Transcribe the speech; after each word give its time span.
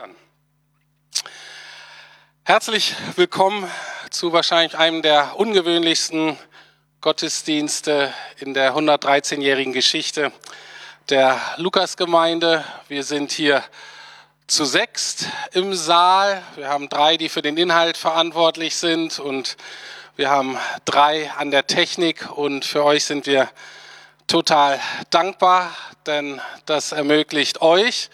Dann. 0.00 0.16
Herzlich 2.44 2.94
willkommen 3.16 3.70
zu 4.08 4.32
wahrscheinlich 4.32 4.78
einem 4.78 5.02
der 5.02 5.38
ungewöhnlichsten 5.38 6.38
Gottesdienste 7.02 8.10
in 8.38 8.54
der 8.54 8.74
113-jährigen 8.74 9.74
Geschichte 9.74 10.32
der 11.10 11.38
Lukasgemeinde. 11.58 12.64
Wir 12.88 13.04
sind 13.04 13.30
hier 13.30 13.62
zu 14.46 14.64
sechst 14.64 15.26
im 15.52 15.74
Saal. 15.74 16.42
Wir 16.56 16.68
haben 16.68 16.88
drei, 16.88 17.18
die 17.18 17.28
für 17.28 17.42
den 17.42 17.58
Inhalt 17.58 17.98
verantwortlich 17.98 18.76
sind 18.76 19.18
und 19.18 19.58
wir 20.16 20.30
haben 20.30 20.56
drei 20.86 21.30
an 21.32 21.50
der 21.50 21.66
Technik 21.66 22.30
und 22.34 22.64
für 22.64 22.84
euch 22.84 23.04
sind 23.04 23.26
wir 23.26 23.50
total 24.26 24.80
dankbar, 25.10 25.76
denn 26.06 26.40
das 26.64 26.92
ermöglicht 26.92 27.60
euch, 27.60 28.08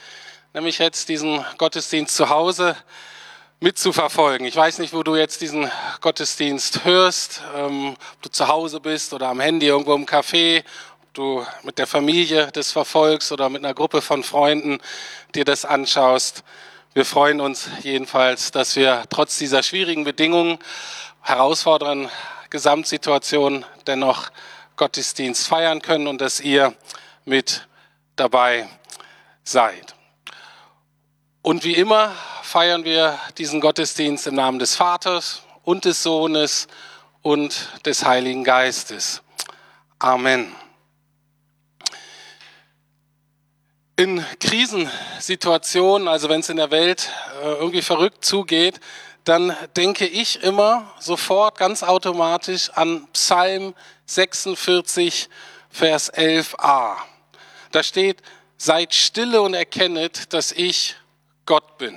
nämlich 0.56 0.78
jetzt 0.78 1.10
diesen 1.10 1.44
Gottesdienst 1.58 2.16
zu 2.16 2.30
Hause 2.30 2.76
mitzuverfolgen. 3.60 4.46
Ich 4.46 4.56
weiß 4.56 4.78
nicht, 4.78 4.94
wo 4.94 5.02
du 5.02 5.14
jetzt 5.14 5.42
diesen 5.42 5.70
Gottesdienst 6.00 6.86
hörst, 6.86 7.42
ähm, 7.54 7.90
ob 7.90 8.22
du 8.22 8.30
zu 8.30 8.48
Hause 8.48 8.80
bist 8.80 9.12
oder 9.12 9.28
am 9.28 9.40
Handy 9.40 9.66
irgendwo 9.66 9.94
im 9.94 10.06
Café, 10.06 10.64
ob 11.02 11.12
du 11.12 11.46
mit 11.62 11.76
der 11.76 11.86
Familie 11.86 12.48
das 12.54 12.72
verfolgst 12.72 13.32
oder 13.32 13.50
mit 13.50 13.62
einer 13.62 13.74
Gruppe 13.74 14.00
von 14.00 14.22
Freunden 14.22 14.78
dir 15.34 15.44
das 15.44 15.66
anschaust. 15.66 16.42
Wir 16.94 17.04
freuen 17.04 17.42
uns 17.42 17.68
jedenfalls, 17.82 18.50
dass 18.50 18.76
wir 18.76 19.04
trotz 19.10 19.36
dieser 19.36 19.62
schwierigen 19.62 20.04
Bedingungen, 20.04 20.58
herausfordernden 21.20 22.08
Gesamtsituation 22.48 23.66
dennoch 23.86 24.30
Gottesdienst 24.76 25.48
feiern 25.48 25.82
können 25.82 26.06
und 26.06 26.22
dass 26.22 26.40
ihr 26.40 26.72
mit 27.26 27.68
dabei 28.16 28.66
seid. 29.44 29.95
Und 31.46 31.62
wie 31.62 31.76
immer 31.76 32.12
feiern 32.42 32.82
wir 32.82 33.20
diesen 33.38 33.60
Gottesdienst 33.60 34.26
im 34.26 34.34
Namen 34.34 34.58
des 34.58 34.74
Vaters 34.74 35.42
und 35.62 35.84
des 35.84 36.02
Sohnes 36.02 36.66
und 37.22 37.68
des 37.84 38.04
Heiligen 38.04 38.42
Geistes. 38.42 39.22
Amen. 40.00 40.52
In 43.94 44.26
Krisensituationen, 44.40 46.08
also 46.08 46.28
wenn 46.28 46.40
es 46.40 46.48
in 46.48 46.56
der 46.56 46.72
Welt 46.72 47.12
äh, 47.40 47.52
irgendwie 47.52 47.82
verrückt 47.82 48.24
zugeht, 48.24 48.80
dann 49.22 49.56
denke 49.76 50.04
ich 50.08 50.42
immer 50.42 50.92
sofort 50.98 51.58
ganz 51.58 51.84
automatisch 51.84 52.70
an 52.70 53.06
Psalm 53.12 53.72
46, 54.06 55.28
Vers 55.70 56.12
11a. 56.12 56.96
Da 57.70 57.82
steht, 57.84 58.20
seid 58.56 58.92
stille 58.92 59.40
und 59.42 59.54
erkennet, 59.54 60.32
dass 60.32 60.50
ich 60.50 60.96
Gott 61.46 61.78
bin. 61.78 61.96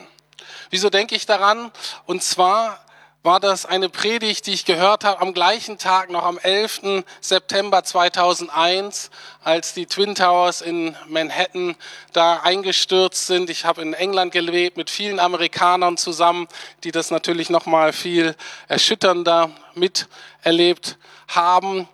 Wieso 0.70 0.90
denke 0.90 1.16
ich 1.16 1.26
daran? 1.26 1.72
Und 2.06 2.24
zwar 2.24 2.80
war 3.22 3.42
das 3.42 3.66
eine 3.66 3.90
Predigt, 3.90 4.48
die 4.48 4.54
ich 4.54 4.64
gehört 4.64 5.04
habe 5.04 5.22
am 5.22 5.34
gleichen 5.34 5.78
Tag, 5.78 6.10
noch 6.10 6.24
am 6.24 6.38
11. 6.38 7.04
September 7.20 7.84
2001, 7.84 9.10
als 9.44 9.74
die 9.74 9.88
Twin 9.88 10.16
Towers 10.16 10.62
in 10.62 10.96
Manhattan 11.08 11.76
da 12.14 12.38
eingestürzt 12.38 13.28
sind. 13.28 13.50
Ich 13.50 13.66
habe 13.66 13.82
in 13.82 13.94
England 13.94 14.32
gelebt 14.32 14.78
mit 14.78 14.90
vielen 14.90 15.20
Amerikanern 15.20 15.98
zusammen, 15.98 16.48
die 16.86 16.92
das 16.92 17.12
natürlich 17.12 17.50
noch 17.50 17.66
mal 17.66 17.92
viel 17.92 18.36
erschütternder 18.70 19.52
miterlebt 19.74 20.98
haben. 21.28 21.90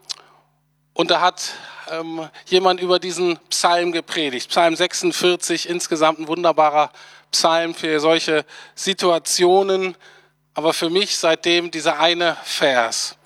Und 0.93 1.09
da 1.09 1.21
hat 1.21 1.53
ähm, 1.89 2.29
jemand 2.45 2.79
über 2.79 2.99
diesen 2.99 3.39
Psalm 3.49 3.91
gepredigt, 3.91 4.49
Psalm 4.51 4.75
46, 4.75 5.69
insgesamt 5.69 6.19
ein 6.19 6.27
wunderbarer 6.27 6.91
Psalm 7.35 7.75
für 7.75 7.99
solche 7.99 8.45
Situationen. 8.75 9.95
Aber 10.53 10.73
für 10.73 10.89
mich 10.89 11.17
seitdem 11.17 11.69
dieser 11.69 11.99
eine 11.99 12.37
Vers 12.43 13.17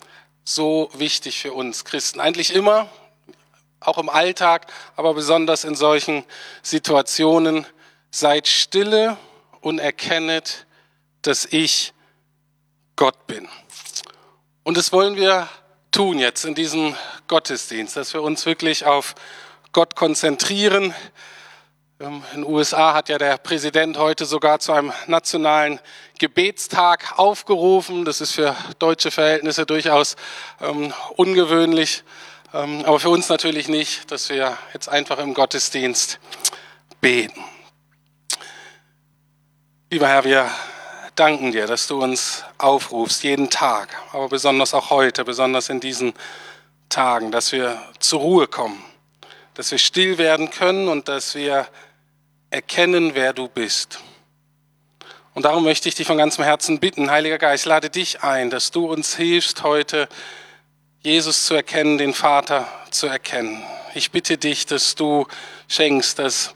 so 0.43 0.89
wichtig 0.93 1.39
für 1.39 1.53
uns 1.53 1.85
Christen. 1.85 2.19
Eigentlich 2.19 2.55
immer, 2.55 2.89
auch 3.79 3.99
im 3.99 4.09
Alltag, 4.09 4.65
aber 4.95 5.13
besonders 5.13 5.63
in 5.63 5.75
solchen 5.75 6.25
Situationen. 6.63 7.67
Seid 8.09 8.47
stille 8.47 9.17
und 9.61 9.77
erkennet, 9.77 10.65
dass 11.21 11.45
ich 11.45 11.93
Gott 12.95 13.27
bin. 13.27 13.47
Und 14.63 14.75
das 14.75 14.91
wollen 14.91 15.15
wir 15.15 15.47
tun 15.91 16.17
jetzt 16.17 16.45
in 16.45 16.55
diesem 16.55 16.95
Gottesdienst, 17.27 17.95
dass 17.95 18.15
wir 18.15 18.23
uns 18.23 18.47
wirklich 18.47 18.87
auf 18.87 19.13
Gott 19.71 19.95
konzentrieren, 19.95 20.95
in 22.01 22.23
den 22.33 22.45
USA 22.45 22.93
hat 22.93 23.09
ja 23.09 23.17
der 23.17 23.37
Präsident 23.37 23.97
heute 23.97 24.23
sogar 24.23 24.59
zu 24.59 24.71
einem 24.71 24.93
nationalen 25.07 25.81
Gebetstag 26.17 27.19
aufgerufen. 27.19 28.05
Das 28.05 28.21
ist 28.21 28.31
für 28.31 28.55
deutsche 28.79 29.11
Verhältnisse 29.11 29.65
durchaus 29.65 30.15
ähm, 30.61 30.93
ungewöhnlich, 31.17 32.05
ähm, 32.53 32.85
aber 32.85 33.01
für 33.01 33.09
uns 33.09 33.27
natürlich 33.27 33.67
nicht, 33.67 34.09
dass 34.13 34.29
wir 34.29 34.57
jetzt 34.73 34.87
einfach 34.87 35.19
im 35.19 35.33
Gottesdienst 35.33 36.19
beten. 37.01 37.43
Lieber 39.89 40.07
Herr, 40.07 40.23
wir 40.23 40.49
danken 41.15 41.51
dir, 41.51 41.67
dass 41.67 41.87
du 41.87 42.01
uns 42.01 42.45
aufrufst, 42.59 43.23
jeden 43.23 43.49
Tag, 43.49 43.89
aber 44.13 44.29
besonders 44.29 44.73
auch 44.73 44.89
heute, 44.89 45.25
besonders 45.25 45.67
in 45.67 45.81
diesen 45.81 46.13
Tagen, 46.87 47.33
dass 47.33 47.51
wir 47.51 47.77
zur 47.99 48.21
Ruhe 48.21 48.47
kommen, 48.47 48.81
dass 49.55 49.69
wir 49.71 49.79
still 49.79 50.17
werden 50.17 50.49
können 50.49 50.87
und 50.87 51.09
dass 51.09 51.35
wir 51.35 51.67
erkennen, 52.49 53.11
wer 53.13 53.33
du 53.33 53.47
bist. 53.47 53.99
Und 55.33 55.43
darum 55.43 55.63
möchte 55.63 55.87
ich 55.87 55.95
dich 55.95 56.07
von 56.07 56.17
ganzem 56.17 56.43
Herzen 56.43 56.79
bitten, 56.79 57.11
Heiliger 57.11 57.37
Geist, 57.37 57.65
lade 57.65 57.89
dich 57.89 58.23
ein, 58.23 58.49
dass 58.49 58.71
du 58.71 58.85
uns 58.91 59.15
hilfst, 59.15 59.63
heute 59.63 60.09
Jesus 61.01 61.45
zu 61.45 61.53
erkennen, 61.53 61.97
den 61.97 62.13
Vater 62.13 62.67
zu 62.91 63.07
erkennen. 63.07 63.63
Ich 63.95 64.11
bitte 64.11 64.37
dich, 64.37 64.65
dass 64.65 64.95
du 64.95 65.27
schenkst, 65.67 66.19
dass 66.19 66.55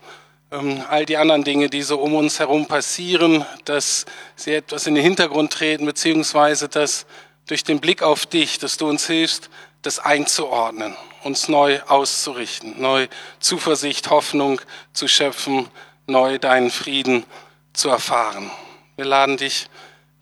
ähm, 0.51 0.83
all 0.89 1.05
die 1.05 1.17
anderen 1.17 1.43
Dinge, 1.43 1.69
die 1.69 1.81
so 1.81 1.99
um 1.99 2.13
uns 2.13 2.39
herum 2.39 2.67
passieren, 2.67 3.45
dass 3.65 4.05
sie 4.35 4.53
etwas 4.53 4.85
in 4.85 4.95
den 4.95 5.03
Hintergrund 5.03 5.53
treten, 5.53 5.85
beziehungsweise 5.85 6.67
dass 6.67 7.05
durch 7.47 7.63
den 7.63 7.79
Blick 7.79 8.03
auf 8.03 8.25
dich, 8.25 8.59
dass 8.59 8.77
du 8.77 8.87
uns 8.87 9.07
hilfst, 9.07 9.49
das 9.81 9.99
einzuordnen, 9.99 10.95
uns 11.23 11.47
neu 11.47 11.81
auszurichten, 11.87 12.81
neu 12.81 13.07
Zuversicht, 13.39 14.09
Hoffnung 14.09 14.61
zu 14.93 15.07
schöpfen, 15.07 15.69
neu 16.07 16.37
deinen 16.37 16.71
Frieden 16.71 17.25
zu 17.73 17.89
erfahren. 17.89 18.51
Wir 18.95 19.05
laden 19.05 19.37
dich 19.37 19.69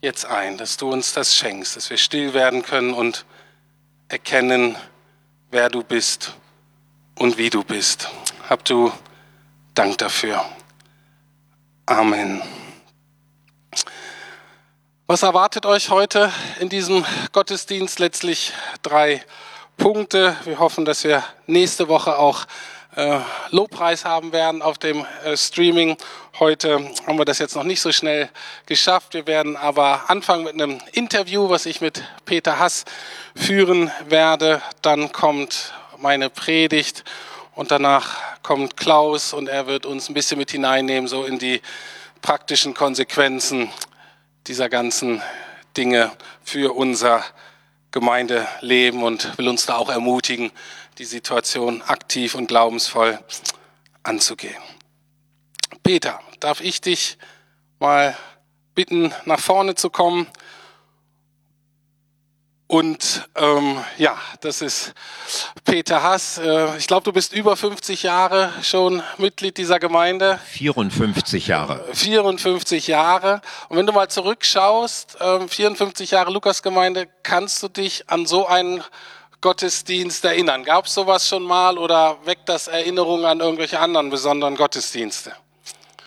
jetzt 0.02 0.26
ein, 0.26 0.58
dass 0.58 0.78
du 0.78 0.92
uns 0.92 1.14
das 1.14 1.36
schenkst, 1.36 1.76
dass 1.76 1.90
wir 1.90 1.98
still 1.98 2.34
werden 2.34 2.64
können 2.64 2.94
und 2.94 3.26
erkennen, 4.08 4.76
wer 5.50 5.70
du 5.70 5.84
bist 5.84 6.34
und 7.16 7.38
wie 7.38 7.50
du 7.50 7.64
bist. 7.64 8.10
Hab 8.50 8.66
du 8.66 8.92
Dank 9.74 9.98
dafür. 10.00 10.44
Amen. 11.86 12.42
Was 15.08 15.24
erwartet 15.24 15.66
euch 15.66 15.90
heute 15.90 16.32
in 16.60 16.70
diesem 16.70 17.06
Gottesdienst? 17.32 18.00
Letztlich 18.00 18.54
drei 18.82 19.24
Punkte. 19.82 20.38
Wir 20.44 20.60
hoffen, 20.60 20.86
dass 20.86 21.04
wir 21.06 21.24
nächste 21.48 21.88
Woche 21.88 22.20
auch 22.20 22.46
äh, 22.96 23.18
Lobpreis 23.50 24.06
haben 24.06 24.32
werden 24.32 24.62
auf 24.62 24.78
dem 24.78 25.08
äh, 25.26 25.36
Streaming. 25.36 25.98
Heute 26.40 26.88
haben 27.08 27.18
wir 27.18 27.26
das 27.26 27.40
jetzt 27.40 27.56
noch 27.56 27.64
nicht 27.64 27.82
so 27.82 27.92
schnell 27.92 28.30
geschafft. 28.68 29.16
Wir 29.16 29.26
werden 29.26 29.58
aber 29.58 30.08
anfangen 30.08 30.44
mit 30.44 30.54
einem 30.54 30.78
Interview, 30.92 31.50
was 31.50 31.66
ich 31.66 31.82
mit 31.82 32.04
Peter 32.26 32.60
Hass 32.60 32.86
führen 33.36 33.90
werde. 34.08 34.62
Dann 34.84 35.12
kommt 35.12 35.74
meine 35.98 36.30
Predigt 36.30 37.04
und 37.56 37.72
danach 37.72 38.18
kommt 38.44 38.78
Klaus 38.78 39.34
und 39.34 39.50
er 39.50 39.66
wird 39.66 39.88
uns 39.88 40.10
ein 40.10 40.14
bisschen 40.14 40.38
mit 40.38 40.52
hineinnehmen, 40.52 41.08
so 41.08 41.26
in 41.26 41.40
die 41.40 41.60
praktischen 42.22 42.76
Konsequenzen 42.76 43.72
dieser 44.46 44.70
ganzen 44.70 45.24
Dinge 45.76 46.12
für 46.44 46.76
unser 46.76 47.24
Gemeindeleben 47.92 49.04
und 49.04 49.38
will 49.38 49.48
uns 49.48 49.66
da 49.66 49.76
auch 49.76 49.90
ermutigen, 49.90 50.52
die 50.98 51.06
Situation 51.06 51.82
aktiv 51.82 52.36
und 52.36 52.48
glaubensvoll 52.48 53.20
anzugehen. 54.04 54.62
Peter, 55.84 56.20
darf 56.40 56.62
ich 56.62 56.82
dich 56.82 57.18
mal 57.80 58.16
bitten, 58.76 59.14
nach 59.26 59.40
vorne 59.40 59.76
zu 59.76 59.90
kommen? 59.90 60.28
Und 62.72 63.28
ähm, 63.36 63.80
ja, 63.98 64.18
das 64.40 64.62
ist 64.62 64.94
Peter 65.66 66.04
Hass. 66.04 66.38
Äh, 66.38 66.78
ich 66.78 66.88
glaube, 66.88 67.04
du 67.04 67.12
bist 67.12 67.34
über 67.34 67.58
50 67.58 68.04
Jahre 68.04 68.50
schon 68.64 69.04
Mitglied 69.18 69.58
dieser 69.58 69.78
Gemeinde. 69.78 70.40
54 70.46 71.48
Jahre. 71.48 71.84
54 71.92 72.88
Jahre. 72.88 73.42
Und 73.68 73.76
wenn 73.76 73.86
du 73.86 73.92
mal 73.92 74.08
zurückschaust, 74.08 75.20
äh, 75.20 75.50
54 75.50 76.12
Jahre 76.12 76.32
Lukasgemeinde, 76.32 77.10
kannst 77.24 77.62
du 77.62 77.68
dich 77.68 78.10
an 78.10 78.26
so 78.26 78.48
einen 78.48 78.82
Gottesdienst 79.42 80.24
erinnern? 80.24 80.64
Gab 80.64 80.86
es 80.86 80.94
sowas 80.94 81.28
schon 81.28 81.44
mal 81.44 81.78
oder 81.78 82.20
weckt 82.24 82.48
das 82.48 82.70
Erinnerungen 82.70 83.26
an 83.26 83.42
irgendwelche 83.42 83.82
anderen 83.82 84.10
besonderen 84.10 84.56
Gottesdienste? 84.56 85.34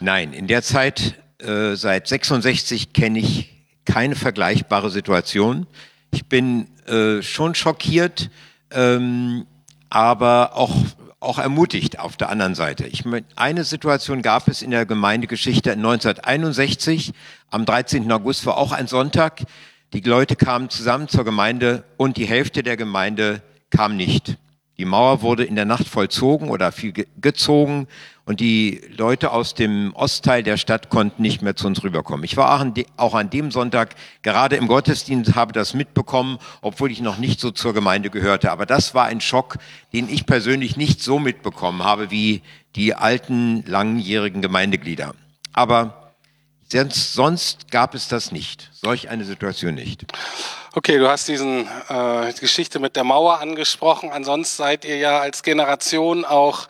Nein, 0.01 0.33
in 0.33 0.47
der 0.47 0.63
Zeit 0.63 1.13
äh, 1.43 1.75
seit 1.75 2.09
66 2.09 2.95
kenne 2.95 3.19
ich 3.19 3.51
keine 3.85 4.17
vergleichbare 4.17 4.89
Situation. 4.89 5.67
Ich 6.15 6.27
bin 6.27 6.69
äh, 6.87 7.23
schon 7.23 7.57
schockiert, 7.57 8.31
ähm, 8.71 9.47
aber 9.91 10.55
auch 10.55 10.73
auch 11.19 11.39
ermutigt 11.39 11.99
auf 11.99 12.19
der 12.19 12.29
anderen 12.29 12.55
Seite. 12.55 12.87
Ich, 12.87 13.03
eine 13.35 13.65
Situation 13.65 14.21
gab 14.21 14.47
es 14.47 14.61
in 14.61 14.71
der 14.71 14.85
Gemeindegeschichte 14.85 15.73
1961. 15.73 17.15
Am 17.51 17.65
13. 17.65 18.13
August 18.13 18.45
war 18.45 18.59
auch 18.59 18.73
ein 18.73 18.87
Sonntag. 18.87 19.43
Die 19.95 20.03
Leute 20.03 20.37
kamen 20.37 20.69
zusammen 20.69 21.09
zur 21.09 21.25
Gemeinde 21.25 21.83
und 21.97 22.19
die 22.19 22.27
Hälfte 22.27 22.63
der 22.63 22.77
Gemeinde 22.77 23.41
kam 23.71 23.97
nicht. 23.97 24.37
Die 24.77 24.85
Mauer 24.85 25.23
wurde 25.23 25.45
in 25.45 25.57
der 25.57 25.65
Nacht 25.65 25.89
vollzogen 25.89 26.51
oder 26.51 26.73
viel 26.73 26.93
gezogen 26.93 27.89
und 28.27 28.41
die 28.41 28.81
Leute 28.97 29.33
aus 29.33 29.55
dem 29.55 29.93
Ostteil 29.95 30.43
der 30.43 30.57
Stadt 30.57 30.89
konnten 30.89 31.21
nicht 31.21 31.43
mehr 31.43 31.57
zu 31.57 31.67
uns 31.67 31.83
rüberkommen. 31.83 32.25
Ich 32.25 32.37
war 32.37 32.67
auch 32.97 33.15
an 33.15 33.31
dem 33.31 33.51
Sonntag 33.51 33.95
gerade 34.23 34.57
im 34.57 34.67
Gottesdienst, 34.67 35.35
habe 35.35 35.53
das 35.53 35.75
mitbekommen, 35.75 36.39
obwohl 36.63 36.91
ich 36.91 37.01
noch 37.01 37.19
nicht 37.19 37.39
so 37.39 37.51
zur 37.51 37.75
Gemeinde 37.75 38.11
gehörte. 38.11 38.51
Aber 38.51 38.65
das 38.65 38.95
war 38.95 39.05
ein 39.07 39.21
Schock, 39.21 39.59
den 39.93 40.09
ich 40.09 40.25
persönlich 40.25 40.77
nicht 40.77 41.03
so 41.03 41.19
mitbekommen 41.19 41.85
habe 41.85 42.11
wie 42.11 42.43
die 42.77 42.95
alten, 42.95 43.63
langjährigen 43.67 44.41
Gemeindeglieder. 44.41 45.15
Aber 45.53 46.13
sonst 46.69 47.71
gab 47.71 47.95
es 47.95 48.09
das 48.09 48.33
nicht, 48.33 48.71
solch 48.73 49.09
eine 49.09 49.25
Situation 49.25 49.75
nicht. 49.75 50.07
Okay, 50.77 50.99
du 50.99 51.09
hast 51.09 51.29
diesen 51.29 51.69
äh, 51.89 52.33
Geschichte 52.33 52.81
mit 52.81 52.97
der 52.97 53.05
Mauer 53.05 53.41
angesprochen. 53.41 54.11
Ansonsten 54.11 54.57
seid 54.57 54.85
ihr 54.85 54.97
ja 54.97 55.21
als 55.21 55.45
Generation 55.45 56.25
auch 56.25 56.67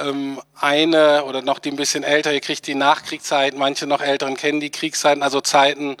ähm, 0.00 0.40
eine 0.58 1.24
oder 1.24 1.42
noch 1.42 1.58
die 1.58 1.70
ein 1.70 1.76
bisschen 1.76 2.02
älter, 2.02 2.32
ihr 2.32 2.40
kriegt 2.40 2.66
die 2.66 2.74
Nachkriegszeit, 2.74 3.56
manche 3.56 3.86
noch 3.86 4.00
älteren 4.00 4.36
kennen 4.36 4.60
die 4.60 4.70
Kriegszeiten, 4.70 5.22
also 5.22 5.40
Zeiten 5.40 5.96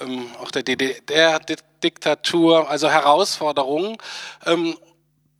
ähm, 0.00 0.26
auch 0.40 0.50
der 0.50 0.62
DDR-Diktatur, 0.62 2.70
also 2.70 2.90
Herausforderungen. 2.90 3.98
Ähm, 4.46 4.76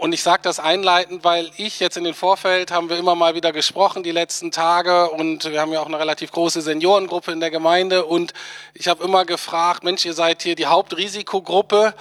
und 0.01 0.15
ich 0.15 0.23
sage 0.23 0.41
das 0.43 0.59
einleitend, 0.59 1.25
weil 1.25 1.51
ich 1.59 1.79
jetzt 1.79 1.99
in 1.99 2.05
den 2.05 2.15
Vorfeld 2.15 2.71
haben 2.71 2.89
wir 2.89 2.97
immer 2.97 3.15
mal 3.15 3.35
wieder 3.35 3.53
gesprochen 3.53 4.03
die 4.03 4.13
letzten 4.13 4.51
Tage. 4.51 5.11
Und 5.11 5.45
wir 5.45 5.61
haben 5.61 5.75
ja 5.75 5.81
auch 5.81 5.89
eine 5.89 5.99
relativ 5.99 6.33
große 6.33 6.63
Seniorengruppe 6.63 7.33
in 7.33 7.41
der 7.41 7.51
Gemeinde. 7.51 8.07
Und 8.07 8.33
ich 8.73 8.89
habe 8.89 9.05
immer 9.05 9.27
gefragt, 9.27 9.85
Mensch, 9.85 10.07
ihr 10.07 10.15
seid 10.15 10.43
hier 10.43 10.55
die 10.55 10.65
Hauptrisikogruppe. 10.65 11.93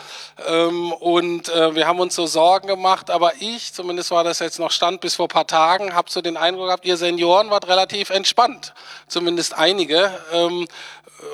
Ähm, 0.47 0.93
und 0.93 1.49
äh, 1.49 1.75
wir 1.75 1.87
haben 1.87 1.99
uns 1.99 2.15
so 2.15 2.25
Sorgen 2.25 2.69
gemacht, 2.69 3.09
aber 3.09 3.33
ich, 3.41 3.73
zumindest 3.73 4.11
war 4.11 4.23
das 4.23 4.39
jetzt 4.39 4.59
noch 4.59 4.71
Stand 4.71 5.01
bis 5.01 5.15
vor 5.15 5.27
paar 5.27 5.45
Tagen, 5.45 5.93
habe 5.93 6.09
so 6.09 6.21
den 6.21 6.37
Eindruck 6.37 6.67
gehabt, 6.67 6.85
ihr 6.85 6.95
Senioren 6.95 7.49
wart 7.49 7.67
relativ 7.67 8.11
entspannt, 8.11 8.73
zumindest 9.09 9.57
einige. 9.57 10.17
Ähm, 10.31 10.69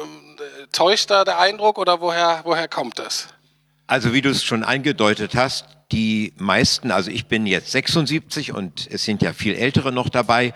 ähm, 0.01 0.37
täuscht 0.71 1.11
da 1.11 1.25
der 1.25 1.37
Eindruck 1.37 1.77
oder 1.77 2.01
woher, 2.01 2.41
woher 2.43 2.67
kommt 2.67 2.97
das? 2.97 3.27
Also 3.85 4.13
wie 4.13 4.21
du 4.21 4.31
es 4.31 4.43
schon 4.43 4.63
angedeutet 4.63 5.35
hast, 5.35 5.74
die 5.91 6.33
meisten, 6.37 6.91
also 6.91 7.11
ich 7.11 7.27
bin 7.27 7.45
jetzt 7.45 7.71
76 7.71 8.53
und 8.53 8.87
es 8.91 9.03
sind 9.05 9.21
ja 9.21 9.33
viel 9.33 9.53
Ältere 9.55 9.91
noch 9.91 10.09
dabei, 10.09 10.53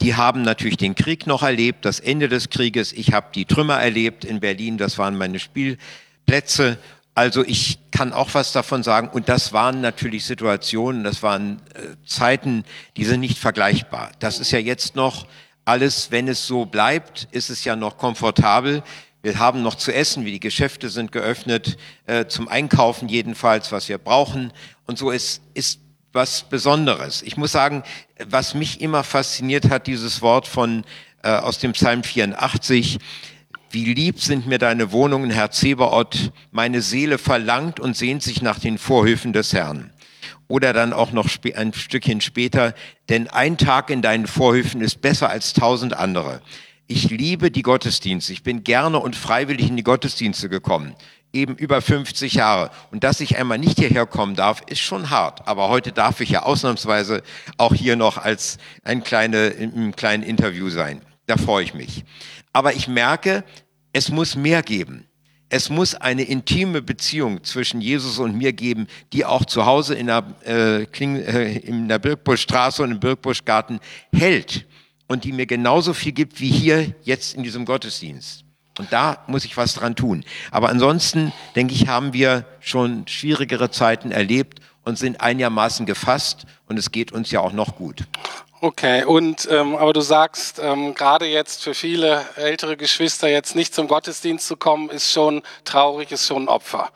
die 0.00 0.14
haben 0.14 0.42
natürlich 0.42 0.76
den 0.76 0.94
Krieg 0.94 1.26
noch 1.26 1.42
erlebt, 1.42 1.84
das 1.84 1.98
Ende 1.98 2.28
des 2.28 2.50
Krieges. 2.50 2.92
Ich 2.92 3.12
habe 3.12 3.28
die 3.34 3.46
Trümmer 3.46 3.80
erlebt 3.80 4.24
in 4.24 4.40
Berlin, 4.40 4.78
das 4.78 4.96
waren 4.96 5.18
meine 5.18 5.40
Spielplätze. 5.40 6.78
Also 7.14 7.44
ich 7.44 7.78
kann 7.90 8.12
auch 8.12 8.32
was 8.34 8.52
davon 8.52 8.84
sagen. 8.84 9.08
Und 9.08 9.28
das 9.28 9.52
waren 9.52 9.80
natürlich 9.80 10.24
Situationen, 10.24 11.02
das 11.02 11.24
waren 11.24 11.60
äh, 11.74 11.96
Zeiten, 12.06 12.64
die 12.96 13.04
sind 13.04 13.18
nicht 13.18 13.38
vergleichbar. 13.38 14.12
Das 14.20 14.38
ist 14.38 14.52
ja 14.52 14.60
jetzt 14.60 14.94
noch 14.94 15.26
alles, 15.64 16.12
wenn 16.12 16.28
es 16.28 16.46
so 16.46 16.64
bleibt, 16.64 17.26
ist 17.32 17.50
es 17.50 17.64
ja 17.64 17.74
noch 17.74 17.98
komfortabel. 17.98 18.84
Wir 19.28 19.38
haben 19.38 19.62
noch 19.62 19.74
zu 19.74 19.92
essen, 19.92 20.24
wie 20.24 20.30
die 20.30 20.40
Geschäfte 20.40 20.88
sind 20.88 21.12
geöffnet, 21.12 21.76
äh, 22.06 22.24
zum 22.28 22.48
Einkaufen 22.48 23.10
jedenfalls, 23.10 23.70
was 23.72 23.86
wir 23.90 23.98
brauchen. 23.98 24.54
Und 24.86 24.96
so 24.96 25.10
ist, 25.10 25.42
ist 25.52 25.80
was 26.14 26.44
Besonderes. 26.48 27.20
Ich 27.20 27.36
muss 27.36 27.52
sagen, 27.52 27.82
was 28.24 28.54
mich 28.54 28.80
immer 28.80 29.04
fasziniert 29.04 29.68
hat, 29.68 29.86
dieses 29.86 30.22
Wort 30.22 30.48
von, 30.48 30.82
äh, 31.22 31.28
aus 31.28 31.58
dem 31.58 31.72
Psalm 31.72 32.04
84, 32.04 32.96
wie 33.70 33.92
lieb 33.92 34.18
sind 34.22 34.46
mir 34.46 34.56
deine 34.56 34.92
Wohnungen, 34.92 35.28
Herr 35.28 35.50
Zebaoth, 35.50 36.32
meine 36.50 36.80
Seele 36.80 37.18
verlangt 37.18 37.80
und 37.80 37.98
sehnt 37.98 38.22
sich 38.22 38.40
nach 38.40 38.58
den 38.58 38.78
Vorhöfen 38.78 39.34
des 39.34 39.52
Herrn. 39.52 39.92
Oder 40.48 40.72
dann 40.72 40.94
auch 40.94 41.12
noch 41.12 41.28
ein 41.54 41.74
Stückchen 41.74 42.22
später, 42.22 42.72
denn 43.10 43.28
ein 43.28 43.58
Tag 43.58 43.90
in 43.90 44.00
deinen 44.00 44.26
Vorhöfen 44.26 44.80
ist 44.80 45.02
besser 45.02 45.28
als 45.28 45.52
tausend 45.52 45.92
andere 45.92 46.40
ich 46.88 47.10
liebe 47.10 47.50
die 47.50 47.62
Gottesdienste. 47.62 48.32
Ich 48.32 48.42
bin 48.42 48.64
gerne 48.64 48.98
und 48.98 49.14
freiwillig 49.14 49.68
in 49.68 49.76
die 49.76 49.84
Gottesdienste 49.84 50.48
gekommen. 50.48 50.94
Eben 51.34 51.54
über 51.54 51.82
50 51.82 52.32
Jahre. 52.32 52.70
Und 52.90 53.04
dass 53.04 53.20
ich 53.20 53.36
einmal 53.36 53.58
nicht 53.58 53.78
hierher 53.78 54.06
kommen 54.06 54.34
darf, 54.34 54.62
ist 54.66 54.80
schon 54.80 55.10
hart. 55.10 55.46
Aber 55.46 55.68
heute 55.68 55.92
darf 55.92 56.22
ich 56.22 56.30
ja 56.30 56.44
ausnahmsweise 56.44 57.22
auch 57.58 57.74
hier 57.74 57.96
noch 57.96 58.16
als 58.16 58.56
ein 58.84 59.04
kleine, 59.04 59.48
im 59.48 59.94
kleinen 59.94 60.22
Interview 60.22 60.70
sein. 60.70 61.02
Da 61.26 61.36
freue 61.36 61.62
ich 61.62 61.74
mich. 61.74 62.04
Aber 62.54 62.72
ich 62.72 62.88
merke, 62.88 63.44
es 63.92 64.08
muss 64.08 64.34
mehr 64.34 64.62
geben. 64.62 65.04
Es 65.50 65.68
muss 65.68 65.94
eine 65.94 66.22
intime 66.22 66.80
Beziehung 66.80 67.44
zwischen 67.44 67.82
Jesus 67.82 68.18
und 68.18 68.34
mir 68.36 68.54
geben, 68.54 68.86
die 69.12 69.26
auch 69.26 69.44
zu 69.44 69.66
Hause 69.66 69.94
in 69.94 70.06
der, 70.06 70.24
äh, 70.44 70.86
Kling, 70.86 71.16
äh, 71.16 71.58
in 71.58 71.88
der 71.88 71.98
Birkbuschstraße 71.98 72.82
und 72.82 72.92
im 72.92 73.00
Birkbuschgarten 73.00 73.80
hält 74.12 74.66
und 75.08 75.24
die 75.24 75.32
mir 75.32 75.46
genauso 75.46 75.92
viel 75.94 76.12
gibt 76.12 76.40
wie 76.40 76.50
hier 76.50 76.94
jetzt 77.02 77.34
in 77.34 77.42
diesem 77.42 77.64
Gottesdienst. 77.64 78.44
Und 78.78 78.92
da 78.92 79.24
muss 79.26 79.44
ich 79.44 79.56
was 79.56 79.74
dran 79.74 79.96
tun. 79.96 80.24
Aber 80.52 80.68
ansonsten, 80.68 81.32
denke 81.56 81.74
ich, 81.74 81.88
haben 81.88 82.12
wir 82.12 82.44
schon 82.60 83.08
schwierigere 83.08 83.70
Zeiten 83.70 84.12
erlebt 84.12 84.60
und 84.84 84.96
sind 84.96 85.20
einigermaßen 85.20 85.84
gefasst 85.84 86.46
und 86.66 86.78
es 86.78 86.92
geht 86.92 87.10
uns 87.10 87.30
ja 87.32 87.40
auch 87.40 87.52
noch 87.52 87.76
gut. 87.76 88.06
Okay, 88.60 89.04
und 89.04 89.46
ähm, 89.52 89.76
aber 89.76 89.92
du 89.92 90.00
sagst, 90.00 90.58
ähm, 90.58 90.92
gerade 90.94 91.26
jetzt 91.26 91.62
für 91.62 91.74
viele 91.74 92.26
ältere 92.34 92.76
Geschwister 92.76 93.28
jetzt 93.28 93.54
nicht 93.54 93.72
zum 93.72 93.86
Gottesdienst 93.86 94.48
zu 94.48 94.56
kommen, 94.56 94.90
ist 94.90 95.12
schon 95.12 95.42
traurig, 95.64 96.10
ist 96.10 96.26
schon 96.26 96.44
ein 96.44 96.48
Opfer. 96.48 96.90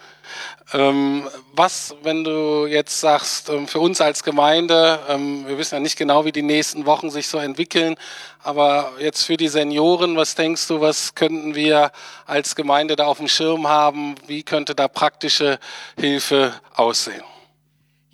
Ähm, 0.72 1.28
was, 1.52 1.94
wenn 2.02 2.24
du 2.24 2.66
jetzt 2.66 2.98
sagst, 2.98 3.48
ähm, 3.48 3.68
für 3.68 3.78
uns 3.78 4.00
als 4.00 4.24
Gemeinde, 4.24 4.98
ähm, 5.08 5.46
wir 5.46 5.56
wissen 5.56 5.76
ja 5.76 5.80
nicht 5.80 5.96
genau, 5.96 6.24
wie 6.24 6.32
die 6.32 6.42
nächsten 6.42 6.84
Wochen 6.84 7.10
sich 7.10 7.28
so 7.28 7.38
entwickeln, 7.38 7.94
aber 8.42 8.90
jetzt 8.98 9.22
für 9.22 9.36
die 9.36 9.48
Senioren, 9.48 10.16
was 10.16 10.34
denkst 10.34 10.66
du, 10.66 10.80
was 10.80 11.14
könnten 11.14 11.54
wir 11.54 11.92
als 12.26 12.56
Gemeinde 12.56 12.96
da 12.96 13.06
auf 13.06 13.18
dem 13.18 13.28
Schirm 13.28 13.68
haben? 13.68 14.16
Wie 14.26 14.42
könnte 14.42 14.74
da 14.74 14.88
praktische 14.88 15.60
Hilfe 15.96 16.54
aussehen? 16.74 17.22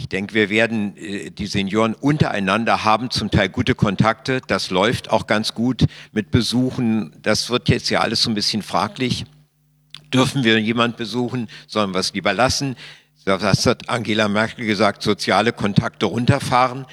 Ich 0.00 0.08
denke, 0.08 0.34
wir 0.34 0.48
werden, 0.48 0.96
äh, 0.96 1.30
die 1.30 1.46
Senioren 1.46 1.94
untereinander 1.94 2.84
haben 2.84 3.10
zum 3.10 3.30
Teil 3.30 3.48
gute 3.48 3.74
Kontakte. 3.74 4.40
Das 4.46 4.70
läuft 4.70 5.10
auch 5.10 5.26
ganz 5.26 5.54
gut 5.54 5.84
mit 6.12 6.30
Besuchen. 6.30 7.16
Das 7.22 7.50
wird 7.50 7.68
jetzt 7.68 7.90
ja 7.90 8.00
alles 8.00 8.22
so 8.22 8.30
ein 8.30 8.34
bisschen 8.34 8.62
fraglich 8.62 9.26
dürfen 10.12 10.44
wir 10.44 10.60
jemand 10.60 10.96
besuchen, 10.96 11.48
sollen 11.66 11.92
wir 11.92 12.00
es 12.00 12.12
lieber 12.14 12.32
lassen. 12.32 12.76
Das 13.24 13.66
hat 13.66 13.88
Angela 13.88 14.28
Merkel 14.28 14.64
gesagt, 14.64 15.02
soziale 15.02 15.52
Kontakte 15.52 16.06
runterfahren. 16.06 16.86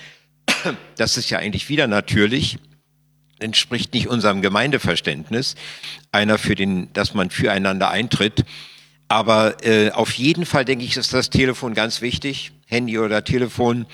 Das 0.97 1.17
ist 1.17 1.29
ja 1.29 1.39
eigentlich 1.39 1.69
wieder 1.69 1.87
natürlich, 1.87 2.57
entspricht 3.39 3.93
nicht 3.93 4.07
unserem 4.07 4.41
Gemeindeverständnis, 4.41 5.55
einer 6.11 6.37
für 6.37 6.55
den, 6.55 6.91
dass 6.93 7.13
man 7.13 7.29
füreinander 7.29 7.89
eintritt. 7.89 8.45
Aber 9.07 9.63
äh, 9.63 9.91
auf 9.91 10.13
jeden 10.13 10.45
Fall 10.45 10.65
denke 10.65 10.83
ich, 10.83 10.97
ist 10.97 11.13
das 11.13 11.29
Telefon 11.29 11.73
ganz 11.73 12.01
wichtig, 12.01 12.51
Handy 12.65 12.97
oder 12.97 13.23
Telefon. 13.23 13.85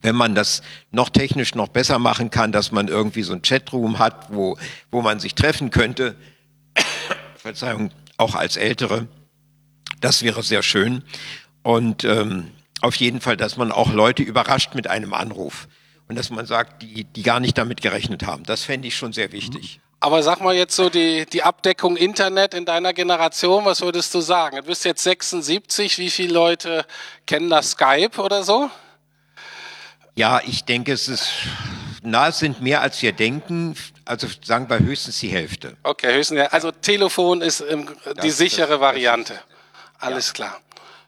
Wenn 0.00 0.14
man 0.14 0.34
das 0.34 0.62
noch 0.92 1.08
technisch 1.08 1.54
noch 1.54 1.68
besser 1.68 1.98
machen 1.98 2.30
kann, 2.30 2.52
dass 2.52 2.70
man 2.70 2.86
irgendwie 2.86 3.22
so 3.22 3.32
ein 3.32 3.42
Chatroom 3.42 3.98
hat, 3.98 4.32
wo, 4.32 4.56
wo 4.90 5.02
man 5.02 5.18
sich 5.18 5.34
treffen 5.34 5.70
könnte. 5.70 6.14
Verzeihung, 7.36 7.90
auch 8.16 8.36
als 8.36 8.56
Ältere. 8.56 9.08
Das 10.00 10.22
wäre 10.22 10.42
sehr 10.42 10.62
schön. 10.62 11.02
Und 11.62 12.04
ähm, 12.04 12.52
auf 12.82 12.94
jeden 12.96 13.20
Fall, 13.20 13.36
dass 13.36 13.56
man 13.56 13.72
auch 13.72 13.92
Leute 13.92 14.22
überrascht 14.22 14.74
mit 14.74 14.86
einem 14.86 15.14
Anruf. 15.14 15.66
Und 16.08 16.14
dass 16.16 16.30
man 16.30 16.46
sagt, 16.46 16.82
die, 16.82 17.02
die 17.02 17.22
gar 17.22 17.40
nicht 17.40 17.58
damit 17.58 17.82
gerechnet 17.82 18.24
haben. 18.24 18.44
Das 18.44 18.62
fände 18.62 18.86
ich 18.86 18.96
schon 18.96 19.12
sehr 19.12 19.32
wichtig. 19.32 19.80
Aber 19.98 20.22
sag 20.22 20.40
mal 20.40 20.54
jetzt 20.54 20.76
so 20.76 20.90
die, 20.90 21.26
die 21.26 21.42
Abdeckung 21.42 21.96
Internet 21.96 22.54
in 22.54 22.64
deiner 22.64 22.92
Generation, 22.92 23.64
was 23.64 23.80
würdest 23.80 24.12
du 24.14 24.20
sagen? 24.20 24.56
Du 24.58 24.62
bist 24.64 24.84
jetzt 24.84 25.02
76, 25.02 25.98
wie 25.98 26.10
viele 26.10 26.34
Leute 26.34 26.84
kennen 27.26 27.48
das 27.48 27.70
Skype 27.72 28.20
oder 28.20 28.42
so? 28.42 28.70
Ja, 30.14 30.40
ich 30.44 30.64
denke, 30.64 30.92
es 30.92 31.08
ist, 31.08 31.30
na, 32.02 32.28
es 32.28 32.38
sind 32.38 32.60
mehr 32.60 32.82
als 32.82 33.00
wir 33.02 33.12
denken. 33.12 33.74
Also 34.04 34.28
sagen 34.42 34.68
wir 34.68 34.78
höchstens 34.78 35.18
die 35.20 35.28
Hälfte. 35.28 35.76
Okay, 35.82 36.14
höchstens. 36.14 36.40
Also 36.52 36.70
Telefon 36.70 37.40
ist 37.40 37.60
ähm, 37.60 37.88
die 38.22 38.28
das, 38.28 38.38
sichere 38.38 38.68
das, 38.68 38.80
Variante. 38.80 39.34
Das 39.34 40.08
Alles 40.08 40.28
ja. 40.28 40.32
klar. 40.34 40.60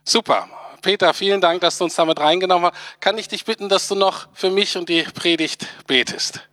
Super. 0.04 0.48
Peter, 0.80 1.12
vielen 1.12 1.40
Dank, 1.40 1.60
dass 1.60 1.78
du 1.78 1.84
uns 1.84 1.94
damit 1.94 2.20
reingenommen 2.20 2.70
hast. 2.70 3.00
Kann 3.00 3.18
ich 3.18 3.28
dich 3.28 3.44
bitten, 3.44 3.68
dass 3.68 3.88
du 3.88 3.94
noch 3.94 4.28
für 4.32 4.50
mich 4.50 4.76
und 4.76 4.88
die 4.88 5.02
Predigt 5.02 5.66
betest? 5.86 6.47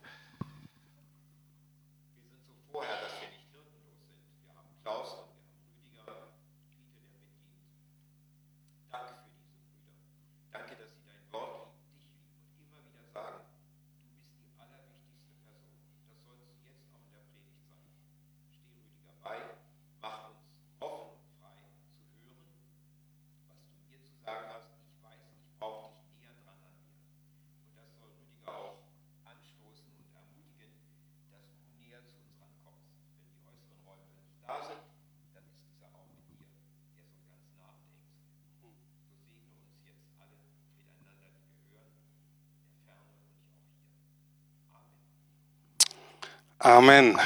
Amen. 46.58 47.20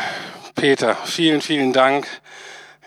Peter, 0.56 0.96
vielen, 0.96 1.40
vielen 1.40 1.72
Dank. 1.72 2.08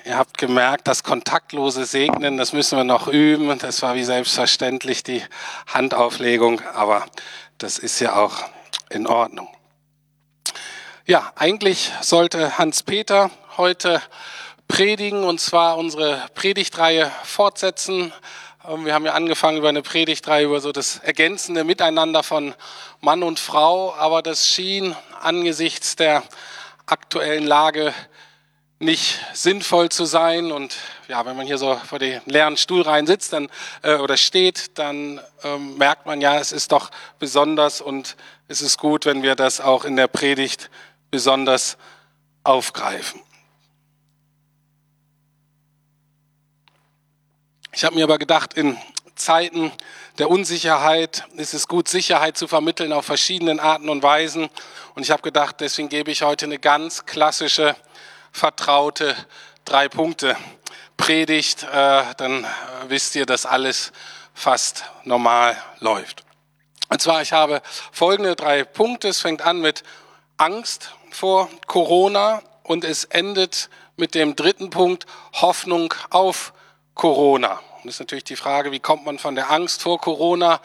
Ihr 0.03 0.17
habt 0.17 0.37
gemerkt, 0.37 0.89
das 0.89 1.01
kontaktlose 1.01 1.85
Segnen, 1.85 2.35
das 2.35 2.51
müssen 2.51 2.77
wir 2.77 2.83
noch 2.83 3.07
üben. 3.07 3.57
Das 3.59 3.81
war 3.81 3.95
wie 3.95 4.03
selbstverständlich 4.03 5.03
die 5.03 5.23
Handauflegung, 5.67 6.59
aber 6.73 7.05
das 7.59 7.79
ist 7.79 8.01
ja 8.01 8.17
auch 8.17 8.43
in 8.89 9.07
Ordnung. 9.07 9.47
Ja, 11.05 11.31
eigentlich 11.37 11.93
sollte 12.01 12.57
Hans-Peter 12.57 13.31
heute 13.55 14.01
predigen 14.67 15.23
und 15.23 15.39
zwar 15.39 15.77
unsere 15.77 16.25
Predigtreihe 16.35 17.09
fortsetzen. 17.23 18.11
Ähm, 18.67 18.85
wir 18.85 18.93
haben 18.93 19.05
ja 19.05 19.13
angefangen 19.13 19.57
über 19.57 19.69
eine 19.69 19.81
Predigtreihe 19.81 20.45
über 20.45 20.61
so 20.61 20.71
das 20.71 20.97
ergänzende 20.99 21.63
Miteinander 21.63 22.23
von 22.23 22.53
Mann 23.01 23.23
und 23.23 23.39
Frau, 23.39 23.93
aber 23.95 24.21
das 24.21 24.47
schien 24.47 24.95
angesichts 25.21 25.95
der 25.95 26.23
aktuellen 26.85 27.45
Lage 27.45 27.93
nicht 28.79 29.19
sinnvoll 29.33 29.89
zu 29.89 30.05
sein. 30.05 30.51
Und 30.51 30.75
ja, 31.07 31.25
wenn 31.25 31.37
man 31.37 31.45
hier 31.45 31.57
so 31.57 31.75
vor 31.75 31.99
den 31.99 32.21
leeren 32.25 32.57
Stuhlreihen 32.57 33.07
sitzt 33.07 33.33
dann, 33.33 33.49
äh, 33.81 33.95
oder 33.95 34.17
steht, 34.17 34.77
dann 34.77 35.21
ähm, 35.43 35.77
merkt 35.77 36.05
man 36.05 36.21
ja, 36.21 36.37
es 36.39 36.51
ist 36.51 36.71
doch 36.71 36.89
besonders 37.19 37.81
und 37.81 38.15
es 38.47 38.61
ist 38.61 38.77
gut, 38.77 39.05
wenn 39.05 39.23
wir 39.23 39.35
das 39.35 39.61
auch 39.61 39.85
in 39.85 39.95
der 39.95 40.07
Predigt 40.07 40.69
besonders 41.11 41.77
aufgreifen. 42.43 43.21
Ich 47.75 47.83
habe 47.83 47.95
mir 47.95 48.03
aber 48.03 48.19
gedacht, 48.19 48.53
in 48.53 48.77
Zeiten 49.15 49.71
der 50.19 50.29
Unsicherheit 50.29 51.25
ist 51.37 51.55
es 51.55 51.67
gut, 51.67 51.87
Sicherheit 51.87 52.37
zu 52.37 52.47
vermitteln 52.47 52.93
auf 52.93 53.05
verschiedenen 53.05 53.59
Arten 53.59 53.89
und 53.89 54.03
Weisen. 54.03 54.47
Und 54.93 55.01
ich 55.01 55.09
habe 55.09 55.23
gedacht, 55.23 55.55
deswegen 55.59 55.89
gebe 55.89 56.11
ich 56.11 56.21
heute 56.21 56.45
eine 56.45 56.59
ganz 56.59 57.07
klassische 57.07 57.75
vertraute 58.31 59.15
drei 59.65 59.89
Punkte 59.89 60.37
Predigt, 60.97 61.63
äh, 61.63 62.03
dann 62.17 62.45
wisst 62.89 63.15
ihr, 63.15 63.25
dass 63.25 63.47
alles 63.47 63.91
fast 64.35 64.85
normal 65.03 65.57
läuft. 65.79 66.23
Und 66.89 67.01
zwar, 67.01 67.23
ich 67.23 67.33
habe 67.33 67.63
folgende 67.91 68.35
drei 68.35 68.65
Punkte. 68.65 69.07
Es 69.07 69.19
fängt 69.19 69.41
an 69.41 69.61
mit 69.61 69.83
Angst 70.37 70.91
vor 71.09 71.49
Corona 71.65 72.43
und 72.61 72.83
es 72.83 73.05
endet 73.05 73.71
mit 73.97 74.13
dem 74.13 74.35
dritten 74.35 74.69
Punkt 74.69 75.07
Hoffnung 75.33 75.91
auf 76.11 76.49
Corona. 76.49 76.62
Und 76.95 77.41
das 77.89 77.95
ist 77.95 77.99
natürlich 77.99 78.23
die 78.23 78.35
Frage, 78.35 78.71
wie 78.71 78.79
kommt 78.79 79.05
man 79.05 79.19
von 79.19 79.35
der 79.35 79.51
Angst 79.51 79.81
vor 79.81 79.99
Corona 79.99 80.61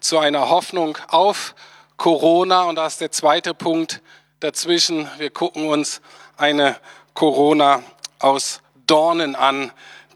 zu 0.00 0.18
einer 0.18 0.48
Hoffnung 0.48 0.96
auf 1.08 1.54
Corona? 1.96 2.62
Und 2.62 2.76
da 2.76 2.86
ist 2.86 3.00
der 3.00 3.12
zweite 3.12 3.52
Punkt 3.52 4.00
dazwischen. 4.40 5.08
Wir 5.18 5.30
gucken 5.30 5.68
uns 5.68 6.00
eine 6.36 6.76
Corona 7.14 7.82
aus 8.20 8.60
Dornen 8.86 9.36
an, 9.36 9.70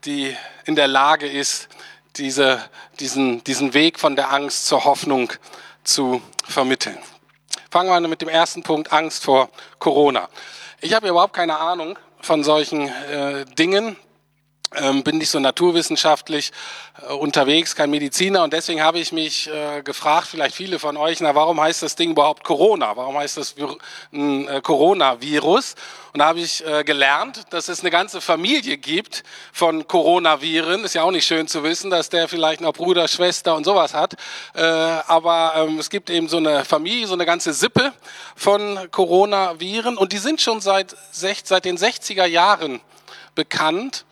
die 0.04 0.34
in 0.64 0.76
der 0.76 0.88
Lage 0.88 1.28
ist, 1.28 1.68
diese, 2.16 2.64
diesen, 2.98 3.44
diesen 3.44 3.74
Weg 3.74 3.98
von 3.98 4.16
der 4.16 4.32
Angst 4.32 4.66
zur 4.66 4.84
Hoffnung 4.84 5.32
zu 5.84 6.22
vermitteln. 6.44 6.96
Fangen 7.70 7.90
wir 7.90 8.08
mit 8.08 8.22
dem 8.22 8.28
ersten 8.28 8.62
Punkt, 8.62 8.92
Angst 8.92 9.24
vor 9.24 9.50
Corona. 9.78 10.28
Ich 10.80 10.94
habe 10.94 11.08
überhaupt 11.08 11.34
keine 11.34 11.58
Ahnung 11.58 11.98
von 12.22 12.42
solchen 12.44 12.88
äh, 12.88 13.44
Dingen 13.58 13.96
ähm, 14.74 15.04
bin 15.04 15.18
nicht 15.18 15.30
so 15.30 15.38
naturwissenschaftlich 15.38 16.52
äh, 17.08 17.12
unterwegs, 17.12 17.76
kein 17.76 17.90
Mediziner 17.90 18.42
und 18.42 18.52
deswegen 18.52 18.82
habe 18.82 18.98
ich 18.98 19.12
mich 19.12 19.48
äh, 19.48 19.82
gefragt, 19.82 20.28
vielleicht 20.28 20.56
viele 20.56 20.78
von 20.78 20.96
euch, 20.96 21.20
na 21.20 21.34
warum 21.34 21.60
heißt 21.60 21.82
das 21.82 21.94
Ding 21.94 22.10
überhaupt 22.10 22.42
Corona? 22.42 22.96
Warum 22.96 23.16
heißt 23.16 23.36
das 23.36 23.54
ein 24.12 24.48
äh, 24.48 24.60
Coronavirus? 24.60 25.76
Und 26.12 26.20
da 26.20 26.26
habe 26.26 26.40
ich 26.40 26.66
äh, 26.66 26.82
gelernt, 26.82 27.44
dass 27.50 27.68
es 27.68 27.80
eine 27.80 27.90
ganze 27.90 28.20
Familie 28.20 28.76
gibt 28.78 29.22
von 29.52 29.86
Coronaviren. 29.86 30.82
Ist 30.82 30.94
ja 30.94 31.02
auch 31.02 31.10
nicht 31.10 31.26
schön 31.26 31.46
zu 31.46 31.62
wissen, 31.62 31.90
dass 31.90 32.08
der 32.08 32.26
vielleicht 32.26 32.60
noch 32.60 32.72
Bruder, 32.72 33.06
Schwester 33.06 33.54
und 33.54 33.64
sowas 33.64 33.94
hat. 33.94 34.14
Äh, 34.54 34.62
aber 34.62 35.52
ähm, 35.56 35.78
es 35.78 35.90
gibt 35.90 36.10
eben 36.10 36.28
so 36.28 36.38
eine 36.38 36.64
Familie, 36.64 37.06
so 37.06 37.14
eine 37.14 37.26
ganze 37.26 37.52
Sippe 37.52 37.92
von 38.34 38.90
Coronaviren 38.90 39.96
und 39.96 40.12
die 40.12 40.18
sind 40.18 40.40
schon 40.40 40.60
seit, 40.60 40.96
seit 41.12 41.64
den 41.64 41.76
60er 41.76 42.24
Jahren 42.24 42.80
bekannt 43.34 44.06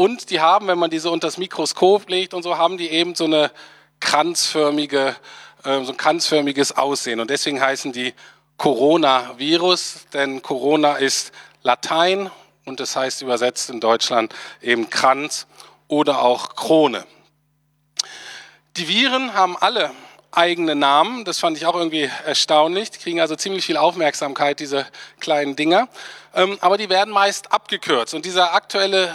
und 0.00 0.30
die 0.30 0.40
haben, 0.40 0.66
wenn 0.66 0.78
man 0.78 0.88
diese 0.88 1.10
unter 1.10 1.26
das 1.26 1.36
Mikroskop 1.36 2.08
legt 2.08 2.32
und 2.32 2.42
so, 2.42 2.56
haben 2.56 2.78
die 2.78 2.88
eben 2.88 3.14
so 3.14 3.26
eine 3.26 3.50
kranzförmige, 4.00 5.14
äh, 5.62 5.84
so 5.84 5.92
ein 5.92 5.96
kranzförmiges 5.98 6.74
Aussehen. 6.78 7.20
Und 7.20 7.28
deswegen 7.28 7.60
heißen 7.60 7.92
die 7.92 8.14
Coronavirus, 8.56 10.06
denn 10.14 10.40
Corona 10.40 10.94
ist 10.94 11.32
Latein 11.62 12.30
und 12.64 12.80
das 12.80 12.96
heißt 12.96 13.20
übersetzt 13.20 13.68
in 13.68 13.80
Deutschland 13.80 14.34
eben 14.62 14.88
Kranz 14.88 15.46
oder 15.86 16.22
auch 16.22 16.54
Krone. 16.56 17.04
Die 18.78 18.88
Viren 18.88 19.34
haben 19.34 19.54
alle 19.58 19.90
eigene 20.32 20.76
Namen. 20.76 21.26
Das 21.26 21.40
fand 21.40 21.58
ich 21.58 21.66
auch 21.66 21.74
irgendwie 21.74 22.10
erstaunlich. 22.24 22.90
Die 22.90 23.00
kriegen 23.00 23.20
also 23.20 23.36
ziemlich 23.36 23.66
viel 23.66 23.76
Aufmerksamkeit, 23.76 24.60
diese 24.60 24.86
kleinen 25.18 25.56
Dinger. 25.56 25.88
Ähm, 26.34 26.58
aber 26.60 26.78
die 26.78 26.88
werden 26.88 27.12
meist 27.12 27.52
abgekürzt. 27.52 28.14
Und 28.14 28.24
dieser 28.24 28.54
aktuelle 28.54 29.14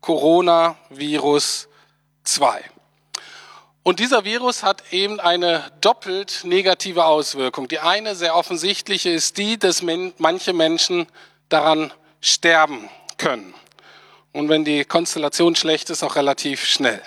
Coronavirus 0.02 1.68
2. 2.24 2.64
Und 3.84 4.00
dieser 4.00 4.26
Virus 4.26 4.64
hat 4.64 4.84
eben 4.92 5.20
eine 5.20 5.72
doppelt 5.82 6.42
negative 6.44 7.06
Auswirkung. 7.06 7.68
Die 7.68 7.80
eine 7.80 8.14
sehr 8.16 8.36
offensichtliche 8.36 9.10
ist 9.10 9.38
die, 9.38 9.58
dass 9.58 9.82
manche 9.82 10.54
Menschen 10.54 11.08
daran 11.48 11.92
sterben 12.22 12.90
können. 13.18 13.54
Und 14.34 14.50
wenn 14.50 14.66
die 14.66 14.84
Konstellation 14.86 15.56
schlecht 15.56 15.90
ist, 15.90 16.04
auch 16.04 16.16
relativ 16.16 16.66
schnell. 16.66 17.02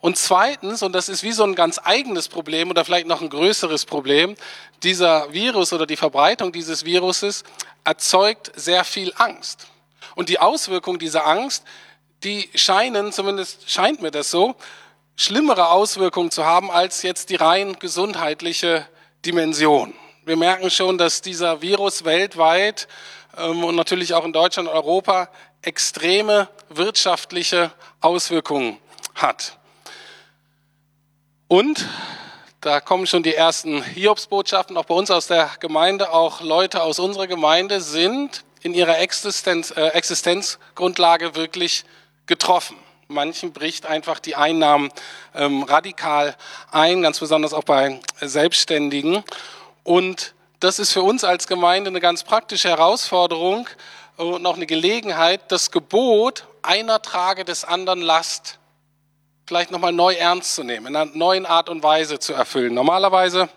Und 0.00 0.18
zweitens, 0.18 0.82
und 0.82 0.92
das 0.92 1.08
ist 1.08 1.22
wie 1.22 1.32
so 1.32 1.44
ein 1.44 1.54
ganz 1.54 1.80
eigenes 1.82 2.28
Problem 2.28 2.70
oder 2.70 2.84
vielleicht 2.84 3.06
noch 3.06 3.22
ein 3.22 3.30
größeres 3.30 3.86
Problem, 3.86 4.36
dieser 4.82 5.32
Virus 5.32 5.72
oder 5.72 5.86
die 5.86 5.96
Verbreitung 5.96 6.52
dieses 6.52 6.84
Viruses 6.84 7.44
erzeugt 7.84 8.52
sehr 8.54 8.84
viel 8.84 9.12
Angst. 9.16 9.68
Und 10.14 10.28
die 10.28 10.38
Auswirkung 10.38 10.98
dieser 10.98 11.26
Angst 11.26 11.64
die 12.24 12.48
scheinen, 12.54 13.12
zumindest 13.12 13.70
scheint 13.70 14.00
mir 14.00 14.10
das 14.10 14.30
so, 14.30 14.56
schlimmere 15.16 15.70
Auswirkungen 15.70 16.30
zu 16.30 16.44
haben 16.44 16.70
als 16.70 17.02
jetzt 17.02 17.30
die 17.30 17.36
rein 17.36 17.78
gesundheitliche 17.78 18.86
Dimension. 19.24 19.94
Wir 20.24 20.36
merken 20.36 20.70
schon, 20.70 20.98
dass 20.98 21.22
dieser 21.22 21.62
Virus 21.62 22.04
weltweit 22.04 22.86
ähm, 23.36 23.64
und 23.64 23.74
natürlich 23.74 24.14
auch 24.14 24.24
in 24.24 24.32
Deutschland 24.32 24.68
und 24.68 24.74
Europa 24.74 25.28
extreme 25.62 26.48
wirtschaftliche 26.68 27.72
Auswirkungen 28.00 28.78
hat. 29.14 29.58
Und 31.48 31.88
da 32.60 32.80
kommen 32.80 33.06
schon 33.06 33.22
die 33.22 33.34
ersten 33.34 33.82
Hiobsbotschaften, 33.82 34.76
auch 34.76 34.84
bei 34.84 34.94
uns 34.94 35.10
aus 35.10 35.28
der 35.28 35.50
Gemeinde, 35.60 36.12
auch 36.12 36.40
Leute 36.40 36.82
aus 36.82 36.98
unserer 36.98 37.26
Gemeinde 37.26 37.80
sind 37.80 38.44
in 38.62 38.74
ihrer 38.74 38.98
Existenz, 38.98 39.70
äh, 39.70 39.88
Existenzgrundlage 39.88 41.36
wirklich 41.36 41.84
getroffen. 42.26 42.76
Manchen 43.08 43.52
bricht 43.52 43.86
einfach 43.86 44.18
die 44.18 44.34
Einnahmen 44.34 44.90
ähm, 45.34 45.62
radikal 45.62 46.34
ein, 46.72 47.02
ganz 47.02 47.20
besonders 47.20 47.54
auch 47.54 47.62
bei 47.62 48.00
Selbstständigen. 48.20 49.22
Und 49.84 50.34
das 50.58 50.80
ist 50.80 50.92
für 50.92 51.02
uns 51.02 51.22
als 51.22 51.46
Gemeinde 51.46 51.90
eine 51.90 52.00
ganz 52.00 52.24
praktische 52.24 52.68
Herausforderung 52.68 53.68
und 54.16 54.42
noch 54.42 54.56
eine 54.56 54.66
Gelegenheit, 54.66 55.52
das 55.52 55.70
Gebot, 55.70 56.48
einer 56.62 57.00
trage 57.00 57.44
des 57.44 57.64
anderen 57.64 58.00
Last, 58.00 58.58
vielleicht 59.46 59.70
nochmal 59.70 59.92
neu 59.92 60.14
ernst 60.14 60.56
zu 60.56 60.64
nehmen, 60.64 60.88
in 60.88 60.96
einer 60.96 61.10
neuen 61.14 61.46
Art 61.46 61.68
und 61.68 61.84
Weise 61.84 62.18
zu 62.18 62.32
erfüllen. 62.32 62.74
Normalerweise 62.74 63.48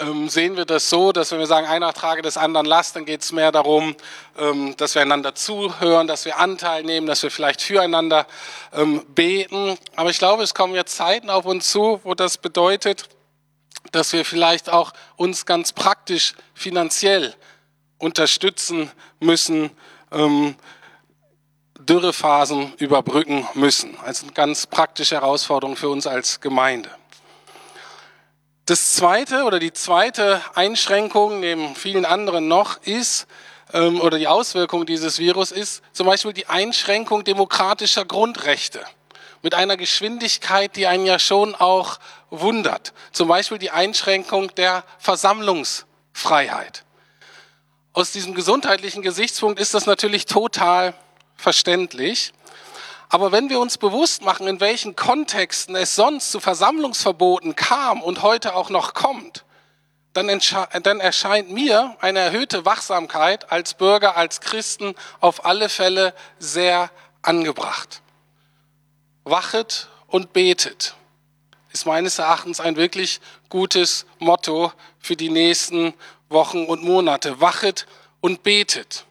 ähm, 0.00 0.28
sehen 0.28 0.56
wir 0.56 0.64
das 0.64 0.88
so, 0.88 1.12
dass 1.12 1.30
wenn 1.30 1.38
wir 1.38 1.46
sagen, 1.46 1.66
einer 1.66 1.92
trage 1.92 2.22
des 2.22 2.36
anderen 2.36 2.66
Last, 2.66 2.96
dann 2.96 3.04
geht 3.04 3.22
es 3.22 3.32
mehr 3.32 3.52
darum, 3.52 3.94
ähm, 4.38 4.74
dass 4.76 4.94
wir 4.94 5.02
einander 5.02 5.34
zuhören, 5.34 6.06
dass 6.06 6.24
wir 6.24 6.38
Anteil 6.38 6.82
nehmen, 6.82 7.06
dass 7.06 7.22
wir 7.22 7.30
vielleicht 7.30 7.62
füreinander 7.62 8.26
ähm, 8.72 9.04
beten. 9.14 9.76
Aber 9.96 10.10
ich 10.10 10.18
glaube, 10.18 10.42
es 10.42 10.54
kommen 10.54 10.74
jetzt 10.74 10.96
Zeiten 10.96 11.30
auf 11.30 11.44
uns 11.44 11.70
zu, 11.70 12.00
wo 12.02 12.14
das 12.14 12.38
bedeutet, 12.38 13.08
dass 13.92 14.12
wir 14.12 14.24
vielleicht 14.24 14.70
auch 14.70 14.92
uns 15.16 15.46
ganz 15.46 15.72
praktisch 15.72 16.34
finanziell 16.54 17.34
unterstützen 17.98 18.90
müssen, 19.20 19.70
ähm, 20.12 20.56
Dürrephasen 21.78 22.74
überbrücken 22.78 23.46
müssen. 23.54 23.96
Also 24.04 24.24
eine 24.26 24.32
ganz 24.32 24.66
praktische 24.66 25.16
Herausforderung 25.16 25.76
für 25.76 25.88
uns 25.88 26.06
als 26.06 26.40
Gemeinde. 26.40 26.90
Das 28.70 28.92
zweite 28.92 29.42
oder 29.42 29.58
die 29.58 29.72
zweite 29.72 30.40
Einschränkung 30.54 31.40
neben 31.40 31.74
vielen 31.74 32.04
anderen 32.04 32.46
noch 32.46 32.80
ist, 32.84 33.26
ähm, 33.72 34.00
oder 34.00 34.16
die 34.16 34.28
Auswirkung 34.28 34.86
dieses 34.86 35.18
Virus 35.18 35.50
ist 35.50 35.82
zum 35.92 36.06
Beispiel 36.06 36.32
die 36.32 36.46
Einschränkung 36.46 37.24
demokratischer 37.24 38.04
Grundrechte 38.04 38.80
mit 39.42 39.56
einer 39.56 39.76
Geschwindigkeit, 39.76 40.76
die 40.76 40.86
einen 40.86 41.04
ja 41.04 41.18
schon 41.18 41.56
auch 41.56 41.98
wundert. 42.30 42.92
Zum 43.10 43.26
Beispiel 43.26 43.58
die 43.58 43.72
Einschränkung 43.72 44.54
der 44.54 44.84
Versammlungsfreiheit. 44.98 46.84
Aus 47.92 48.12
diesem 48.12 48.36
gesundheitlichen 48.36 49.02
Gesichtspunkt 49.02 49.58
ist 49.58 49.74
das 49.74 49.86
natürlich 49.86 50.26
total 50.26 50.94
verständlich. 51.34 52.32
Aber 53.10 53.32
wenn 53.32 53.50
wir 53.50 53.60
uns 53.60 53.76
bewusst 53.76 54.22
machen, 54.22 54.46
in 54.46 54.60
welchen 54.60 54.96
Kontexten 54.96 55.74
es 55.76 55.96
sonst 55.96 56.30
zu 56.30 56.40
Versammlungsverboten 56.40 57.56
kam 57.56 58.02
und 58.02 58.22
heute 58.22 58.54
auch 58.54 58.70
noch 58.70 58.94
kommt, 58.94 59.44
dann, 60.12 60.26
dann, 60.82 61.00
erscheint 61.00 61.50
mir 61.50 61.96
eine 62.00 62.20
erhöhte 62.20 62.64
Wachsamkeit 62.64 63.52
als 63.52 63.74
Bürger, 63.74 64.16
als 64.16 64.40
Christen 64.40 64.94
auf 65.20 65.44
alle 65.44 65.68
Fälle 65.68 66.14
sehr 66.38 66.90
angebracht. 67.22 68.00
Wachet 69.24 69.88
und 70.08 70.32
betet 70.32 70.94
ist 71.72 71.86
meines 71.86 72.18
Erachtens 72.18 72.60
ein 72.60 72.76
wirklich 72.76 73.20
gutes 73.48 74.06
Motto 74.18 74.72
für 74.98 75.16
die 75.16 75.30
nächsten 75.30 75.94
Wochen 76.28 76.64
und 76.64 76.82
Monate. 76.82 77.40
Wachet 77.40 77.86
und 78.20 78.42
betet. 78.42 79.04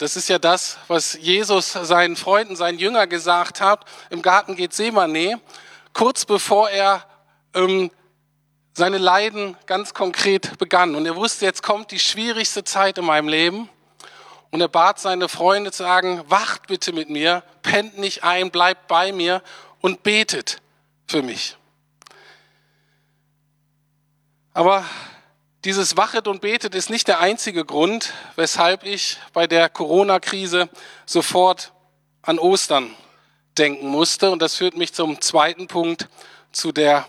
Das 0.00 0.16
ist 0.16 0.30
ja 0.30 0.38
das, 0.38 0.78
was 0.88 1.12
Jesus 1.20 1.72
seinen 1.72 2.16
Freunden, 2.16 2.56
seinen 2.56 2.78
Jüngern 2.78 3.06
gesagt 3.06 3.60
hat 3.60 3.84
im 4.08 4.22
Garten 4.22 4.56
Gethsemane, 4.56 5.38
kurz 5.92 6.24
bevor 6.24 6.70
er 6.70 7.04
ähm, 7.52 7.90
seine 8.72 8.96
Leiden 8.96 9.58
ganz 9.66 9.92
konkret 9.92 10.56
begann. 10.56 10.94
Und 10.94 11.04
er 11.04 11.16
wusste, 11.16 11.44
jetzt 11.44 11.62
kommt 11.62 11.90
die 11.90 11.98
schwierigste 11.98 12.64
Zeit 12.64 12.96
in 12.96 13.04
meinem 13.04 13.28
Leben. 13.28 13.68
Und 14.50 14.62
er 14.62 14.68
bat 14.68 14.98
seine 14.98 15.28
Freunde 15.28 15.70
zu 15.70 15.82
sagen, 15.82 16.24
wacht 16.28 16.66
bitte 16.66 16.94
mit 16.94 17.10
mir, 17.10 17.42
pennt 17.60 17.98
nicht 17.98 18.24
ein, 18.24 18.50
bleibt 18.50 18.88
bei 18.88 19.12
mir 19.12 19.42
und 19.82 20.02
betet 20.02 20.62
für 21.08 21.20
mich. 21.20 21.58
Aber 24.54 24.82
dieses 25.64 25.96
Wachet 25.96 26.26
und 26.26 26.40
Betet 26.40 26.74
ist 26.74 26.88
nicht 26.90 27.08
der 27.08 27.20
einzige 27.20 27.64
Grund, 27.64 28.14
weshalb 28.36 28.84
ich 28.84 29.18
bei 29.32 29.46
der 29.46 29.68
Corona-Krise 29.68 30.68
sofort 31.04 31.72
an 32.22 32.38
Ostern 32.38 32.94
denken 33.58 33.88
musste. 33.88 34.30
Und 34.30 34.40
das 34.40 34.56
führt 34.56 34.76
mich 34.76 34.94
zum 34.94 35.20
zweiten 35.20 35.66
Punkt, 35.66 36.08
zu 36.52 36.72
der 36.72 37.06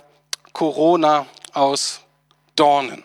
Corona 0.54 1.28
aus 1.54 2.02
Dornen. 2.56 3.04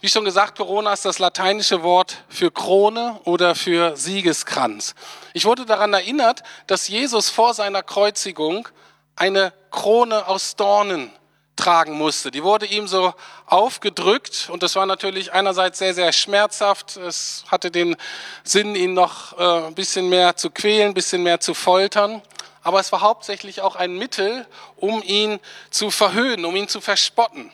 Wie 0.00 0.08
schon 0.08 0.24
gesagt, 0.24 0.56
Corona 0.56 0.92
ist 0.92 1.04
das 1.04 1.18
lateinische 1.18 1.82
Wort 1.82 2.18
für 2.28 2.52
Krone 2.52 3.20
oder 3.24 3.56
für 3.56 3.96
Siegeskranz. 3.96 4.94
Ich 5.32 5.44
wurde 5.44 5.66
daran 5.66 5.92
erinnert, 5.92 6.44
dass 6.68 6.86
Jesus 6.86 7.30
vor 7.30 7.52
seiner 7.52 7.82
Kreuzigung 7.82 8.68
eine 9.16 9.52
Krone 9.72 10.28
aus 10.28 10.54
Dornen 10.54 11.10
tragen 11.58 11.92
musste. 11.92 12.30
Die 12.30 12.42
wurde 12.42 12.64
ihm 12.64 12.88
so 12.88 13.12
aufgedrückt 13.46 14.48
und 14.50 14.62
das 14.62 14.76
war 14.76 14.86
natürlich 14.86 15.32
einerseits 15.32 15.78
sehr, 15.78 15.92
sehr 15.92 16.12
schmerzhaft. 16.12 16.96
Es 16.96 17.44
hatte 17.48 17.70
den 17.70 17.96
Sinn, 18.44 18.74
ihn 18.74 18.94
noch 18.94 19.38
äh, 19.38 19.66
ein 19.66 19.74
bisschen 19.74 20.08
mehr 20.08 20.36
zu 20.36 20.50
quälen, 20.50 20.88
ein 20.88 20.94
bisschen 20.94 21.22
mehr 21.22 21.40
zu 21.40 21.52
foltern. 21.52 22.22
Aber 22.62 22.80
es 22.80 22.92
war 22.92 23.00
hauptsächlich 23.00 23.60
auch 23.60 23.76
ein 23.76 23.96
Mittel, 23.96 24.46
um 24.76 25.02
ihn 25.02 25.40
zu 25.70 25.90
verhöhnen, 25.90 26.44
um 26.44 26.54
ihn 26.56 26.68
zu 26.68 26.80
verspotten. 26.80 27.50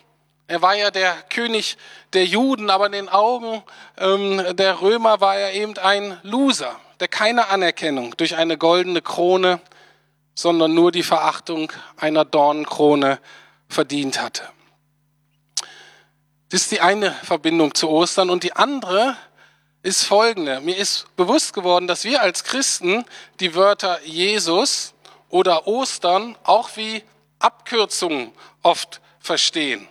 Er 0.46 0.60
war 0.60 0.74
ja 0.74 0.90
der 0.90 1.14
König 1.30 1.78
der 2.12 2.26
Juden, 2.26 2.68
aber 2.68 2.86
in 2.86 2.92
den 2.92 3.08
Augen 3.08 3.62
ähm, 3.96 4.56
der 4.56 4.82
Römer 4.82 5.20
war 5.20 5.36
er 5.36 5.54
eben 5.54 5.76
ein 5.78 6.18
Loser, 6.22 6.76
der 7.00 7.08
keine 7.08 7.48
Anerkennung 7.48 8.14
durch 8.18 8.36
eine 8.36 8.58
goldene 8.58 9.00
Krone, 9.00 9.60
sondern 10.34 10.74
nur 10.74 10.92
die 10.92 11.02
Verachtung 11.02 11.72
einer 11.96 12.24
Dornenkrone 12.26 13.18
verdient 13.74 14.20
hatte. 14.20 14.48
Das 16.48 16.62
ist 16.62 16.70
die 16.70 16.80
eine 16.80 17.12
Verbindung 17.12 17.74
zu 17.74 17.88
Ostern. 17.88 18.30
Und 18.30 18.44
die 18.44 18.54
andere 18.54 19.16
ist 19.82 20.04
folgende. 20.04 20.60
Mir 20.60 20.76
ist 20.76 21.06
bewusst 21.16 21.52
geworden, 21.52 21.86
dass 21.86 22.04
wir 22.04 22.22
als 22.22 22.44
Christen 22.44 23.04
die 23.40 23.54
Wörter 23.54 24.00
Jesus 24.04 24.94
oder 25.28 25.66
Ostern 25.66 26.36
auch 26.44 26.70
wie 26.76 27.02
Abkürzungen 27.38 28.32
oft 28.62 29.00
verstehen. 29.18 29.86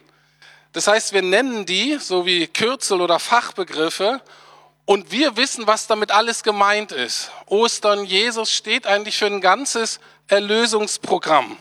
Das 0.71 0.87
heißt, 0.87 1.13
wir 1.13 1.21
nennen 1.21 1.65
die 1.65 1.99
so 1.99 2.25
wie 2.25 2.47
Kürzel 2.47 3.01
oder 3.01 3.19
Fachbegriffe 3.19 4.21
und 4.85 5.11
wir 5.11 5.37
wissen, 5.37 5.67
was 5.67 5.85
damit 5.85 6.11
alles 6.11 6.43
gemeint 6.43 6.91
ist. 6.91 7.29
Ostern, 7.45 8.05
Jesus 8.05 8.51
steht 8.51 8.87
eigentlich 8.87 9.17
für 9.17 9.27
ein 9.27 9.41
ganzes 9.41 9.99
Erlösungsprogramm 10.27 11.57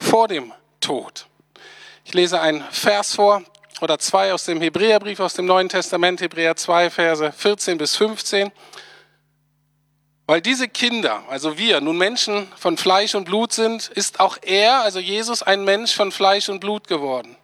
vor 0.00 0.26
dem 0.26 0.54
Tod. 0.80 1.26
Ich 2.06 2.14
lese 2.14 2.40
einen 2.40 2.64
Vers 2.70 3.14
vor 3.14 3.42
oder 3.82 3.98
zwei 3.98 4.32
aus 4.32 4.46
dem 4.46 4.62
Hebräerbrief 4.62 5.20
aus 5.20 5.34
dem 5.34 5.44
Neuen 5.44 5.68
Testament, 5.68 6.22
Hebräer 6.22 6.56
2, 6.56 6.88
Verse 6.88 7.30
14 7.30 7.76
bis 7.76 7.94
15. 7.96 8.50
Weil 10.32 10.40
diese 10.40 10.66
Kinder, 10.66 11.22
also 11.28 11.58
wir, 11.58 11.82
nun 11.82 11.98
Menschen 11.98 12.50
von 12.56 12.78
Fleisch 12.78 13.14
und 13.14 13.24
Blut 13.24 13.52
sind, 13.52 13.88
ist 13.88 14.18
auch 14.18 14.38
er, 14.40 14.80
also 14.80 14.98
Jesus, 14.98 15.42
ein 15.42 15.62
Mensch 15.62 15.94
von 15.94 16.10
Fleisch 16.10 16.48
und 16.48 16.58
Blut 16.58 16.88
geworden. 16.88 17.36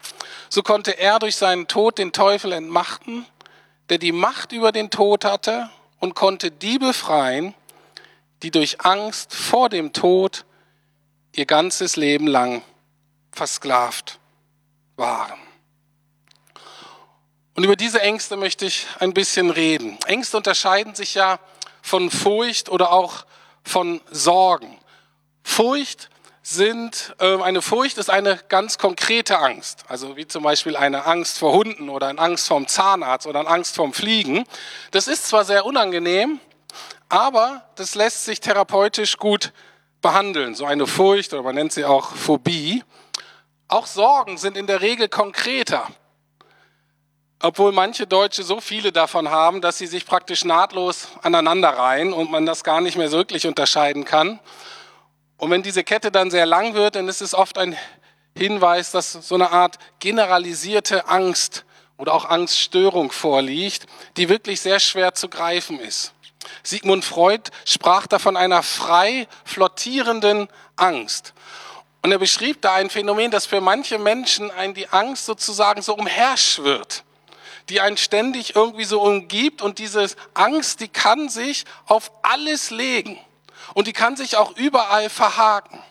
So 0.48 0.62
konnte 0.62 0.98
er 0.98 1.18
durch 1.18 1.36
seinen 1.36 1.68
Tod 1.68 1.98
den 1.98 2.12
Teufel 2.12 2.50
entmachten, 2.50 3.26
der 3.90 3.98
die 3.98 4.12
Macht 4.12 4.52
über 4.52 4.72
den 4.72 4.88
Tod 4.88 5.26
hatte 5.26 5.68
und 5.98 6.14
konnte 6.14 6.50
die 6.50 6.78
befreien, 6.78 7.52
die 8.42 8.50
durch 8.50 8.80
Angst 8.80 9.34
vor 9.34 9.68
dem 9.68 9.92
Tod 9.92 10.46
ihr 11.32 11.44
ganzes 11.44 11.96
Leben 11.96 12.26
lang 12.26 12.62
versklavt 13.32 14.18
waren. 14.96 15.38
Und 17.54 17.64
über 17.64 17.76
diese 17.76 18.00
Ängste 18.00 18.38
möchte 18.38 18.64
ich 18.64 18.86
ein 18.98 19.12
bisschen 19.12 19.50
reden. 19.50 19.98
Ängste 20.06 20.38
unterscheiden 20.38 20.94
sich 20.94 21.12
ja 21.12 21.38
von 21.88 22.10
Furcht 22.10 22.68
oder 22.68 22.92
auch 22.92 23.24
von 23.64 24.00
Sorgen. 24.10 24.78
Furcht 25.42 26.10
sind, 26.42 27.14
äh, 27.18 27.42
eine 27.42 27.60
Furcht 27.60 27.98
ist 27.98 28.10
eine 28.10 28.38
ganz 28.48 28.78
konkrete 28.78 29.38
Angst. 29.38 29.84
Also 29.88 30.16
wie 30.16 30.26
zum 30.26 30.42
Beispiel 30.42 30.76
eine 30.76 31.04
Angst 31.04 31.38
vor 31.38 31.52
Hunden 31.52 31.88
oder 31.88 32.06
eine 32.06 32.18
Angst 32.20 32.48
vorm 32.48 32.68
Zahnarzt 32.68 33.26
oder 33.26 33.40
eine 33.40 33.48
Angst 33.48 33.76
vorm 33.76 33.92
Fliegen. 33.92 34.44
Das 34.92 35.08
ist 35.08 35.26
zwar 35.26 35.44
sehr 35.44 35.66
unangenehm, 35.66 36.40
Aber 37.10 37.64
das 37.76 37.94
lässt 37.94 38.24
sich 38.24 38.40
therapeutisch 38.40 39.16
gut 39.16 39.52
behandeln. 40.02 40.54
So 40.54 40.66
eine 40.66 40.86
Furcht 40.86 41.32
oder 41.32 41.42
man 41.42 41.54
nennt 41.54 41.72
sie 41.72 41.84
auch 41.84 42.14
Phobie. 42.14 42.84
Auch 43.66 43.86
Sorgen 43.86 44.38
sind 44.38 44.56
in 44.56 44.66
der 44.66 44.80
Regel 44.80 45.08
konkreter. 45.08 45.88
Obwohl 47.40 47.70
manche 47.70 48.06
Deutsche 48.06 48.42
so 48.42 48.60
viele 48.60 48.90
davon 48.90 49.30
haben, 49.30 49.60
dass 49.60 49.78
sie 49.78 49.86
sich 49.86 50.06
praktisch 50.06 50.44
nahtlos 50.44 51.08
aneinanderreihen 51.22 52.12
und 52.12 52.30
man 52.30 52.46
das 52.46 52.64
gar 52.64 52.80
nicht 52.80 52.96
mehr 52.96 53.12
wirklich 53.12 53.46
unterscheiden 53.46 54.04
kann. 54.04 54.40
Und 55.36 55.50
wenn 55.52 55.62
diese 55.62 55.84
Kette 55.84 56.10
dann 56.10 56.32
sehr 56.32 56.46
lang 56.46 56.74
wird, 56.74 56.96
dann 56.96 57.06
ist 57.06 57.22
es 57.22 57.34
oft 57.34 57.56
ein 57.58 57.76
Hinweis, 58.36 58.90
dass 58.90 59.12
so 59.12 59.36
eine 59.36 59.52
Art 59.52 59.78
generalisierte 60.00 61.08
Angst 61.08 61.64
oder 61.96 62.12
auch 62.12 62.24
Angststörung 62.24 63.12
vorliegt, 63.12 63.86
die 64.16 64.28
wirklich 64.28 64.60
sehr 64.60 64.80
schwer 64.80 65.14
zu 65.14 65.28
greifen 65.28 65.78
ist. 65.78 66.14
Sigmund 66.64 67.04
Freud 67.04 67.50
sprach 67.64 68.06
da 68.08 68.18
von 68.18 68.36
einer 68.36 68.62
frei 68.62 69.28
flottierenden 69.44 70.48
Angst. 70.76 71.34
Und 72.02 72.12
er 72.12 72.18
beschrieb 72.18 72.62
da 72.62 72.74
ein 72.74 72.90
Phänomen, 72.90 73.30
dass 73.30 73.46
für 73.46 73.60
manche 73.60 73.98
Menschen 73.98 74.50
einen 74.50 74.74
die 74.74 74.88
Angst 74.88 75.26
sozusagen 75.26 75.82
so 75.82 75.94
umherschwirrt, 75.94 77.04
die 77.68 77.80
einen 77.80 77.96
ständig 77.96 78.56
irgendwie 78.56 78.84
so 78.84 79.00
umgibt 79.02 79.62
und 79.62 79.78
diese 79.78 80.08
Angst, 80.34 80.80
die 80.80 80.88
kann 80.88 81.28
sich 81.28 81.64
auf 81.86 82.10
alles 82.22 82.70
legen 82.70 83.18
und 83.74 83.86
die 83.86 83.92
kann 83.92 84.16
sich 84.16 84.36
auch 84.36 84.56
überall 84.56 85.10
verhaken. 85.10 85.82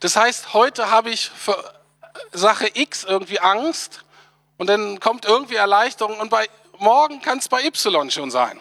Das 0.00 0.16
heißt, 0.16 0.52
heute 0.52 0.90
habe 0.90 1.10
ich 1.10 1.30
für 1.30 1.56
Sache 2.32 2.70
X 2.74 3.04
irgendwie 3.04 3.40
Angst 3.40 4.04
und 4.58 4.68
dann 4.68 5.00
kommt 5.00 5.24
irgendwie 5.24 5.56
Erleichterung 5.56 6.18
und 6.18 6.30
bei 6.30 6.48
morgen 6.78 7.22
kann 7.22 7.38
es 7.38 7.48
bei 7.48 7.64
Y 7.64 8.10
schon 8.10 8.30
sein. 8.30 8.60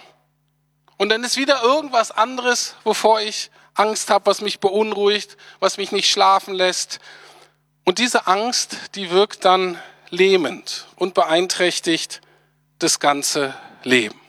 Und 0.98 1.10
dann 1.10 1.24
ist 1.24 1.38
wieder 1.38 1.64
irgendwas 1.64 2.12
anderes, 2.12 2.76
wovor 2.84 3.20
ich 3.22 3.52
Angst 3.74 4.10
habe, 4.10 4.28
was 4.28 4.42
mich 4.42 4.60
beunruhigt, 4.60 5.38
was 5.60 5.78
mich 5.78 5.92
nicht 5.92 6.10
schlafen 6.10 6.54
lässt. 6.54 7.00
Und 7.84 7.98
diese 7.98 8.28
Angst, 8.28 8.78
die 8.96 9.10
wirkt 9.10 9.46
dann 9.46 9.80
lähmend 10.14 10.86
und 10.96 11.16
beeinträchtigt 11.16 12.22
das 12.78 13.00
ganze 13.00 13.56
Leben. 13.84 14.20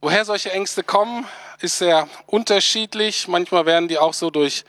Woher 0.00 0.24
solche 0.24 0.52
Ängste 0.52 0.84
kommen, 0.84 1.26
ist 1.60 1.78
sehr 1.78 2.08
unterschiedlich. 2.26 3.26
Manchmal 3.26 3.66
werden 3.66 3.88
die 3.88 3.98
auch 3.98 4.14
so 4.14 4.30
durch 4.30 4.64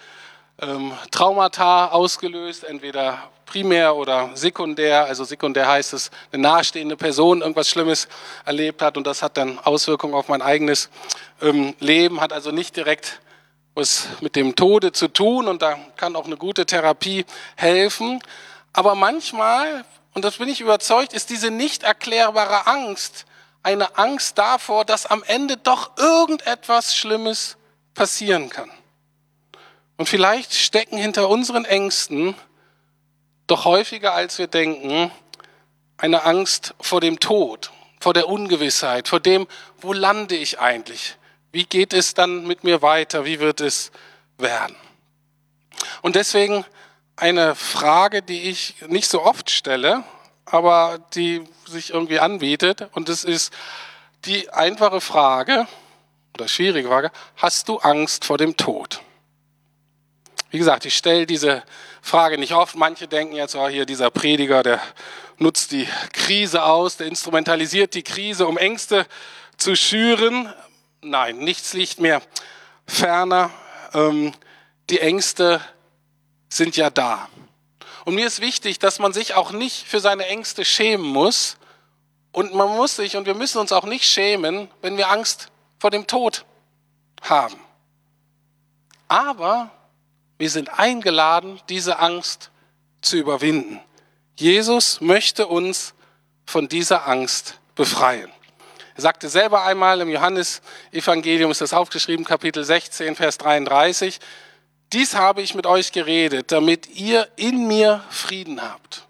ähm, 0.62 0.94
Traumata 1.12 1.90
ausgelöst, 1.90 2.64
entweder 2.64 3.30
primär 3.46 3.96
oder 3.96 4.32
sekundär. 4.34 5.06
Also 5.06 5.24
sekundär 5.24 5.68
heißt 5.68 5.94
es, 5.94 6.10
eine 6.32 6.42
nahestehende 6.42 6.98
Person 6.98 7.42
irgendwas 7.42 7.70
Schlimmes 7.70 8.08
erlebt 8.46 8.82
hat 8.82 8.98
und 8.98 9.06
das 9.06 9.22
hat 9.22 9.38
dann 9.38 9.60
Auswirkungen 9.60 10.16
auf 10.16 10.28
mein 10.28 10.42
eigenes 10.42 10.90
ähm, 11.42 11.76
Leben, 11.80 12.20
hat 12.20 12.34
also 12.34 12.50
nicht 12.52 12.76
direkt 12.76 13.20
was 13.76 14.08
mit 14.22 14.36
dem 14.36 14.56
Tode 14.56 14.94
zu 14.94 15.10
tun 15.10 15.48
und 15.48 15.62
da 15.62 15.78
kann 15.98 16.16
auch 16.16 16.26
eine 16.26 16.38
gute 16.38 16.66
Therapie 16.66 17.26
helfen. 17.58 18.22
Aber 18.76 18.94
manchmal, 18.94 19.86
und 20.14 20.26
das 20.26 20.36
bin 20.36 20.50
ich 20.50 20.60
überzeugt, 20.60 21.14
ist 21.14 21.30
diese 21.30 21.50
nicht 21.50 21.84
erklärbare 21.84 22.68
Angst 22.68 23.26
eine 23.64 23.98
Angst 23.98 24.38
davor, 24.38 24.84
dass 24.84 25.06
am 25.06 25.24
Ende 25.24 25.56
doch 25.56 25.98
irgendetwas 25.98 26.94
Schlimmes 26.94 27.56
passieren 27.94 28.50
kann. 28.50 28.70
Und 29.96 30.10
vielleicht 30.10 30.54
stecken 30.54 30.98
hinter 30.98 31.30
unseren 31.30 31.64
Ängsten 31.64 32.36
doch 33.48 33.64
häufiger 33.64 34.14
als 34.14 34.40
wir 34.40 34.48
denken 34.48 35.10
eine 35.96 36.24
Angst 36.24 36.76
vor 36.82 37.00
dem 37.00 37.22
Tod, 37.22 37.72
vor 38.02 38.14
der 38.14 38.28
Ungewissheit, 38.28 39.08
vor 39.08 39.22
dem, 39.22 39.48
wo 39.80 39.94
lande 39.94 40.36
ich 40.36 40.60
eigentlich? 40.60 41.16
Wie 41.54 41.64
geht 41.64 41.94
es 41.94 42.14
dann 42.14 42.46
mit 42.46 42.66
mir 42.66 42.82
weiter? 42.82 43.24
Wie 43.24 43.40
wird 43.40 43.62
es 43.62 43.92
werden? 44.38 44.76
Und 46.02 46.18
deswegen 46.18 46.66
eine 47.16 47.56
Frage, 47.56 48.22
die 48.22 48.44
ich 48.44 48.76
nicht 48.88 49.10
so 49.10 49.24
oft 49.24 49.50
stelle, 49.50 50.04
aber 50.46 51.00
die 51.14 51.44
sich 51.66 51.94
irgendwie 51.94 52.20
anbietet. 52.20 52.90
Und 52.94 53.10
es 53.10 53.24
ist 53.24 53.54
die 54.26 54.50
einfache 54.50 55.02
Frage 55.02 55.68
oder 56.36 56.48
schwierige 56.48 56.90
Frage, 56.90 57.12
hast 57.38 57.70
du 57.70 57.78
Angst 57.78 58.26
vor 58.26 58.38
dem 58.38 58.58
Tod? 58.58 59.02
Wie 60.52 60.58
gesagt, 60.58 60.86
ich 60.86 60.96
stelle 60.96 61.26
diese 61.26 61.64
Frage 62.02 62.38
nicht 62.38 62.54
oft. 62.54 62.76
Manche 62.76 63.08
denken 63.08 63.36
jetzt, 63.36 63.56
oh, 63.56 63.68
hier 63.68 63.86
dieser 63.86 64.10
Prediger, 64.10 64.64
der 64.64 64.82
nutzt 65.38 65.72
die 65.72 65.88
Krise 66.14 66.64
aus, 66.64 66.98
der 66.98 67.08
instrumentalisiert 67.08 67.94
die 67.94 68.04
Krise, 68.04 68.48
um 68.48 68.58
Ängste 68.58 69.06
zu 69.58 69.76
schüren. 69.76 70.54
Nein, 71.02 71.38
nichts 71.38 71.74
liegt 71.74 72.00
mir 72.00 72.22
ferner. 72.88 73.50
Ähm, 73.94 74.34
die 74.90 75.00
Ängste 75.00 75.62
sind 76.56 76.78
ja 76.78 76.90
da. 76.90 77.30
Und 78.06 78.16
mir 78.16 78.28
ist 78.28 78.40
wichtig, 78.40 78.80
dass 78.80 79.00
man 79.00 79.14
sich 79.14 79.34
auch 79.34 79.52
nicht 79.52 79.88
für 79.88 80.00
seine 80.00 80.28
Ängste 80.28 80.64
schämen 80.64 81.06
muss. 81.06 81.58
Und 82.32 82.54
man 82.54 82.70
muss 82.70 82.96
sich 82.96 83.18
und 83.18 83.26
wir 83.26 83.34
müssen 83.34 83.60
uns 83.60 83.72
auch 83.72 83.86
nicht 83.86 84.06
schämen, 84.06 84.70
wenn 84.82 84.98
wir 84.98 85.10
Angst 85.10 85.50
vor 85.80 85.90
dem 85.90 86.06
Tod 86.06 86.46
haben. 87.22 87.60
Aber 89.08 89.72
wir 90.38 90.50
sind 90.50 90.78
eingeladen, 90.78 91.62
diese 91.70 92.00
Angst 92.00 92.52
zu 93.02 93.18
überwinden. 93.18 93.80
Jesus 94.36 95.00
möchte 95.02 95.48
uns 95.48 95.94
von 96.46 96.68
dieser 96.68 97.08
Angst 97.08 97.60
befreien. 97.76 98.32
Er 98.96 99.02
sagte 99.02 99.30
selber 99.30 99.64
einmal 99.64 100.02
im 100.02 100.10
Johannesevangelium, 100.10 101.52
ist 101.52 101.62
das 101.62 101.74
aufgeschrieben, 101.74 102.26
Kapitel 102.26 102.64
16, 102.64 103.16
Vers 103.16 103.38
33, 103.38 104.20
dies 104.94 105.16
habe 105.16 105.42
ich 105.42 105.56
mit 105.56 105.66
euch 105.66 105.92
geredet, 105.92 106.52
damit 106.52 106.88
ihr 106.88 107.28
in 107.36 107.68
mir 107.68 108.04
Frieden 108.10 108.62
habt. 108.62 109.06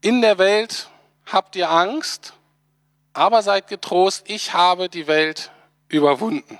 In 0.00 0.22
der 0.22 0.38
Welt 0.38 0.88
habt 1.26 1.56
ihr 1.56 1.70
Angst, 1.70 2.34
aber 3.12 3.42
seid 3.42 3.68
getrost, 3.68 4.24
ich 4.26 4.52
habe 4.52 4.88
die 4.88 5.06
Welt 5.06 5.50
überwunden. 5.88 6.58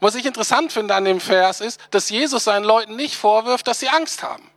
Und 0.00 0.06
was 0.06 0.14
ich 0.14 0.24
interessant 0.24 0.72
finde 0.72 0.94
an 0.94 1.04
dem 1.04 1.20
Vers 1.20 1.60
ist, 1.60 1.80
dass 1.90 2.08
Jesus 2.08 2.44
seinen 2.44 2.64
Leuten 2.64 2.96
nicht 2.96 3.16
vorwirft, 3.16 3.66
dass 3.66 3.80
sie 3.80 3.88
Angst 3.88 4.22
haben. 4.22 4.49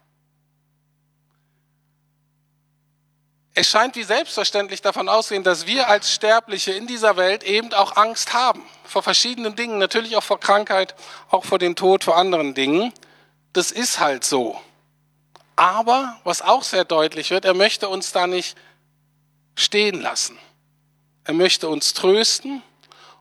Es 3.55 3.67
scheint 3.67 3.95
wie 3.95 4.03
selbstverständlich 4.03 4.81
davon 4.81 5.07
auszugehen, 5.07 5.43
dass 5.43 5.67
wir 5.67 5.87
als 5.87 6.11
Sterbliche 6.11 6.71
in 6.71 6.87
dieser 6.87 7.17
Welt 7.17 7.43
eben 7.43 7.71
auch 7.73 7.95
Angst 7.95 8.33
haben. 8.33 8.63
Vor 8.83 9.03
verschiedenen 9.03 9.55
Dingen, 9.55 9.77
natürlich 9.77 10.15
auch 10.15 10.23
vor 10.23 10.39
Krankheit, 10.39 10.95
auch 11.29 11.45
vor 11.45 11.59
dem 11.59 11.75
Tod, 11.75 12.03
vor 12.03 12.17
anderen 12.17 12.55
Dingen. 12.55 12.91
Das 13.53 13.71
ist 13.71 13.99
halt 13.99 14.23
so. 14.23 14.59
Aber, 15.55 16.19
was 16.23 16.41
auch 16.41 16.63
sehr 16.63 16.83
deutlich 16.83 17.29
wird, 17.29 17.45
er 17.45 17.53
möchte 17.53 17.89
uns 17.89 18.11
da 18.11 18.25
nicht 18.25 18.57
stehen 19.55 20.01
lassen. 20.01 20.37
Er 21.25 21.35
möchte 21.35 21.69
uns 21.69 21.93
trösten 21.93 22.63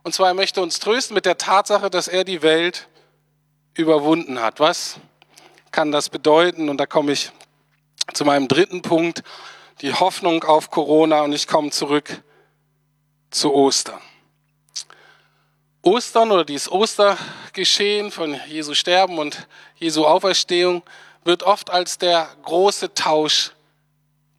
und 0.03 0.15
zwar, 0.15 0.29
er 0.29 0.35
möchte 0.35 0.61
uns 0.61 0.81
trösten 0.81 1.15
mit 1.15 1.27
der 1.27 1.39
Tatsache, 1.39 1.89
dass 1.89 2.09
er 2.09 2.25
die 2.25 2.43
Welt 2.43 2.89
überwunden 3.75 4.41
hat. 4.41 4.61
Was 4.61 4.97
kann 5.71 5.93
das 5.93 6.09
bedeuten? 6.09 6.69
Und 6.69 6.79
da 6.79 6.87
komme 6.87 7.13
ich 7.13 7.31
zu 8.13 8.25
meinem 8.25 8.49
dritten 8.49 8.83
Punkt, 8.83 9.23
die 9.83 9.93
Hoffnung 9.93 10.45
auf 10.45 10.71
Corona. 10.71 11.23
Und 11.23 11.33
ich 11.33 11.47
komme 11.47 11.71
zurück 11.71 12.23
zu 13.31 13.53
Ostern. 13.53 14.01
Ostern 15.83 16.31
oder 16.31 16.45
dieses 16.45 16.71
Ostergeschehen 16.71 18.13
von 18.13 18.41
Jesu 18.47 18.75
Sterben 18.75 19.19
und 19.19 19.49
Jesu 19.77 20.07
Auferstehung 20.07 20.83
wird 21.25 21.43
oft 21.43 21.71
als 21.71 21.99
der 21.99 22.29
große 22.43 22.95
Tausch 22.95 23.51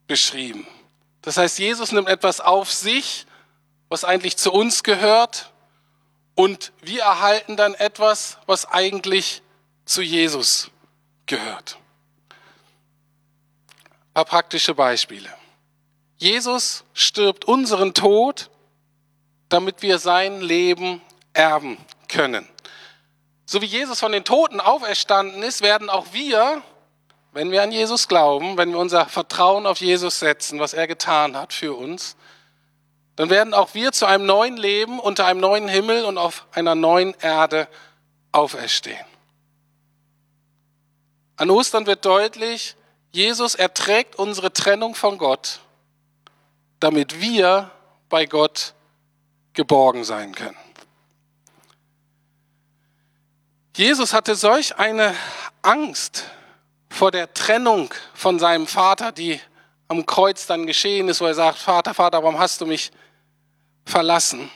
beschrieben. 0.08 0.66
Das 1.22 1.38
heißt, 1.38 1.60
Jesus 1.60 1.92
nimmt 1.92 2.08
etwas 2.08 2.40
auf 2.40 2.72
sich, 2.72 3.26
was 3.90 4.06
eigentlich 4.06 4.38
zu 4.38 4.52
uns 4.52 4.84
gehört, 4.84 5.54
und 6.36 6.72
wir 6.82 7.04
erhalten 7.04 7.58
dann 7.58 7.76
etwas, 7.76 8.38
was 8.48 8.66
eigentlich 8.66 9.44
zu 9.86 10.02
Jesus 10.02 10.72
gehört. 11.28 11.78
Ein 14.14 14.26
paar 14.26 14.26
praktische 14.26 14.76
Beispiele. 14.76 15.30
Jesus 16.18 16.84
stirbt 16.94 17.46
unseren 17.46 17.96
Tod, 17.96 18.52
damit 19.50 19.82
wir 19.82 19.98
sein 19.98 20.42
Leben 20.42 21.02
erben 21.34 21.78
können. 22.08 22.48
So 23.46 23.62
wie 23.64 23.66
Jesus 23.66 24.00
von 24.00 24.12
den 24.12 24.24
Toten 24.24 24.60
auferstanden 24.60 25.42
ist, 25.42 25.64
werden 25.64 25.90
auch 25.90 26.14
wir, 26.14 26.62
wenn 27.32 27.50
wir 27.50 27.64
an 27.64 27.72
Jesus 27.72 28.08
glauben, 28.08 28.56
wenn 28.56 28.72
wir 28.72 28.78
unser 28.78 29.08
Vertrauen 29.08 29.66
auf 29.66 29.80
Jesus 29.80 30.20
setzen, 30.20 30.60
was 30.60 30.74
er 30.74 30.86
getan 30.86 31.36
hat 31.36 31.52
für 31.52 31.74
uns, 31.74 32.16
dann 33.16 33.32
werden 33.32 33.56
auch 33.56 33.74
wir 33.74 33.92
zu 33.94 34.06
einem 34.06 34.28
neuen 34.28 34.58
Leben 34.58 35.00
unter 35.00 35.26
einem 35.26 35.40
neuen 35.40 35.68
Himmel 35.68 36.06
und 36.06 36.20
auf 36.20 36.46
einer 36.52 36.76
neuen 36.76 37.16
Erde 37.20 37.68
auferstehen. 38.32 39.06
An 41.36 41.50
Ostern 41.50 41.88
wird 41.88 42.06
deutlich, 42.06 42.76
Jesus 43.14 43.54
erträgt 43.54 44.16
unsere 44.16 44.52
Trennung 44.52 44.96
von 44.96 45.20
Gott, 45.20 45.60
damit 46.80 47.22
wir 47.22 47.70
bei 48.10 48.26
Gott 48.26 48.74
geborgen 49.54 50.04
sein 50.04 50.34
können. 50.34 50.58
Jesus 53.76 54.14
hatte 54.14 54.36
solch 54.36 54.78
eine 54.78 55.16
Angst 55.62 56.26
vor 56.90 57.12
der 57.12 57.32
Trennung 57.34 57.94
von 58.16 58.40
seinem 58.40 58.66
Vater, 58.66 59.12
die 59.12 59.40
am 59.88 60.08
Kreuz 60.08 60.48
dann 60.48 60.66
geschehen 60.66 61.08
ist, 61.08 61.22
wo 61.22 61.26
er 61.26 61.36
sagt, 61.36 61.60
Vater, 61.60 61.94
Vater, 61.94 62.24
warum 62.24 62.40
hast 62.40 62.62
du 62.62 62.66
mich 62.66 62.92
verlassen? 63.86 64.50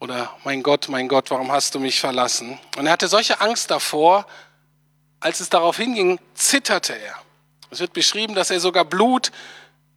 Oder 0.00 0.34
mein 0.44 0.62
Gott, 0.62 0.88
mein 0.88 1.06
Gott, 1.08 1.30
warum 1.30 1.52
hast 1.52 1.74
du 1.74 1.80
mich 1.80 2.00
verlassen? 2.00 2.58
Und 2.78 2.86
er 2.86 2.92
hatte 2.92 3.08
solche 3.08 3.40
Angst 3.40 3.70
davor, 3.70 4.26
als 5.20 5.40
es 5.40 5.50
darauf 5.50 5.76
hinging, 5.76 6.18
zitterte 6.34 6.94
er. 6.94 7.25
Es 7.76 7.80
wird 7.80 7.92
beschrieben, 7.92 8.34
dass 8.34 8.48
er 8.48 8.58
sogar 8.58 8.86
Blut 8.86 9.30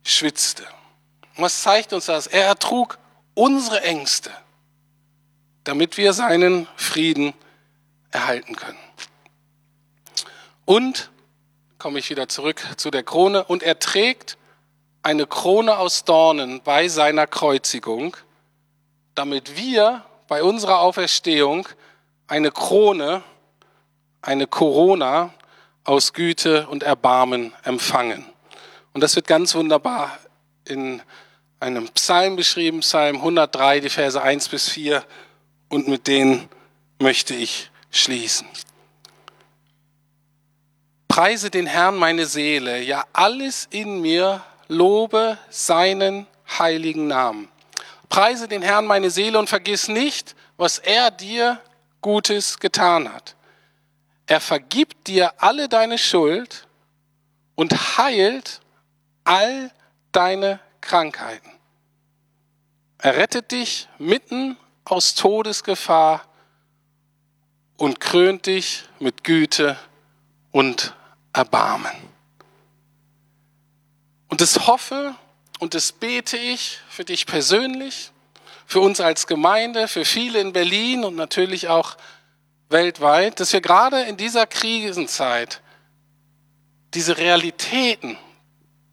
schwitzte. 0.04 0.64
Und 1.38 1.44
was 1.44 1.62
zeigt 1.62 1.94
uns 1.94 2.08
das? 2.08 2.28
Er 2.28 2.46
ertrug 2.46 3.00
unsere 3.36 3.84
Ängste, 3.84 4.32
damit 5.64 5.96
wir 5.96 6.12
seinen 6.12 6.68
Frieden 6.76 7.34
erhalten 8.12 8.58
können. 8.58 8.78
Und, 10.66 11.10
komme 11.78 12.00
ich 12.00 12.10
wieder 12.10 12.28
zurück 12.28 12.62
zu 12.76 12.92
der 12.92 13.04
Krone, 13.04 13.46
und 13.46 13.64
er 13.64 13.80
trägt 13.80 14.38
eine 15.02 15.26
Krone 15.26 15.78
aus 15.78 16.04
Dornen 16.04 16.62
bei 16.62 16.90
seiner 16.90 17.28
Kreuzigung, 17.28 18.18
damit 19.16 19.56
wir 19.56 20.04
bei 20.28 20.44
unserer 20.44 20.80
Auferstehung 20.82 21.66
eine 22.28 22.52
Krone, 22.52 23.24
eine 24.22 24.48
Corona 24.48 25.34
aus 25.84 26.14
Güte 26.14 26.68
und 26.68 26.84
Erbarmen 26.84 27.54
empfangen. 27.64 28.26
Und 28.94 29.02
das 29.02 29.16
wird 29.16 29.28
ganz 29.28 29.56
wunderbar 29.56 30.18
in 30.66 31.02
einem 31.60 31.90
Psalm 31.90 32.36
beschrieben, 32.36 32.80
Psalm 32.80 33.18
103, 33.18 33.82
die 33.82 33.90
Verse 33.90 34.22
1 34.22 34.50
bis 34.50 34.70
4. 34.70 35.04
Und 35.68 35.88
mit 35.88 36.08
denen 36.08 36.50
möchte 37.00 37.36
ich 37.36 37.70
schließen. 37.92 38.48
Preise 41.08 41.50
den 41.50 41.66
Herrn 41.66 41.98
meine 41.98 42.26
Seele, 42.26 42.82
ja 42.82 43.04
alles 43.14 43.68
in 43.72 44.02
mir 44.02 44.44
lobe 44.68 45.38
seinen 45.50 46.28
heiligen 46.60 47.08
Namen. 47.08 47.50
Preise 48.08 48.48
den 48.48 48.62
Herrn 48.62 48.86
meine 48.86 49.10
Seele 49.10 49.38
und 49.38 49.50
vergiss 49.50 49.88
nicht, 49.88 50.36
was 50.58 50.78
er 50.80 51.12
dir 51.12 51.60
Gutes 52.02 52.60
getan 52.60 53.12
hat. 53.12 53.36
Er 54.30 54.40
vergibt 54.40 55.08
dir 55.08 55.34
alle 55.42 55.68
deine 55.68 55.98
Schuld 55.98 56.68
und 57.56 57.98
heilt 57.98 58.62
all 59.24 59.72
deine 60.12 60.60
Krankheiten. 60.82 61.50
Er 63.00 63.18
rettet 63.18 63.52
dich 63.52 63.90
mitten 63.98 64.56
aus 64.86 65.16
Todesgefahr 65.16 66.28
und 67.78 68.00
krönt 68.00 68.46
dich 68.46 68.84
mit 69.00 69.24
Güte 69.24 69.80
und 70.52 70.94
Erbarmen. 71.34 71.98
Und 74.28 74.42
das 74.42 74.68
hoffe 74.68 75.16
und 75.58 75.74
das 75.74 75.92
bete 75.92 76.38
ich 76.38 76.80
für 76.88 77.04
dich 77.04 77.26
persönlich, 77.26 78.12
für 78.68 78.80
uns 78.80 79.02
als 79.02 79.26
Gemeinde, 79.26 79.88
für 79.88 80.06
viele 80.06 80.40
in 80.40 80.54
Berlin 80.54 81.04
und 81.04 81.16
natürlich 81.16 81.68
auch 81.68 81.98
weltweit, 82.70 83.40
dass 83.40 83.54
wir 83.54 83.62
gerade 83.62 84.02
in 84.04 84.18
dieser 84.18 84.48
Krisenzeit 84.48 85.62
diese 86.94 87.18
Realitäten 87.18 88.18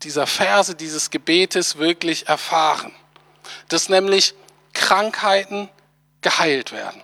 dieser 0.03 0.27
Verse, 0.27 0.75
dieses 0.75 1.11
Gebetes 1.11 1.79
wirklich 1.79 2.29
erfahren. 2.29 2.93
Dass 3.69 3.89
nämlich 3.89 4.35
Krankheiten 4.73 5.69
geheilt 6.21 6.73
werden. 6.73 7.03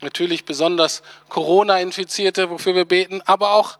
Natürlich 0.00 0.44
besonders 0.44 1.02
Corona-Infizierte, 1.28 2.50
wofür 2.50 2.74
wir 2.74 2.84
beten, 2.84 3.22
aber 3.22 3.52
auch 3.52 3.78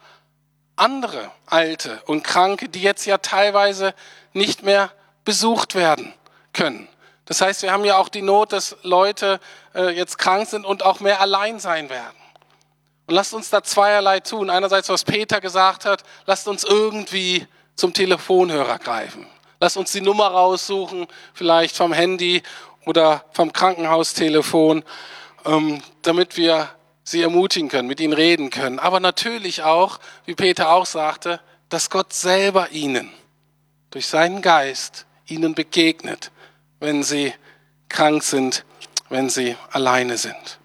andere 0.75 1.31
Alte 1.45 2.01
und 2.05 2.23
Kranke, 2.23 2.69
die 2.69 2.81
jetzt 2.81 3.05
ja 3.05 3.17
teilweise 3.17 3.93
nicht 4.33 4.63
mehr 4.63 4.91
besucht 5.23 5.75
werden 5.75 6.13
können. 6.53 6.87
Das 7.25 7.41
heißt, 7.41 7.63
wir 7.63 7.71
haben 7.71 7.85
ja 7.85 7.97
auch 7.97 8.09
die 8.09 8.21
Not, 8.21 8.53
dass 8.53 8.77
Leute 8.83 9.39
äh, 9.73 9.89
jetzt 9.89 10.17
krank 10.17 10.47
sind 10.47 10.65
und 10.65 10.83
auch 10.83 10.99
mehr 10.99 11.21
allein 11.21 11.59
sein 11.59 11.89
werden. 11.89 12.15
Und 13.07 13.15
lasst 13.15 13.33
uns 13.33 13.49
da 13.49 13.63
zweierlei 13.63 14.19
tun. 14.19 14.49
Einerseits, 14.49 14.89
was 14.89 15.03
Peter 15.03 15.41
gesagt 15.41 15.85
hat, 15.85 16.03
lasst 16.25 16.47
uns 16.47 16.63
irgendwie 16.63 17.47
zum 17.75 17.93
Telefonhörer 17.93 18.79
greifen. 18.79 19.27
Lasst 19.59 19.77
uns 19.77 19.91
die 19.91 20.01
Nummer 20.01 20.27
raussuchen, 20.27 21.07
vielleicht 21.33 21.75
vom 21.75 21.93
Handy 21.93 22.43
oder 22.85 23.25
vom 23.31 23.53
Krankenhaustelefon, 23.53 24.83
ähm, 25.45 25.81
damit 26.01 26.37
wir 26.37 26.69
sie 27.03 27.21
ermutigen 27.21 27.69
können, 27.69 27.87
mit 27.87 27.99
ihnen 27.99 28.13
reden 28.13 28.49
können. 28.49 28.79
Aber 28.79 28.99
natürlich 28.99 29.63
auch, 29.63 29.99
wie 30.25 30.35
Peter 30.35 30.71
auch 30.71 30.85
sagte, 30.85 31.39
dass 31.69 31.89
Gott 31.89 32.13
selber 32.13 32.71
ihnen 32.71 33.11
durch 33.91 34.07
seinen 34.07 34.41
Geist 34.41 35.05
ihnen 35.27 35.55
begegnet, 35.55 36.31
wenn 36.85 37.03
sie 37.03 37.33
krank 37.89 38.23
sind, 38.23 38.63
wenn 39.09 39.29
sie 39.29 39.57
alleine 39.71 40.17
sind. 40.17 40.59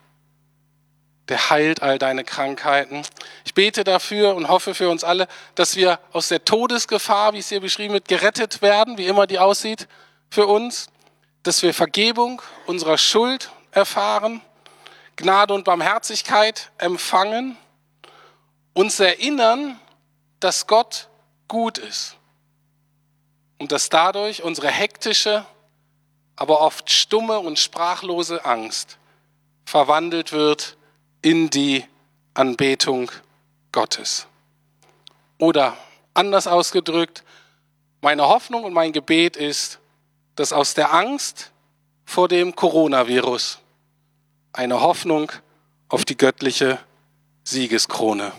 Der 1.29 1.51
heilt 1.51 1.83
all 1.83 1.99
deine 1.99 2.25
Krankheiten. 2.25 3.03
Ich 3.45 3.55
bete 3.55 3.85
dafür 3.85 4.35
und 4.35 4.49
hoffe 4.49 4.75
für 4.75 4.91
uns 4.91 5.03
alle, 5.03 5.29
dass 5.55 5.77
wir 5.77 5.99
aus 6.13 6.29
der 6.29 6.45
Todesgefahr, 6.45 7.33
wie 7.33 7.39
es 7.39 7.49
hier 7.49 7.61
beschrieben 7.61 7.95
wird, 7.95 8.09
gerettet 8.09 8.63
werden, 8.63 8.99
wie 8.99 9.07
immer 9.07 9.27
die 9.27 9.39
aussieht 9.39 9.89
für 10.29 10.47
uns, 10.47 10.89
dass 11.43 11.63
wir 11.63 11.73
Vergebung 11.73 12.43
unserer 12.67 12.99
Schuld 12.99 13.51
erfahren, 13.71 14.43
Gnade 15.17 15.55
und 15.55 15.65
Barmherzigkeit 15.65 16.71
empfangen, 16.79 17.57
uns 18.75 19.01
erinnern, 19.01 19.79
dass 20.41 20.67
Gott 20.67 21.09
gut 21.49 21.79
ist 21.79 22.17
und 23.59 23.73
dass 23.73 23.89
dadurch 23.89 24.43
unsere 24.43 24.69
hektische, 24.69 25.45
aber 26.41 26.63
oft 26.63 26.91
stumme 26.91 27.39
und 27.39 27.59
sprachlose 27.59 28.47
Angst 28.47 28.97
verwandelt 29.67 30.33
wird 30.33 30.79
in 31.21 31.51
die 31.51 31.85
Anbetung 32.33 33.13
Gottes. 33.73 34.27
Oder 35.37 35.77
anders 36.15 36.47
ausgedrückt, 36.47 37.25
meine 38.01 38.27
Hoffnung 38.27 38.65
und 38.65 38.73
mein 38.73 38.93
Gebet 38.93 39.37
ist, 39.37 39.81
dass 40.35 40.55
aus 40.55 40.73
der 40.73 40.95
Angst 40.95 41.53
vor 42.07 42.27
dem 42.27 42.57
Coronavirus 42.57 43.59
eine 44.55 44.81
Hoffnung 44.81 45.31
auf 45.91 46.07
die 46.07 46.17
göttliche 46.17 46.79
Siegeskrone 47.45 48.33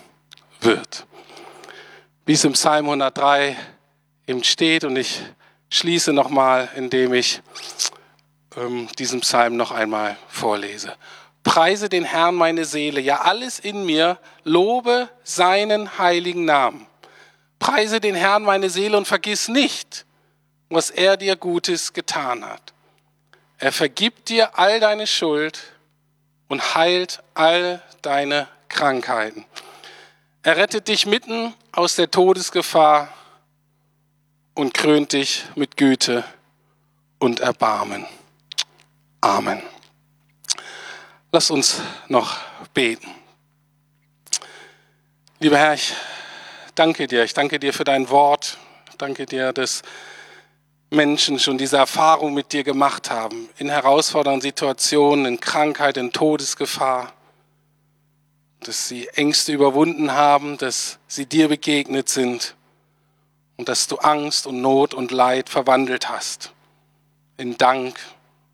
wird. 0.60 1.06
Wie 2.26 2.34
es 2.34 2.44
im 2.46 2.54
Psalm 2.54 2.86
103 2.86 3.56
eben 4.26 4.44
steht 4.44 4.86
und 4.86 4.96
ich 4.96 5.22
schließe 5.72 6.14
nochmal, 6.14 6.70
indem 6.76 7.14
ich 7.14 7.42
ähm, 8.56 8.88
diesen 9.00 9.22
Psalm 9.22 9.56
noch 9.56 9.72
einmal 9.72 10.18
vorlese. 10.28 10.96
Preise 11.44 11.90
den 11.90 12.04
Herrn 12.04 12.36
meine 12.36 12.66
Seele, 12.66 13.02
ja 13.02 13.22
alles 13.22 13.58
in 13.58 13.86
mir, 13.86 14.20
lobe 14.44 15.10
seinen 15.24 15.98
heiligen 15.98 16.46
Namen. 16.46 16.86
Preise 17.58 18.00
den 18.00 18.14
Herrn 18.14 18.44
meine 18.44 18.70
Seele 18.70 18.98
und 18.98 19.08
vergiss 19.08 19.48
nicht, 19.48 20.06
was 20.70 20.92
er 20.92 21.18
dir 21.18 21.36
Gutes 21.36 21.94
getan 21.94 22.46
hat. 22.46 22.74
Er 23.58 23.72
vergibt 23.72 24.30
dir 24.30 24.58
all 24.60 24.80
deine 24.80 25.08
Schuld 25.08 25.60
und 26.48 26.76
heilt 26.76 27.24
all 27.34 27.82
deine 28.02 28.48
Krankheiten. 28.70 29.46
Er 30.44 30.58
rettet 30.58 30.88
dich 30.88 31.06
mitten 31.06 31.54
aus 31.72 31.96
der 31.96 32.10
Todesgefahr 32.10 33.10
und 34.54 34.74
krönt 34.74 35.14
dich 35.14 35.46
mit 35.56 35.78
Güte 35.78 36.24
und 37.20 37.40
Erbarmen. 37.40 38.06
Amen. 39.22 39.62
Lass 41.32 41.52
uns 41.52 41.82
noch 42.08 42.38
beten. 42.74 43.10
Lieber 45.40 45.58
Herr, 45.58 45.74
ich 45.74 45.94
danke 46.76 47.08
dir. 47.08 47.24
Ich 47.24 47.34
danke 47.34 47.60
dir 47.60 47.74
für 47.74 47.84
dein 47.84 48.10
Wort. 48.10 48.58
Ich 48.90 48.98
danke 48.98 49.26
dir, 49.26 49.54
dass 49.54 49.82
Menschen 50.90 51.40
schon 51.40 51.58
diese 51.58 51.78
Erfahrung 51.78 52.34
mit 52.34 52.52
dir 52.52 52.64
gemacht 52.64 53.10
haben, 53.10 53.50
in 53.58 53.70
herausfordernden 53.70 54.42
Situationen, 54.42 55.26
in 55.26 55.40
Krankheit, 55.40 55.96
in 55.96 56.12
Todesgefahr, 56.12 57.14
dass 58.60 58.90
sie 58.90 59.08
Ängste 59.10 59.54
überwunden 59.54 60.12
haben, 60.12 60.58
dass 60.58 61.00
sie 61.08 61.26
dir 61.26 61.48
begegnet 61.48 62.10
sind 62.10 62.56
und 63.62 63.70
dass 63.70 63.86
du 63.86 63.98
Angst 63.98 64.48
und 64.48 64.60
Not 64.60 64.96
und 64.96 65.12
Leid 65.12 65.48
verwandelt 65.48 66.10
hast 66.10 66.52
in 67.38 67.60
Dank, 67.60 67.96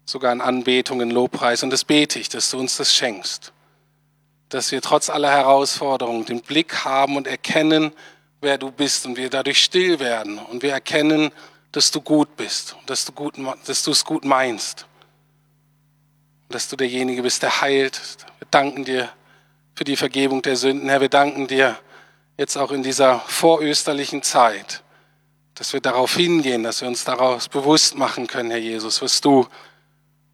sogar 0.04 0.34
in 0.34 0.41
Anbetung, 0.41 1.00
in 1.00 1.12
Lobpreis. 1.12 1.63
Und 1.63 1.70
das 1.70 1.86
bete 1.86 2.20
ich, 2.20 2.28
dass 2.28 2.50
du 2.52 2.60
uns 2.60 2.76
das 2.76 2.93
schenkst, 2.93 3.54
dass 4.50 4.74
wir 4.74 4.82
trotz 4.82 5.10
aller 5.10 5.32
Herausforderungen 5.32 6.26
den 6.26 6.41
Blick 6.41 6.84
haben 6.84 7.15
und 7.15 7.26
erkennen, 7.26 7.93
wer 8.41 8.58
du 8.58 8.70
bist 8.70 9.06
und 9.06 9.15
wir 9.15 9.30
dadurch 9.30 9.63
still 9.63 10.02
werden 10.02 10.39
und 10.39 10.62
wir 10.62 10.74
erkennen, 10.74 11.32
dass 11.72 11.89
du 11.89 12.02
gut 12.02 12.36
bist, 12.36 12.76
dass 12.86 13.06
du, 13.06 13.13
gut, 13.13 13.36
dass 13.65 13.84
du 13.84 13.91
es 13.91 14.04
gut 14.04 14.26
meinst, 14.26 14.88
dass 16.50 16.67
du 16.67 16.76
derjenige 16.76 17.22
bist, 17.22 17.43
der 17.43 17.62
heilt. 17.62 18.02
Wir 18.39 18.48
danken 18.52 18.84
dir 18.84 19.08
für 19.74 19.86
die 19.86 19.96
Vergebung 19.96 20.41
der 20.41 20.58
Sünden. 20.58 20.89
Herr, 20.89 21.00
wir 21.00 21.08
danken 21.08 21.48
dir 21.48 21.80
jetzt 22.36 22.58
auch 22.58 22.74
in 22.74 22.84
dieser 22.84 23.22
vorösterlichen 23.22 24.22
Zeit, 24.22 24.84
dass 25.58 25.74
wir 25.74 25.82
darauf 25.82 26.15
hingehen, 26.15 26.62
dass 26.62 26.82
wir 26.82 26.88
uns 26.88 27.04
daraus 27.04 27.50
bewusst 27.50 27.96
machen 27.96 28.28
können, 28.28 28.52
Herr 28.52 28.60
Jesus, 28.60 29.02
was 29.02 29.22
du 29.22 29.48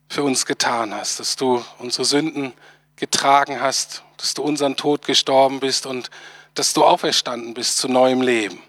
für 0.09 0.21
uns 0.23 0.45
getan 0.45 0.93
hast, 0.93 1.19
dass 1.19 1.37
du 1.37 1.63
unsere 1.79 2.03
Sünden 2.03 2.53
getragen 2.97 3.61
hast, 3.61 4.03
dass 4.17 4.33
du 4.33 4.43
unseren 4.43 4.75
Tod 4.75 5.05
gestorben 5.05 5.61
bist 5.61 5.85
und 5.85 6.09
dass 6.55 6.73
du 6.73 6.83
auferstanden 6.83 7.53
bist 7.53 7.77
zu 7.77 7.87
neuem 7.87 8.21
Leben. 8.21 8.61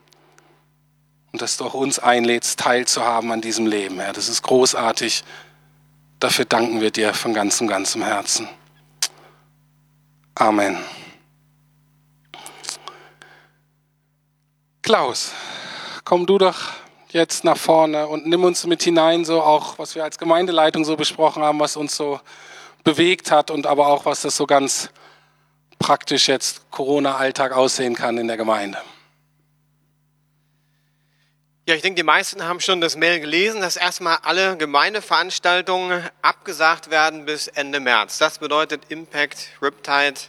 Und 1.32 1.42
dass 1.42 1.56
du 1.56 1.64
auch 1.64 1.74
uns 1.74 1.98
einlädst, 1.98 2.60
teilzuhaben 2.60 3.32
an 3.32 3.40
diesem 3.40 3.66
Leben, 3.66 3.98
Herr. 3.98 4.12
Das 4.12 4.28
ist 4.28 4.42
großartig. 4.42 5.24
Dafür 6.20 6.44
danken 6.44 6.80
wir 6.80 6.92
dir 6.92 7.12
von 7.12 7.34
ganzem, 7.34 7.66
ganzem 7.66 8.04
Herzen. 8.04 8.48
Amen. 10.36 10.78
Klaus, 14.82 15.32
komm 16.04 16.26
du 16.26 16.38
doch 16.38 16.72
jetzt 17.08 17.44
nach 17.44 17.56
vorne 17.56 18.06
und 18.08 18.26
nimm 18.26 18.44
uns 18.44 18.66
mit 18.66 18.82
hinein, 18.82 19.24
so 19.24 19.42
auch, 19.42 19.78
was 19.78 19.94
wir 19.94 20.04
als 20.04 20.18
Gemeindeleitung 20.18 20.84
so 20.84 20.96
besprochen 20.96 21.42
haben, 21.42 21.60
was 21.60 21.76
uns 21.76 21.96
so 21.96 22.20
bewegt 22.82 23.30
hat 23.30 23.50
und 23.50 23.66
aber 23.66 23.86
auch, 23.86 24.04
was 24.04 24.22
das 24.22 24.36
so 24.36 24.46
ganz 24.46 24.90
praktisch 25.78 26.28
jetzt 26.28 26.70
Corona-Alltag 26.70 27.52
aussehen 27.52 27.94
kann 27.94 28.18
in 28.18 28.28
der 28.28 28.36
Gemeinde. 28.36 28.78
Ja, 31.66 31.74
ich 31.74 31.80
denke, 31.80 31.96
die 31.96 32.02
meisten 32.02 32.44
haben 32.44 32.60
schon 32.60 32.82
das 32.82 32.94
Mail 32.94 33.20
gelesen, 33.20 33.62
dass 33.62 33.76
erstmal 33.76 34.18
alle 34.22 34.58
Gemeindeveranstaltungen 34.58 36.06
abgesagt 36.20 36.90
werden 36.90 37.24
bis 37.24 37.48
Ende 37.48 37.80
März. 37.80 38.18
Das 38.18 38.38
bedeutet 38.38 38.82
Impact, 38.90 39.48
Riptide, 39.62 40.20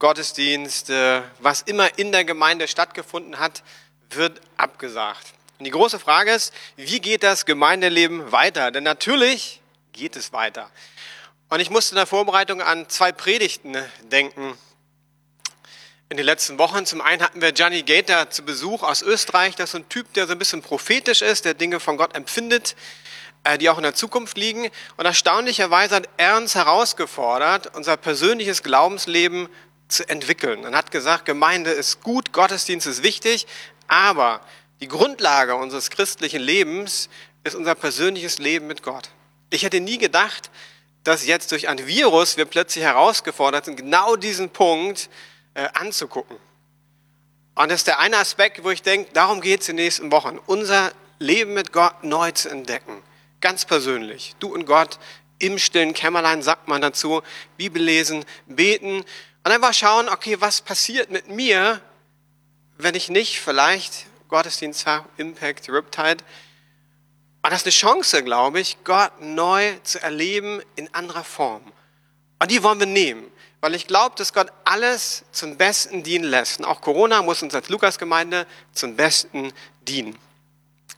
Gottesdienst, 0.00 0.90
was 1.38 1.62
immer 1.62 1.96
in 1.96 2.10
der 2.10 2.24
Gemeinde 2.24 2.66
stattgefunden 2.66 3.38
hat, 3.38 3.62
wird 4.16 4.40
abgesagt. 4.56 5.34
Und 5.58 5.64
die 5.64 5.70
große 5.70 5.98
Frage 5.98 6.32
ist, 6.32 6.52
wie 6.76 7.00
geht 7.00 7.22
das 7.22 7.46
Gemeindeleben 7.46 8.32
weiter? 8.32 8.70
Denn 8.70 8.84
natürlich 8.84 9.60
geht 9.92 10.16
es 10.16 10.32
weiter. 10.32 10.70
Und 11.48 11.60
ich 11.60 11.70
musste 11.70 11.94
in 11.94 11.96
der 11.96 12.06
Vorbereitung 12.06 12.60
an 12.60 12.88
zwei 12.88 13.12
Predigten 13.12 13.76
denken 14.10 14.58
in 16.08 16.16
den 16.16 16.26
letzten 16.26 16.58
Wochen. 16.58 16.86
Zum 16.86 17.00
einen 17.00 17.22
hatten 17.22 17.40
wir 17.40 17.52
Gianni 17.52 17.82
Gator 17.82 18.30
zu 18.30 18.44
Besuch 18.44 18.82
aus 18.82 19.02
Österreich. 19.02 19.54
Das 19.56 19.70
ist 19.70 19.76
ein 19.76 19.88
Typ, 19.88 20.12
der 20.14 20.26
so 20.26 20.32
ein 20.32 20.38
bisschen 20.38 20.62
prophetisch 20.62 21.22
ist, 21.22 21.44
der 21.44 21.54
Dinge 21.54 21.80
von 21.80 21.96
Gott 21.96 22.14
empfindet, 22.14 22.76
äh, 23.44 23.58
die 23.58 23.70
auch 23.70 23.78
in 23.78 23.84
der 23.84 23.94
Zukunft 23.94 24.36
liegen. 24.36 24.70
Und 24.96 25.06
erstaunlicherweise 25.06 25.96
hat 25.96 26.08
er 26.16 26.36
uns 26.36 26.54
herausgefordert, 26.54 27.74
unser 27.74 27.96
persönliches 27.96 28.62
Glaubensleben 28.62 29.48
zu 29.88 30.08
entwickeln. 30.08 30.64
Und 30.64 30.74
hat 30.76 30.90
gesagt, 30.90 31.24
Gemeinde 31.24 31.70
ist 31.70 32.02
gut, 32.02 32.32
Gottesdienst 32.32 32.86
ist 32.86 33.02
wichtig, 33.02 33.46
aber 33.88 34.40
die 34.80 34.88
Grundlage 34.88 35.54
unseres 35.54 35.90
christlichen 35.90 36.40
Lebens 36.40 37.08
ist 37.44 37.54
unser 37.54 37.74
persönliches 37.74 38.38
Leben 38.38 38.66
mit 38.66 38.82
Gott. 38.82 39.10
Ich 39.50 39.62
hätte 39.62 39.80
nie 39.80 39.98
gedacht, 39.98 40.50
dass 41.04 41.26
jetzt 41.26 41.52
durch 41.52 41.68
ein 41.68 41.86
Virus 41.86 42.36
wir 42.36 42.46
plötzlich 42.46 42.84
herausgefordert 42.84 43.66
sind, 43.66 43.76
genau 43.76 44.16
diesen 44.16 44.50
Punkt 44.50 45.10
äh, 45.52 45.68
anzugucken. 45.74 46.36
Und 47.54 47.70
das 47.70 47.80
ist 47.80 47.86
der 47.86 48.00
eine 48.00 48.16
Aspekt, 48.16 48.64
wo 48.64 48.70
ich 48.70 48.82
denke, 48.82 49.12
darum 49.12 49.40
geht 49.40 49.60
es 49.60 49.68
in 49.68 49.76
den 49.76 49.84
nächsten 49.84 50.10
Wochen. 50.10 50.38
Unser 50.46 50.92
Leben 51.18 51.54
mit 51.54 51.72
Gott 51.72 52.02
neu 52.02 52.32
zu 52.32 52.48
entdecken. 52.48 53.02
Ganz 53.40 53.64
persönlich. 53.64 54.34
Du 54.40 54.52
und 54.52 54.66
Gott 54.66 54.98
im 55.38 55.58
stillen 55.58 55.92
Kämmerlein, 55.92 56.42
sagt 56.42 56.66
man 56.66 56.82
dazu. 56.82 57.22
Bibel 57.56 57.80
lesen, 57.80 58.24
beten. 58.46 59.04
Und 59.44 59.52
einfach 59.52 59.74
schauen, 59.74 60.08
okay, 60.08 60.40
was 60.40 60.62
passiert 60.62 61.10
mit 61.10 61.28
mir, 61.28 61.80
wenn 62.78 62.94
ich 62.94 63.08
nicht 63.08 63.40
vielleicht 63.40 64.06
Gottesdienst 64.28 64.86
habe, 64.86 65.08
Impact, 65.16 65.68
Riptide. 65.68 66.24
Und 67.42 67.50
das 67.52 67.60
ist 67.60 67.66
eine 67.66 67.72
Chance, 67.72 68.24
glaube 68.24 68.60
ich, 68.60 68.78
Gott 68.84 69.20
neu 69.20 69.74
zu 69.82 70.02
erleben 70.02 70.62
in 70.76 70.92
anderer 70.94 71.24
Form. 71.24 71.62
Und 72.38 72.50
die 72.50 72.62
wollen 72.62 72.80
wir 72.80 72.86
nehmen. 72.86 73.30
Weil 73.60 73.74
ich 73.74 73.86
glaube, 73.86 74.14
dass 74.16 74.32
Gott 74.32 74.52
alles 74.64 75.24
zum 75.32 75.56
Besten 75.56 76.02
dienen 76.02 76.24
lässt. 76.24 76.58
Und 76.58 76.66
auch 76.66 76.80
Corona 76.80 77.22
muss 77.22 77.42
uns 77.42 77.54
als 77.54 77.68
Lukasgemeinde 77.70 78.46
zum 78.72 78.96
Besten 78.96 79.52
dienen. 79.82 80.18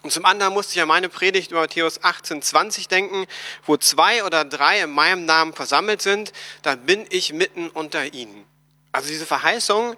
Und 0.02 0.12
zum 0.12 0.24
anderen 0.24 0.52
musste 0.52 0.74
ich 0.74 0.82
an 0.82 0.88
meine 0.88 1.08
Predigt 1.08 1.50
über 1.50 1.60
Matthäus 1.60 2.02
18, 2.02 2.42
20 2.42 2.88
denken, 2.88 3.26
wo 3.66 3.76
zwei 3.76 4.24
oder 4.24 4.44
drei 4.44 4.80
in 4.80 4.90
meinem 4.90 5.24
Namen 5.24 5.52
versammelt 5.52 6.02
sind, 6.02 6.32
da 6.62 6.76
bin 6.76 7.06
ich 7.10 7.32
mitten 7.32 7.70
unter 7.70 8.12
ihnen. 8.14 8.44
Also 8.92 9.08
diese 9.08 9.26
Verheißung, 9.26 9.96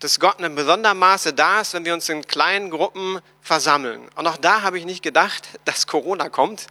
dass 0.00 0.20
Gott 0.20 0.40
in 0.40 0.54
besonderem 0.54 0.98
Maße 0.98 1.32
da 1.32 1.60
ist, 1.60 1.74
wenn 1.74 1.84
wir 1.84 1.94
uns 1.94 2.08
in 2.08 2.26
kleinen 2.26 2.70
Gruppen 2.70 3.20
versammeln. 3.40 4.08
Und 4.14 4.26
auch 4.26 4.36
da 4.36 4.62
habe 4.62 4.78
ich 4.78 4.84
nicht 4.84 5.02
gedacht, 5.02 5.58
dass 5.64 5.86
Corona 5.86 6.28
kommt 6.28 6.66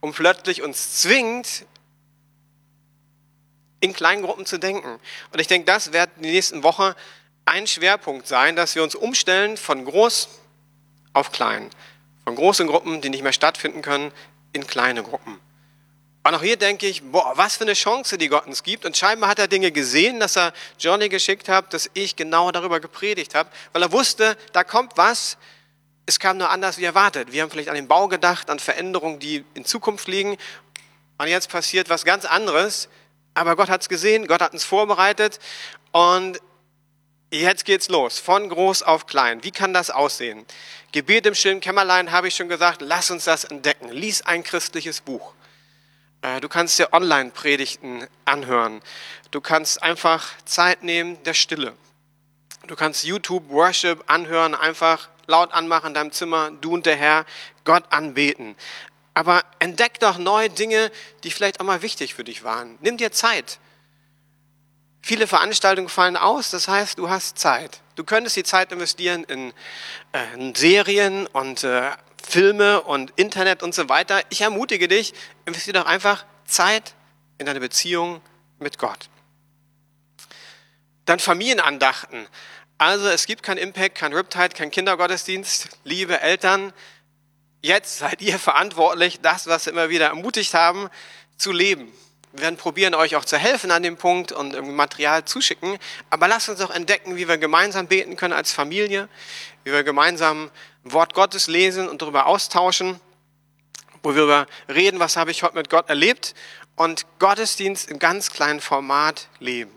und 0.00 0.14
plötzlich 0.14 0.62
uns 0.62 1.00
zwingt, 1.00 1.66
in 3.80 3.92
kleinen 3.92 4.22
Gruppen 4.22 4.46
zu 4.46 4.58
denken. 4.58 5.00
Und 5.32 5.40
ich 5.40 5.48
denke, 5.48 5.66
das 5.66 5.92
wird 5.92 6.08
die 6.16 6.30
nächsten 6.30 6.62
Wochen 6.62 6.94
ein 7.44 7.66
Schwerpunkt 7.66 8.28
sein, 8.28 8.54
dass 8.54 8.74
wir 8.76 8.82
uns 8.84 8.94
umstellen 8.94 9.56
von 9.56 9.84
groß 9.84 10.28
auf 11.12 11.32
klein. 11.32 11.68
Von 12.24 12.36
großen 12.36 12.68
Gruppen, 12.68 13.00
die 13.00 13.10
nicht 13.10 13.24
mehr 13.24 13.32
stattfinden 13.32 13.82
können, 13.82 14.12
in 14.52 14.66
kleine 14.66 15.02
Gruppen. 15.02 15.40
Und 16.24 16.34
auch 16.34 16.42
hier 16.42 16.56
denke 16.56 16.86
ich, 16.86 17.02
boah, 17.02 17.32
was 17.34 17.56
für 17.56 17.64
eine 17.64 17.72
Chance, 17.74 18.16
die 18.16 18.28
Gott 18.28 18.46
uns 18.46 18.62
gibt. 18.62 18.84
Und 18.84 18.96
scheinbar 18.96 19.28
hat 19.28 19.40
er 19.40 19.48
Dinge 19.48 19.72
gesehen, 19.72 20.20
dass 20.20 20.36
er 20.36 20.52
Johnny 20.78 21.08
geschickt 21.08 21.48
hat, 21.48 21.74
dass 21.74 21.90
ich 21.94 22.14
genau 22.14 22.52
darüber 22.52 22.78
gepredigt 22.78 23.34
habe, 23.34 23.50
weil 23.72 23.82
er 23.82 23.90
wusste, 23.90 24.36
da 24.52 24.62
kommt 24.62 24.92
was. 24.96 25.36
Es 26.06 26.20
kam 26.20 26.38
nur 26.38 26.50
anders 26.50 26.78
wie 26.78 26.84
erwartet. 26.84 27.32
Wir 27.32 27.42
haben 27.42 27.50
vielleicht 27.50 27.68
an 27.68 27.74
den 27.74 27.88
Bau 27.88 28.06
gedacht, 28.06 28.50
an 28.50 28.60
Veränderungen, 28.60 29.18
die 29.18 29.44
in 29.54 29.64
Zukunft 29.64 30.06
liegen. 30.06 30.36
Und 31.18 31.26
jetzt 31.28 31.48
passiert 31.48 31.88
was 31.88 32.04
ganz 32.04 32.24
anderes. 32.24 32.88
Aber 33.34 33.56
Gott 33.56 33.68
hat 33.68 33.82
es 33.82 33.88
gesehen, 33.88 34.26
Gott 34.26 34.42
hat 34.42 34.52
uns 34.52 34.64
vorbereitet 34.64 35.38
und 35.90 36.38
jetzt 37.30 37.64
geht's 37.64 37.88
los, 37.88 38.18
von 38.18 38.48
groß 38.48 38.82
auf 38.82 39.06
klein. 39.06 39.42
Wie 39.42 39.50
kann 39.50 39.72
das 39.72 39.90
aussehen? 39.90 40.44
Gebet 40.92 41.26
im 41.26 41.34
stillen 41.34 41.60
Kämmerlein 41.60 42.12
habe 42.12 42.28
ich 42.28 42.34
schon 42.34 42.48
gesagt, 42.48 42.82
lass 42.82 43.10
uns 43.10 43.24
das 43.24 43.44
entdecken. 43.44 43.88
Lies 43.90 44.22
ein 44.22 44.42
christliches 44.42 45.00
Buch. 45.00 45.32
Äh, 46.22 46.40
du 46.40 46.48
kannst 46.48 46.78
dir 46.78 46.92
Online-Predigten 46.92 48.06
anhören. 48.24 48.80
Du 49.30 49.40
kannst 49.40 49.82
einfach 49.82 50.24
Zeit 50.44 50.82
nehmen 50.82 51.22
der 51.24 51.34
Stille. 51.34 51.74
Du 52.66 52.76
kannst 52.76 53.04
YouTube 53.04 53.48
Worship 53.50 54.04
anhören, 54.06 54.54
einfach 54.54 55.08
laut 55.26 55.52
anmachen 55.52 55.88
in 55.88 55.94
deinem 55.94 56.12
Zimmer, 56.12 56.50
du 56.50 56.74
und 56.74 56.86
der 56.86 56.96
Herr, 56.96 57.26
Gott 57.64 57.84
anbeten. 57.90 58.56
Aber 59.14 59.44
entdeck 59.58 59.98
doch 60.00 60.16
neue 60.16 60.48
Dinge, 60.48 60.90
die 61.24 61.30
vielleicht 61.30 61.60
auch 61.60 61.64
mal 61.64 61.82
wichtig 61.82 62.14
für 62.14 62.24
dich 62.24 62.44
waren. 62.44 62.78
Nimm 62.80 62.96
dir 62.96 63.12
Zeit. 63.12 63.58
Viele 65.02 65.26
Veranstaltungen 65.26 65.88
fallen 65.88 66.16
aus, 66.16 66.50
das 66.50 66.68
heißt, 66.68 66.98
du 66.98 67.10
hast 67.10 67.36
Zeit. 67.36 67.80
Du 67.96 68.04
könntest 68.04 68.36
die 68.36 68.44
Zeit 68.44 68.70
investieren 68.70 69.24
in, 69.24 69.52
äh, 70.12 70.34
in 70.34 70.54
Serien 70.54 71.26
und 71.26 71.64
äh, 71.64 71.90
Filme 72.26 72.82
und 72.82 73.12
Internet 73.16 73.62
und 73.62 73.74
so 73.74 73.88
weiter. 73.88 74.22
Ich 74.30 74.40
ermutige 74.40 74.88
dich, 74.88 75.14
investiere 75.44 75.80
doch 75.80 75.86
einfach 75.86 76.24
Zeit 76.44 76.94
in 77.38 77.46
deine 77.46 77.60
Beziehung 77.60 78.20
mit 78.58 78.78
Gott. 78.78 79.08
Dann 81.04 81.18
Familienandachten. 81.18 82.26
Also 82.78 83.08
es 83.08 83.26
gibt 83.26 83.42
kein 83.42 83.58
Impact, 83.58 83.96
kein 83.96 84.12
Riptide, 84.12 84.50
kein 84.50 84.70
Kindergottesdienst. 84.70 85.68
Liebe 85.84 86.20
Eltern, 86.20 86.72
Jetzt 87.64 87.98
seid 87.98 88.20
ihr 88.20 88.40
verantwortlich, 88.40 89.20
das, 89.22 89.46
was 89.46 89.66
wir 89.66 89.72
immer 89.72 89.88
wieder 89.88 90.08
ermutigt 90.08 90.52
haben, 90.52 90.90
zu 91.36 91.52
leben. 91.52 91.92
Wir 92.32 92.42
werden 92.42 92.56
probieren, 92.56 92.92
euch 92.92 93.14
auch 93.14 93.24
zu 93.24 93.38
helfen 93.38 93.70
an 93.70 93.84
dem 93.84 93.96
Punkt 93.96 94.32
und 94.32 94.60
Material 94.74 95.24
zuschicken. 95.24 95.78
Aber 96.10 96.26
lasst 96.26 96.48
uns 96.48 96.60
auch 96.60 96.70
entdecken, 96.70 97.14
wie 97.14 97.28
wir 97.28 97.38
gemeinsam 97.38 97.86
beten 97.86 98.16
können 98.16 98.32
als 98.32 98.50
Familie, 98.50 99.08
wie 99.62 99.70
wir 99.70 99.84
gemeinsam 99.84 100.50
Wort 100.84 101.14
Gottes 101.14 101.46
lesen 101.46 101.88
und 101.88 102.02
darüber 102.02 102.26
austauschen, 102.26 103.00
wo 104.02 104.14
wir 104.14 104.22
über 104.24 104.46
reden, 104.68 105.00
was 105.00 105.16
habe 105.16 105.30
ich 105.30 105.42
heute 105.42 105.54
mit 105.54 105.70
Gott 105.70 105.88
erlebt 105.88 106.34
und 106.76 107.06
Gottesdienst 107.18 107.88
im 107.90 107.98
ganz 107.98 108.30
kleinen 108.30 108.60
Format 108.60 109.28
leben. 109.38 109.72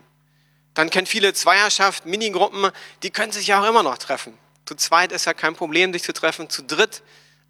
Dann 0.74 0.90
kennen 0.90 1.08
viele 1.08 1.34
Zweierschaft, 1.34 2.06
Minigruppen, 2.06 2.72
die 3.04 3.12
können 3.12 3.32
sich 3.32 3.48
ja 3.48 3.62
auch 3.62 3.70
immer 3.70 3.84
noch 3.84 3.98
treffen. 3.98 4.38
Zu 4.66 4.76
zweit 4.76 5.12
ist 5.12 5.26
ja 5.26 5.34
kein 5.34 5.56
Problem, 5.56 5.94
sich 5.94 6.04
zu 6.04 6.12
treffen. 6.12 6.50
Zu 6.50 6.64
dritt 6.64 7.04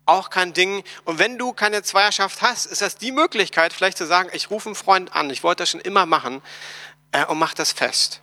auch 0.06 0.30
kein 0.30 0.54
Ding. 0.54 0.84
Und 1.04 1.20
wenn 1.20 1.38
du 1.38 1.54
keine 1.54 1.82
Zweierschaft 1.82 2.42
hast, 2.42 2.66
ist 2.66 2.82
das 2.82 2.98
die 2.98 3.12
Möglichkeit, 3.12 3.74
vielleicht 3.74 3.98
zu 3.98 4.06
sagen, 4.06 4.30
ich 4.34 4.52
rufe 4.52 4.70
einen 4.70 4.76
Freund 4.76 5.16
an, 5.16 5.30
ich 5.30 5.44
wollte 5.44 5.64
das 5.64 5.72
schon 5.72 5.82
immer 5.82 6.06
machen 6.06 6.42
äh, 7.12 7.26
und 7.26 7.40
mach 7.40 7.54
das 7.54 7.72
fest. 7.72 8.22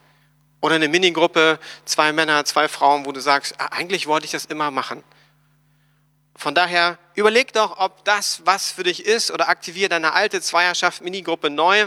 Oder 0.60 0.76
eine 0.76 0.88
Minigruppe, 0.88 1.58
zwei 1.84 2.12
Männer, 2.12 2.44
zwei 2.44 2.68
Frauen, 2.68 3.04
wo 3.04 3.10
du 3.10 3.20
sagst, 3.20 3.54
ah, 3.58 3.66
eigentlich 3.72 4.06
wollte 4.06 4.26
ich 4.26 4.30
das 4.30 4.44
immer 4.44 4.70
machen. 4.70 5.02
Von 6.42 6.56
daher 6.56 6.98
überleg 7.14 7.52
doch, 7.52 7.78
ob 7.78 8.04
das 8.04 8.42
was 8.44 8.72
für 8.72 8.82
dich 8.82 9.06
ist 9.06 9.30
oder 9.30 9.48
aktiviere 9.48 9.88
deine 9.88 10.12
alte 10.12 10.40
Zweierschaft, 10.40 11.00
Minigruppe 11.00 11.50
neu, 11.50 11.86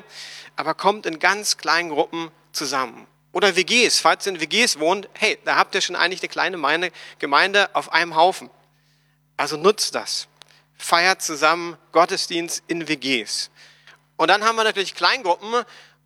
aber 0.56 0.74
kommt 0.74 1.06
in 1.06 1.20
ganz 1.20 1.58
kleinen 1.58 1.89
Gruppen 1.89 2.32
zusammen. 2.53 3.06
Oder 3.34 3.58
WGs, 3.58 3.99
falls 3.99 4.26
ihr 4.26 4.32
in 4.32 4.39
WGs 4.39 4.80
wohnt, 4.80 5.10
hey, 5.12 5.38
da 5.43 5.58
habt 5.58 5.76
ihr 5.76 5.82
schon 5.82 5.97
eigentlich 5.97 6.22
eine 6.22 6.30
kleine 6.30 6.91
Gemeinde 7.20 7.70
auf 7.76 7.91
einem 7.91 8.16
Haufen. 8.16 8.49
Also 9.36 9.58
nutzt 9.58 9.93
das. 9.93 10.30
Feiert 10.78 11.22
zusammen 11.22 11.78
Gottesdienst 11.91 12.64
in 12.68 12.88
WGs. 12.88 13.49
Und 14.16 14.30
dann 14.30 14.45
haben 14.45 14.56
wir 14.56 14.64
natürlich 14.64 14.95
Kleingruppen 14.95 15.66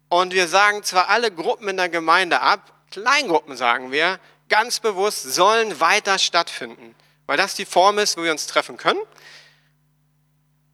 und 0.10 0.34
wir 0.34 0.48
sagen 0.48 0.82
zwar 0.82 1.10
alle 1.10 1.30
Gruppen 1.30 1.68
in 1.68 1.78
der 1.78 1.90
Gemeinde 1.90 2.42
ab, 2.42 2.74
Kleingruppen 2.90 3.56
sagen 3.56 3.92
wir, 3.92 4.20
ganz 4.50 4.80
bewusst 4.80 5.22
sollen 5.22 5.80
weiter 5.80 6.18
stattfinden, 6.18 6.96
weil 7.30 7.38
das 7.38 7.54
die 7.54 7.66
Form 7.66 8.00
ist, 8.00 8.18
wo 8.18 8.24
wir 8.24 8.32
uns 8.32 8.48
treffen 8.48 8.76
können. 8.76 9.00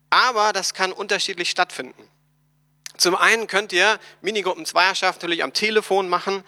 Aber 0.10 0.54
das 0.54 0.74
kann 0.74 0.94
unterschiedlich 0.94 1.50
stattfinden. 1.50 2.08
Zum 2.96 3.14
einen 3.14 3.48
könnt 3.48 3.74
ihr 3.74 4.00
Minigruppen 4.22 4.66
Zweierschaft 4.66 5.22
natürlich 5.22 5.44
am 5.44 5.52
Telefon 5.52 6.08
machen, 6.08 6.46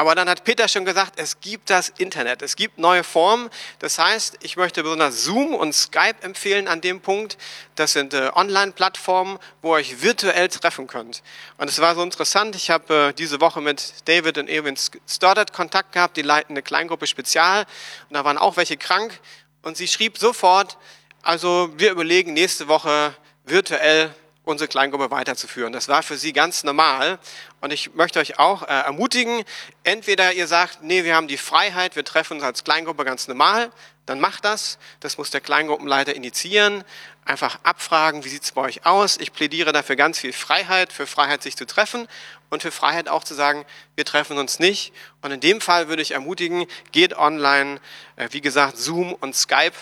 aber 0.00 0.14
dann 0.14 0.30
hat 0.30 0.44
Peter 0.44 0.66
schon 0.66 0.86
gesagt, 0.86 1.20
es 1.20 1.40
gibt 1.40 1.68
das 1.68 1.90
Internet, 1.90 2.40
es 2.40 2.56
gibt 2.56 2.78
neue 2.78 3.04
Formen. 3.04 3.50
Das 3.80 3.98
heißt, 3.98 4.38
ich 4.40 4.56
möchte 4.56 4.82
besonders 4.82 5.24
Zoom 5.24 5.54
und 5.54 5.74
Skype 5.74 6.22
empfehlen 6.22 6.68
an 6.68 6.80
dem 6.80 7.02
Punkt. 7.02 7.36
Das 7.74 7.92
sind 7.92 8.14
äh, 8.14 8.30
Online-Plattformen, 8.34 9.38
wo 9.60 9.74
ihr 9.74 9.80
euch 9.80 10.00
virtuell 10.00 10.48
treffen 10.48 10.86
könnt. 10.86 11.22
Und 11.58 11.68
es 11.68 11.78
war 11.80 11.94
so 11.94 12.02
interessant, 12.02 12.56
ich 12.56 12.70
habe 12.70 13.08
äh, 13.10 13.12
diese 13.12 13.42
Woche 13.42 13.60
mit 13.60 13.92
David 14.06 14.38
und 14.38 14.48
Erwin 14.48 14.78
Stoddard 15.06 15.52
Kontakt 15.52 15.92
gehabt, 15.92 16.16
die 16.16 16.22
leiten 16.22 16.54
eine 16.54 16.62
Kleingruppe 16.62 17.06
Spezial. 17.06 17.66
Und 18.08 18.14
da 18.14 18.24
waren 18.24 18.38
auch 18.38 18.56
welche 18.56 18.78
krank. 18.78 19.20
Und 19.60 19.76
sie 19.76 19.86
schrieb 19.86 20.16
sofort, 20.16 20.78
also 21.20 21.70
wir 21.76 21.90
überlegen 21.90 22.32
nächste 22.32 22.68
Woche 22.68 23.14
virtuell 23.44 24.14
unsere 24.50 24.68
Kleingruppe 24.68 25.10
weiterzuführen. 25.10 25.72
Das 25.72 25.88
war 25.88 26.02
für 26.02 26.16
sie 26.16 26.32
ganz 26.32 26.64
normal. 26.64 27.18
Und 27.60 27.72
ich 27.72 27.94
möchte 27.94 28.18
euch 28.18 28.38
auch 28.38 28.62
äh, 28.62 28.66
ermutigen, 28.66 29.44
entweder 29.84 30.32
ihr 30.32 30.46
sagt, 30.46 30.82
nee, 30.82 31.04
wir 31.04 31.16
haben 31.16 31.28
die 31.28 31.36
Freiheit, 31.36 31.96
wir 31.96 32.04
treffen 32.04 32.34
uns 32.34 32.42
als 32.42 32.64
Kleingruppe 32.64 33.04
ganz 33.04 33.28
normal, 33.28 33.70
dann 34.06 34.20
macht 34.20 34.44
das. 34.44 34.78
Das 34.98 35.18
muss 35.18 35.30
der 35.30 35.40
Kleingruppenleiter 35.40 36.16
initiieren. 36.16 36.84
Einfach 37.24 37.60
abfragen, 37.62 38.24
wie 38.24 38.28
sieht 38.28 38.42
es 38.42 38.52
bei 38.52 38.62
euch 38.62 38.84
aus. 38.84 39.18
Ich 39.18 39.32
plädiere 39.32 39.72
dafür 39.72 39.94
ganz 39.94 40.18
viel 40.18 40.32
Freiheit, 40.32 40.92
für 40.92 41.06
Freiheit, 41.06 41.42
sich 41.42 41.56
zu 41.56 41.64
treffen 41.64 42.08
und 42.48 42.62
für 42.62 42.72
Freiheit 42.72 43.08
auch 43.08 43.22
zu 43.22 43.34
sagen, 43.34 43.64
wir 43.94 44.04
treffen 44.04 44.36
uns 44.36 44.58
nicht. 44.58 44.92
Und 45.22 45.30
in 45.30 45.40
dem 45.40 45.60
Fall 45.60 45.88
würde 45.88 46.02
ich 46.02 46.10
ermutigen, 46.10 46.66
geht 46.90 47.16
online, 47.16 47.80
äh, 48.16 48.28
wie 48.32 48.40
gesagt, 48.40 48.78
Zoom 48.78 49.12
und 49.12 49.36
Skype 49.36 49.76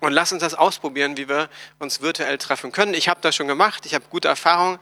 und 0.00 0.12
lass 0.12 0.32
uns 0.32 0.42
das 0.42 0.54
ausprobieren, 0.54 1.16
wie 1.16 1.28
wir 1.28 1.48
uns 1.78 2.00
virtuell 2.00 2.38
treffen 2.38 2.72
können. 2.72 2.94
Ich 2.94 3.08
habe 3.08 3.20
das 3.20 3.34
schon 3.34 3.48
gemacht, 3.48 3.86
ich 3.86 3.94
habe 3.94 4.04
gute 4.10 4.28
Erfahrungen 4.28 4.78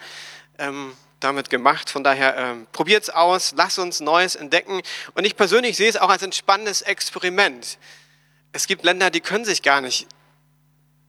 ähm, 0.59 0.97
damit 1.21 1.51
gemacht. 1.51 1.91
Von 1.91 2.05
daher 2.05 2.37
ähm, 2.37 2.67
probiert 2.73 3.05
es 3.05 3.11
aus, 3.11 3.55
lass 3.57 3.79
uns 3.79 4.01
Neues 4.01 4.37
entdecken. 4.37 4.83
Und 5.15 5.25
ich 5.25 5.37
persönlich 5.37 5.77
sehe 5.77 5.89
es 5.89 5.97
auch 5.97 6.11
als 6.11 6.23
ein 6.23 6.33
spannendes 6.33 6.83
Experiment. 6.83 7.79
Es 8.53 8.67
gibt 8.67 8.85
Länder, 8.85 9.11
die 9.11 9.21
können 9.21 9.45
sich 9.45 9.63
gar 9.63 9.81
nicht, 9.81 10.07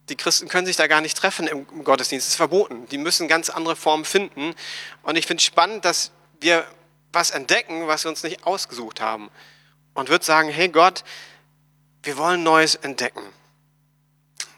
die 0.10 0.16
Christen 0.16 0.48
können 0.48 0.66
sich 0.66 0.78
da 0.78 0.88
gar 0.88 1.02
nicht 1.02 1.18
treffen 1.18 1.48
im, 1.48 1.68
im 1.72 1.84
Gottesdienst. 1.84 2.26
Es 2.26 2.34
ist 2.34 2.38
verboten. 2.38 2.88
Die 2.88 2.98
müssen 2.98 3.28
ganz 3.28 3.50
andere 3.50 3.76
Formen 3.76 4.06
finden. 4.06 4.56
Und 5.04 5.18
ich 5.18 5.28
finde 5.28 5.42
es 5.42 5.46
spannend, 5.46 5.86
dass 5.86 6.12
wir 6.40 6.66
was 7.12 7.32
entdecken, 7.32 7.88
was 7.88 8.04
wir 8.04 8.10
uns 8.10 8.24
nicht 8.24 8.46
ausgesucht 8.46 9.02
haben. 9.02 9.30
Und 9.94 10.10
würde 10.10 10.26
sagen, 10.26 10.50
hey 10.50 10.70
Gott, 10.70 11.04
wir 12.04 12.18
wollen 12.18 12.44
Neues 12.44 12.76
entdecken. 12.76 13.22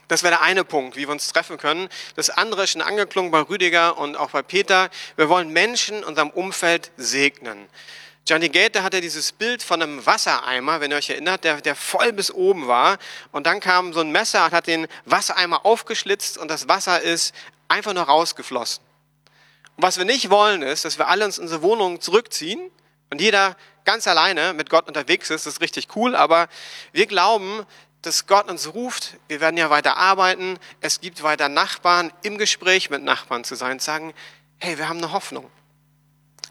Das 0.08 0.24
wäre 0.24 0.36
der 0.36 0.42
eine 0.42 0.64
Punkt, 0.64 0.96
wie 0.96 1.02
wir 1.08 1.12
uns 1.12 1.32
treffen 1.34 1.58
können. 1.58 1.90
Das 2.16 2.30
andere 2.30 2.64
ist 2.64 2.72
schon 2.72 2.82
angeklungen 2.82 3.32
bei 3.32 3.42
Rüdiger 3.42 3.98
und 3.98 4.16
auch 4.16 4.32
bei 4.32 4.42
Peter. 4.42 4.90
Wir 5.18 5.28
wollen 5.30 5.50
Menschen 5.50 5.98
in 5.98 6.04
unserem 6.04 6.30
Umfeld 6.30 6.92
segnen. 6.98 7.68
Johnny 8.28 8.50
Gator 8.50 8.84
hatte 8.84 9.00
dieses 9.00 9.32
Bild 9.32 9.64
von 9.64 9.82
einem 9.82 10.06
Wassereimer, 10.06 10.82
wenn 10.82 10.92
ihr 10.92 10.98
euch 10.98 11.10
erinnert, 11.10 11.46
der, 11.46 11.62
der 11.62 11.76
voll 11.76 12.12
bis 12.12 12.30
oben 12.30 12.68
war. 12.68 12.98
Und 13.32 13.48
dann 13.48 13.62
kam 13.62 13.94
so 13.94 14.02
ein 14.02 14.12
Messer 14.12 14.46
und 14.46 14.52
hat 14.52 14.68
den 14.68 14.88
Wassereimer 15.06 15.66
aufgeschlitzt 15.66 16.38
und 16.38 16.50
das 16.50 16.68
Wasser 16.68 17.02
ist 17.02 17.34
einfach 17.70 17.94
nur 17.94 18.04
rausgeflossen. 18.04 18.84
Und 19.78 19.84
was 19.84 19.98
wir 19.98 20.06
nicht 20.06 20.30
wollen, 20.30 20.62
ist, 20.62 20.84
dass 20.84 20.98
wir 20.98 21.08
alle 21.08 21.24
uns 21.24 21.38
in 21.38 21.44
unsere 21.44 21.62
Wohnungen 21.62 22.02
zurückziehen 22.02 22.72
und 23.10 23.22
jeder 23.22 23.56
ganz 23.86 24.06
alleine 24.08 24.54
mit 24.54 24.70
Gott 24.70 24.88
unterwegs 24.88 25.30
ist. 25.30 25.46
Das 25.46 25.54
ist 25.54 25.62
richtig 25.62 25.96
cool, 25.96 26.14
aber 26.14 26.50
wir 26.92 27.06
glauben, 27.06 27.66
dass 28.08 28.26
Gott 28.26 28.50
uns 28.50 28.74
ruft, 28.74 29.18
wir 29.28 29.42
werden 29.42 29.58
ja 29.58 29.70
weiter 29.70 29.98
arbeiten, 29.98 30.58
es 30.80 31.02
gibt 31.02 31.24
weiter 31.24 31.50
Nachbarn, 31.50 32.14
im 32.24 32.38
Gespräch 32.38 32.90
mit 32.90 33.04
Nachbarn 33.04 33.44
zu 33.44 33.56
sein, 33.56 33.80
sagen, 33.80 34.14
hey, 34.60 34.78
wir 34.78 34.88
haben 34.88 35.00
eine 35.00 35.12
Hoffnung. 35.12 35.52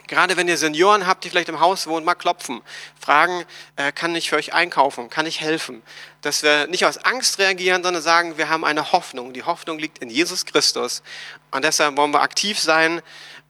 Gerade 0.06 0.36
wenn 0.36 0.46
ihr 0.46 0.58
Senioren 0.58 1.06
habt, 1.06 1.24
die 1.24 1.30
vielleicht 1.30 1.48
im 1.48 1.58
Haus 1.58 1.86
wohnen, 1.86 2.04
mal 2.04 2.14
klopfen, 2.14 2.60
fragen, 3.00 3.44
äh, 3.76 3.90
kann 3.90 4.14
ich 4.14 4.28
für 4.28 4.36
euch 4.36 4.52
einkaufen, 4.52 5.08
kann 5.08 5.24
ich 5.24 5.40
helfen? 5.40 5.82
Dass 6.20 6.42
wir 6.42 6.66
nicht 6.66 6.84
aus 6.84 6.98
Angst 6.98 7.38
reagieren, 7.38 7.82
sondern 7.82 8.02
sagen, 8.02 8.36
wir 8.36 8.50
haben 8.50 8.64
eine 8.64 8.92
Hoffnung. 8.92 9.32
Die 9.32 9.42
Hoffnung 9.42 9.78
liegt 9.78 9.98
in 9.98 10.10
Jesus 10.10 10.44
Christus. 10.44 11.02
Und 11.50 11.64
deshalb 11.64 11.96
wollen 11.96 12.12
wir 12.12 12.20
aktiv 12.20 12.60
sein, 12.60 13.00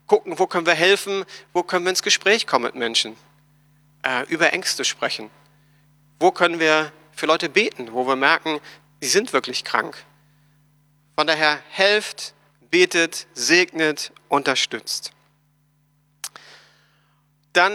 gucken, 0.07 0.39
wo 0.39 0.47
können 0.47 0.65
wir 0.65 0.73
helfen, 0.73 1.25
wo 1.53 1.61
können 1.61 1.85
wir 1.85 1.89
ins 1.89 2.01
Gespräch 2.01 2.47
kommen 2.47 2.65
mit 2.65 2.75
Menschen, 2.75 3.17
äh, 4.03 4.23
über 4.27 4.53
Ängste 4.53 4.85
sprechen. 4.85 5.29
Wo 6.19 6.31
können 6.31 6.59
wir 6.59 6.91
für 7.17 7.25
Leute 7.25 7.49
beten, 7.49 7.91
wo 7.93 8.07
wir 8.07 8.15
merken, 8.15 8.61
sie 9.01 9.09
sind 9.09 9.33
wirklich 9.33 9.63
krank. 9.63 9.97
Von 11.15 11.25
daher 11.25 11.59
helft, 11.71 12.35
betet, 12.69 13.25
segnet, 13.33 14.11
unterstützt. 14.29 15.11
Dann 17.53 17.73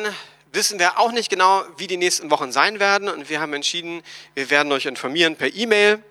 wissen 0.52 0.78
wir 0.78 1.00
auch 1.00 1.10
nicht 1.10 1.28
genau, 1.28 1.64
wie 1.76 1.88
die 1.88 1.96
nächsten 1.96 2.30
Wochen 2.30 2.52
sein 2.52 2.78
werden 2.78 3.08
und 3.08 3.28
wir 3.28 3.40
haben 3.40 3.52
entschieden, 3.52 4.02
wir 4.34 4.48
werden 4.48 4.70
euch 4.70 4.86
informieren 4.86 5.34
per 5.34 5.52
E-Mail. 5.52 6.02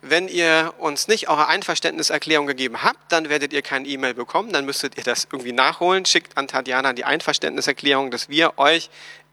Wenn 0.00 0.28
ihr 0.28 0.72
uns 0.78 1.08
nicht 1.08 1.28
eure 1.28 1.48
Einverständniserklärung 1.48 2.46
gegeben 2.46 2.82
habt, 2.82 3.12
dann 3.12 3.28
werdet 3.28 3.52
ihr 3.52 3.60
kein 3.60 3.84
E-Mail 3.84 4.14
bekommen, 4.14 4.50
dann 4.50 4.64
müsstet 4.64 4.96
ihr 4.96 5.04
das 5.04 5.28
irgendwie 5.30 5.52
nachholen. 5.52 6.06
Schickt 6.06 6.38
an 6.38 6.48
Tatjana 6.48 6.94
die 6.94 7.04
Einverständniserklärung, 7.04 8.10
dass 8.10 8.30
wir 8.30 8.58
euch 8.58 8.88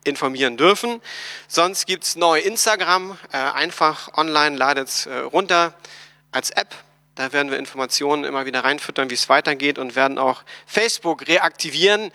informieren 0.07 0.57
dürfen. 0.57 1.01
Sonst 1.47 1.85
gibt 1.85 2.03
es 2.03 2.15
neu 2.15 2.39
Instagram, 2.39 3.17
äh, 3.31 3.37
einfach 3.37 4.17
online, 4.17 4.57
ladet 4.57 4.87
es 4.87 5.05
äh, 5.05 5.17
runter 5.17 5.73
als 6.31 6.49
App. 6.51 6.73
Da 7.15 7.33
werden 7.33 7.51
wir 7.51 7.57
Informationen 7.57 8.23
immer 8.23 8.45
wieder 8.45 8.63
reinfüttern, 8.63 9.09
wie 9.09 9.15
es 9.15 9.27
weitergeht 9.27 9.79
und 9.79 9.95
werden 9.95 10.17
auch 10.17 10.43
Facebook 10.65 11.27
reaktivieren, 11.27 12.11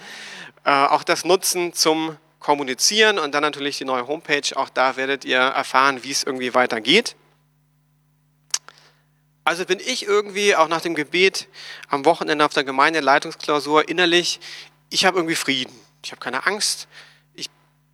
äh, 0.65 0.71
auch 0.71 1.03
das 1.03 1.25
nutzen 1.25 1.73
zum 1.73 2.17
Kommunizieren 2.39 3.19
und 3.19 3.33
dann 3.35 3.43
natürlich 3.43 3.79
die 3.79 3.85
neue 3.85 4.07
Homepage. 4.07 4.57
Auch 4.57 4.69
da 4.69 4.97
werdet 4.97 5.25
ihr 5.25 5.39
erfahren, 5.39 6.03
wie 6.03 6.11
es 6.11 6.25
irgendwie 6.25 6.55
weitergeht. 6.55 7.15
Also 9.45 9.65
bin 9.65 9.81
ich 9.81 10.07
irgendwie 10.07 10.55
auch 10.55 10.69
nach 10.69 10.81
dem 10.81 10.95
Gebet 10.95 11.49
am 11.89 12.05
Wochenende 12.05 12.45
auf 12.45 12.53
der 12.53 12.65
Gemeindeleitungsklausur 12.65 13.89
innerlich, 13.89 14.41
ich 14.91 15.05
habe 15.05 15.19
irgendwie 15.19 15.35
Frieden. 15.35 15.75
Ich 16.05 16.13
habe 16.13 16.21
keine 16.21 16.47
Angst 16.47 16.87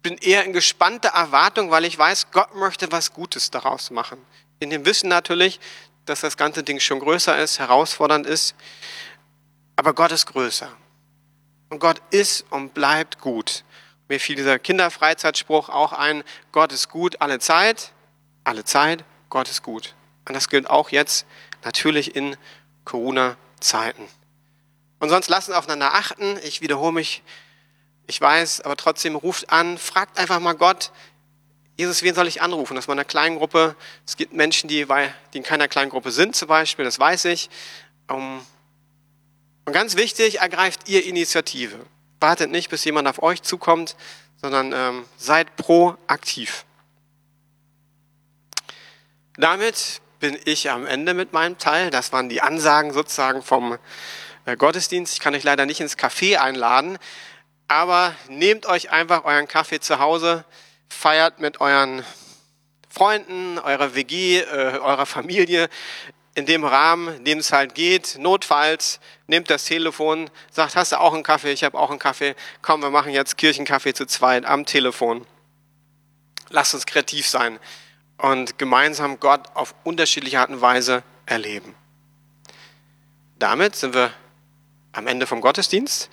bin 0.03 0.17
eher 0.19 0.45
in 0.45 0.53
gespannter 0.53 1.11
Erwartung, 1.11 1.71
weil 1.71 1.85
ich 1.85 1.99
weiß, 1.99 2.31
Gott 2.31 2.55
möchte 2.55 2.91
was 2.93 3.13
Gutes 3.13 3.51
daraus 3.51 3.91
machen. 3.91 4.25
In 4.61 4.71
dem 4.71 4.85
Wissen 4.85 5.09
natürlich, 5.09 5.61
dass 6.05 6.21
das 6.21 6.37
ganze 6.37 6.63
Ding 6.63 6.81
schon 6.81 7.01
größer 7.01 7.39
ist, 7.39 7.59
herausfordernd 7.59 8.27
ist, 8.27 8.55
aber 9.77 9.93
Gott 9.95 10.13
ist 10.13 10.27
größer. 10.27 10.71
Und 11.71 11.81
Gott 11.81 12.01
ist 12.11 12.47
und 12.51 12.75
bleibt 12.75 13.21
gut. 13.21 13.65
Mir 14.09 14.19
fiel 14.19 14.37
dieser 14.37 14.59
Kinderfreizeitspruch 14.59 15.69
auch 15.69 15.93
ein, 15.93 16.25
Gott 16.51 16.73
ist 16.73 16.89
gut 16.89 17.21
alle 17.21 17.39
Zeit, 17.41 17.93
alle 18.45 18.65
Zeit, 18.65 19.05
Gott 19.29 19.51
ist 19.51 19.63
gut. 19.63 19.95
Und 20.27 20.35
das 20.35 20.49
gilt 20.49 20.69
auch 20.71 20.91
jetzt 20.91 21.27
natürlich 21.63 22.17
in 22.17 22.37
Corona-Zeiten. 22.85 24.09
Und 24.99 25.11
sonst 25.11 25.29
lassen 25.29 25.53
aufeinander 25.53 25.95
achten. 25.95 26.39
Ich 26.43 26.61
wiederhole 26.61 26.93
mich 26.93 27.23
ich 28.09 28.21
weiß, 28.21 28.63
aber 28.63 28.77
trotzdem 28.77 29.15
ruft 29.15 29.51
an, 29.51 29.79
fragt 29.79 30.19
einfach 30.19 30.41
mal 30.41 30.55
Gott, 30.55 30.91
Jesus, 31.77 32.03
wen 32.03 32.15
soll 32.15 32.27
ich 32.27 32.43
anrufen? 32.43 32.75
Das 32.75 32.89
war 32.89 32.95
eine 32.95 33.05
Kleingruppe. 33.05 33.77
Es 34.05 34.17
gibt 34.17 34.33
Menschen, 34.33 34.67
die, 34.67 34.85
die 35.33 35.39
in 35.39 35.45
keiner 35.45 35.69
Kleingruppe 35.69 36.11
sind 36.11 36.35
zum 36.35 36.49
Beispiel, 36.49 36.85
das 36.85 36.99
weiß 36.99 37.27
ich. 37.27 37.51
Ähm, 38.09 38.41
und 39.65 39.73
ganz 39.73 39.95
wichtig, 39.97 40.41
ergreift 40.41 40.89
ihr 40.89 41.05
Initiative. 41.05 41.79
Wartet 42.19 42.51
nicht, 42.51 42.69
bis 42.71 42.85
jemand 42.85 43.07
auf 43.07 43.23
euch 43.23 43.43
zukommt, 43.43 43.95
sondern 44.41 44.73
ähm, 44.73 45.05
seid 45.19 45.55
proaktiv. 45.57 46.65
Damit 49.37 50.01
bin 50.19 50.37
ich 50.47 50.71
am 50.71 50.87
Ende 50.87 51.15
mit 51.15 51.33
meinem 51.33 51.59
Teil. 51.59 51.91
Das 51.91 52.13
waren 52.13 52.29
die 52.29 52.41
Ansagen 52.41 52.93
sozusagen 52.93 53.43
vom 53.43 53.79
äh, 54.47 54.57
Gottesdienst. 54.57 55.13
Ich 55.13 55.21
kann 55.21 55.35
euch 55.35 55.45
leider 55.45 55.67
nicht 55.67 55.81
ins 55.81 55.97
Café 55.97 56.39
einladen. 56.39 56.99
Aber 57.69 58.15
nehmt 58.29 58.67
euch 58.67 58.91
einfach 58.91 59.25
euren 59.25 59.47
Kaffee 59.47 59.79
zu 59.79 59.99
Hause, 59.99 60.45
feiert 60.89 61.39
mit 61.39 61.61
euren 61.61 62.05
Freunden, 62.89 63.59
eurer 63.59 63.95
WG, 63.95 64.41
äh, 64.41 64.79
eurer 64.79 65.07
Familie. 65.07 65.69
in 66.35 66.47
dem 66.47 66.63
Rahmen, 66.63 67.17
in 67.17 67.25
dem 67.25 67.39
es 67.39 67.53
halt 67.53 67.75
geht. 67.75 68.17
Notfalls 68.17 69.01
nimmt 69.27 69.51
das 69.51 69.65
Telefon, 69.65 70.31
sagt, 70.53 70.77
hast 70.77 70.93
du 70.93 71.01
auch 71.01 71.13
einen 71.13 71.25
Kaffee? 71.25 71.51
Ich 71.51 71.65
habe 71.65 71.77
auch 71.77 71.91
einen 71.91 71.99
Kaffee. 71.99 72.37
Komm, 72.63 72.81
wir 72.81 72.91
machen 72.91 73.11
jetzt 73.11 73.37
Kirchenkaffee 73.37 73.93
zu 73.93 74.07
zweit 74.07 74.45
am 74.45 74.65
Telefon. 74.65 75.27
Lasst 76.49 76.75
uns 76.75 76.87
kreativ 76.87 77.27
sein 77.27 77.59
und 78.19 78.57
gemeinsam 78.57 79.19
Gott 79.19 79.49
auf 79.55 79.75
unterschiedliche 79.83 80.39
Art 80.39 80.51
und 80.51 80.61
Weise 80.61 81.03
erleben. 81.27 81.75
Damit 83.41 83.75
sind 83.75 83.95
wir 83.95 84.13
am 84.93 85.09
Ende 85.09 85.27
vom 85.27 85.41
Gottesdienst. 85.41 86.09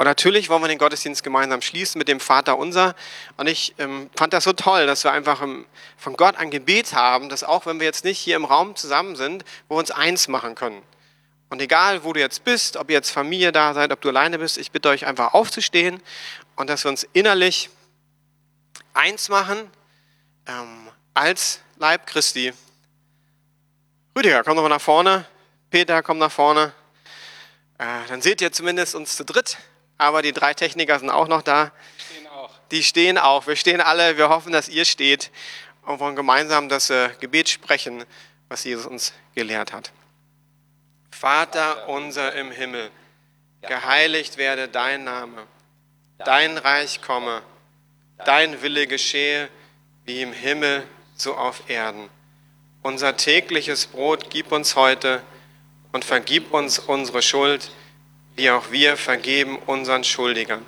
Und 0.00 0.06
natürlich 0.06 0.48
wollen 0.48 0.62
wir 0.62 0.68
den 0.68 0.78
Gottesdienst 0.78 1.22
gemeinsam 1.22 1.60
schließen 1.60 1.98
mit 1.98 2.08
dem 2.08 2.20
Vater 2.20 2.56
unser. 2.56 2.94
Und 3.36 3.48
ich 3.48 3.74
ähm, 3.76 4.08
fand 4.16 4.32
das 4.32 4.44
so 4.44 4.54
toll, 4.54 4.86
dass 4.86 5.04
wir 5.04 5.12
einfach 5.12 5.42
im, 5.42 5.66
von 5.98 6.16
Gott 6.16 6.36
ein 6.36 6.50
Gebet 6.50 6.94
haben, 6.94 7.28
dass 7.28 7.44
auch 7.44 7.66
wenn 7.66 7.80
wir 7.80 7.84
jetzt 7.84 8.02
nicht 8.06 8.18
hier 8.18 8.36
im 8.36 8.46
Raum 8.46 8.74
zusammen 8.76 9.14
sind, 9.14 9.44
wir 9.68 9.76
uns 9.76 9.90
eins 9.90 10.26
machen 10.26 10.54
können. 10.54 10.80
Und 11.50 11.60
egal, 11.60 12.02
wo 12.02 12.14
du 12.14 12.20
jetzt 12.20 12.44
bist, 12.44 12.78
ob 12.78 12.88
ihr 12.88 12.94
jetzt 12.94 13.10
Familie 13.10 13.52
da 13.52 13.74
seid, 13.74 13.92
ob 13.92 14.00
du 14.00 14.08
alleine 14.08 14.38
bist, 14.38 14.56
ich 14.56 14.70
bitte 14.72 14.88
euch 14.88 15.04
einfach 15.04 15.34
aufzustehen 15.34 16.02
und 16.56 16.70
dass 16.70 16.82
wir 16.86 16.88
uns 16.88 17.06
innerlich 17.12 17.68
eins 18.94 19.28
machen 19.28 19.70
ähm, 20.46 20.88
als 21.12 21.60
Leib 21.76 22.06
Christi. 22.06 22.54
Rüdiger, 24.16 24.44
komm 24.44 24.56
doch 24.56 24.62
mal 24.62 24.70
nach 24.70 24.80
vorne. 24.80 25.26
Peter, 25.68 26.02
komm 26.02 26.16
nach 26.16 26.32
vorne. 26.32 26.72
Äh, 27.76 27.84
dann 28.08 28.22
seht 28.22 28.40
ihr 28.40 28.50
zumindest 28.50 28.94
uns 28.94 29.14
zu 29.14 29.26
dritt 29.26 29.58
aber 30.00 30.22
die 30.22 30.32
drei 30.32 30.54
Techniker 30.54 30.98
sind 30.98 31.10
auch 31.10 31.28
noch 31.28 31.42
da. 31.42 31.72
Die 31.98 32.02
stehen 32.02 32.26
auch. 32.26 32.50
Die 32.70 32.82
stehen 32.82 33.18
auch. 33.18 33.46
Wir 33.46 33.56
stehen 33.56 33.80
alle. 33.80 34.16
Wir 34.16 34.28
hoffen, 34.30 34.52
dass 34.52 34.68
ihr 34.68 34.84
steht 34.84 35.30
und 35.82 36.00
wollen 36.00 36.16
gemeinsam 36.16 36.68
das 36.68 36.90
äh, 36.90 37.10
Gebet 37.20 37.48
sprechen, 37.48 38.04
was 38.48 38.64
Jesus 38.64 38.86
uns 38.86 39.12
gelehrt 39.34 39.72
hat. 39.72 39.92
Vater 41.10 41.88
unser 41.88 42.32
im 42.34 42.50
Himmel, 42.50 42.90
geheiligt 43.62 44.38
werde 44.38 44.68
dein 44.68 45.04
Name, 45.04 45.46
dein 46.18 46.56
Reich 46.56 47.02
komme, 47.02 47.42
dein 48.24 48.62
Wille 48.62 48.86
geschehe, 48.86 49.48
wie 50.06 50.22
im 50.22 50.32
Himmel, 50.32 50.86
so 51.14 51.34
auf 51.34 51.68
Erden. 51.68 52.08
Unser 52.82 53.18
tägliches 53.18 53.86
Brot 53.86 54.30
gib 54.30 54.50
uns 54.50 54.76
heute 54.76 55.22
und 55.92 56.06
vergib 56.06 56.54
uns 56.54 56.78
unsere 56.78 57.20
Schuld, 57.20 57.70
wie 58.40 58.50
auch 58.50 58.70
wir 58.70 58.96
vergeben 58.96 59.58
unseren 59.66 60.02
Schuldigern. 60.02 60.64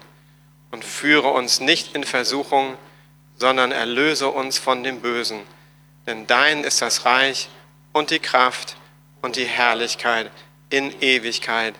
Und 0.70 0.84
führe 0.84 1.28
uns 1.28 1.60
nicht 1.60 1.94
in 1.94 2.04
Versuchung, 2.04 2.76
sondern 3.36 3.72
erlöse 3.72 4.28
uns 4.28 4.58
von 4.58 4.84
dem 4.84 5.00
Bösen. 5.00 5.40
Denn 6.06 6.26
dein 6.26 6.64
ist 6.64 6.82
das 6.82 7.06
Reich 7.06 7.48
und 7.92 8.10
die 8.10 8.18
Kraft 8.18 8.76
und 9.22 9.36
die 9.36 9.46
Herrlichkeit 9.46 10.30
in 10.68 11.00
Ewigkeit. 11.00 11.74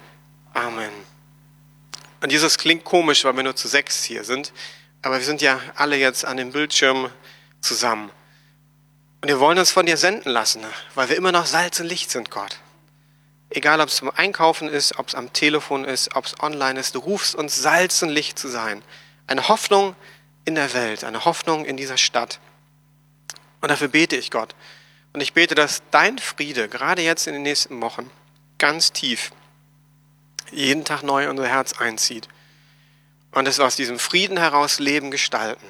Amen. 0.54 0.92
Und 2.22 2.32
dieses 2.32 2.56
klingt 2.56 2.84
komisch, 2.84 3.24
weil 3.24 3.36
wir 3.36 3.42
nur 3.42 3.56
zu 3.56 3.68
sechs 3.68 4.02
hier 4.02 4.24
sind, 4.24 4.52
aber 5.02 5.18
wir 5.18 5.24
sind 5.24 5.42
ja 5.42 5.60
alle 5.74 5.96
jetzt 5.96 6.24
an 6.24 6.38
dem 6.38 6.52
Bildschirm 6.52 7.10
zusammen. 7.60 8.10
Und 9.20 9.28
wir 9.28 9.40
wollen 9.40 9.58
uns 9.58 9.70
von 9.70 9.84
dir 9.84 9.98
senden 9.98 10.30
lassen, 10.30 10.64
weil 10.94 11.10
wir 11.10 11.16
immer 11.16 11.32
noch 11.32 11.44
Salz 11.44 11.80
und 11.80 11.86
Licht 11.86 12.10
sind, 12.10 12.30
Gott. 12.30 12.61
Egal, 13.54 13.80
ob 13.82 13.88
es 13.88 13.96
zum 13.96 14.10
Einkaufen 14.10 14.68
ist, 14.68 14.98
ob 14.98 15.08
es 15.08 15.14
am 15.14 15.32
Telefon 15.34 15.84
ist, 15.84 16.16
ob 16.16 16.24
es 16.24 16.40
online 16.40 16.80
ist, 16.80 16.94
du 16.94 17.00
rufst 17.00 17.34
uns 17.34 17.54
Salz 17.56 18.02
und 18.02 18.08
Licht 18.08 18.38
zu 18.38 18.48
sein. 18.48 18.82
Eine 19.26 19.48
Hoffnung 19.48 19.94
in 20.46 20.54
der 20.54 20.72
Welt, 20.72 21.04
eine 21.04 21.26
Hoffnung 21.26 21.66
in 21.66 21.76
dieser 21.76 21.98
Stadt. 21.98 22.40
Und 23.60 23.70
dafür 23.70 23.88
bete 23.88 24.16
ich 24.16 24.30
Gott. 24.30 24.54
Und 25.12 25.20
ich 25.20 25.34
bete, 25.34 25.54
dass 25.54 25.82
dein 25.90 26.18
Friede, 26.18 26.68
gerade 26.68 27.02
jetzt 27.02 27.26
in 27.26 27.34
den 27.34 27.42
nächsten 27.42 27.78
Wochen, 27.82 28.10
ganz 28.56 28.92
tief, 28.92 29.32
jeden 30.50 30.86
Tag 30.86 31.02
neu 31.02 31.28
unser 31.28 31.46
Herz 31.46 31.74
einzieht. 31.78 32.28
Und 33.32 33.46
dass 33.46 33.58
wir 33.58 33.66
aus 33.66 33.76
diesem 33.76 33.98
Frieden 33.98 34.38
heraus 34.38 34.78
Leben 34.78 35.10
gestalten. 35.10 35.66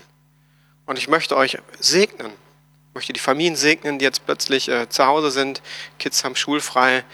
Und 0.86 0.98
ich 0.98 1.08
möchte 1.08 1.36
euch 1.36 1.58
segnen. 1.80 2.30
Ich 2.90 2.94
möchte 2.94 3.12
die 3.12 3.20
Familien 3.20 3.56
segnen, 3.56 3.98
die 3.98 4.04
jetzt 4.04 4.24
plötzlich 4.24 4.68
äh, 4.68 4.88
zu 4.88 5.04
Hause 5.04 5.32
sind. 5.32 5.62
Kids 5.98 6.22
haben 6.22 6.36
schulfrei. 6.36 7.04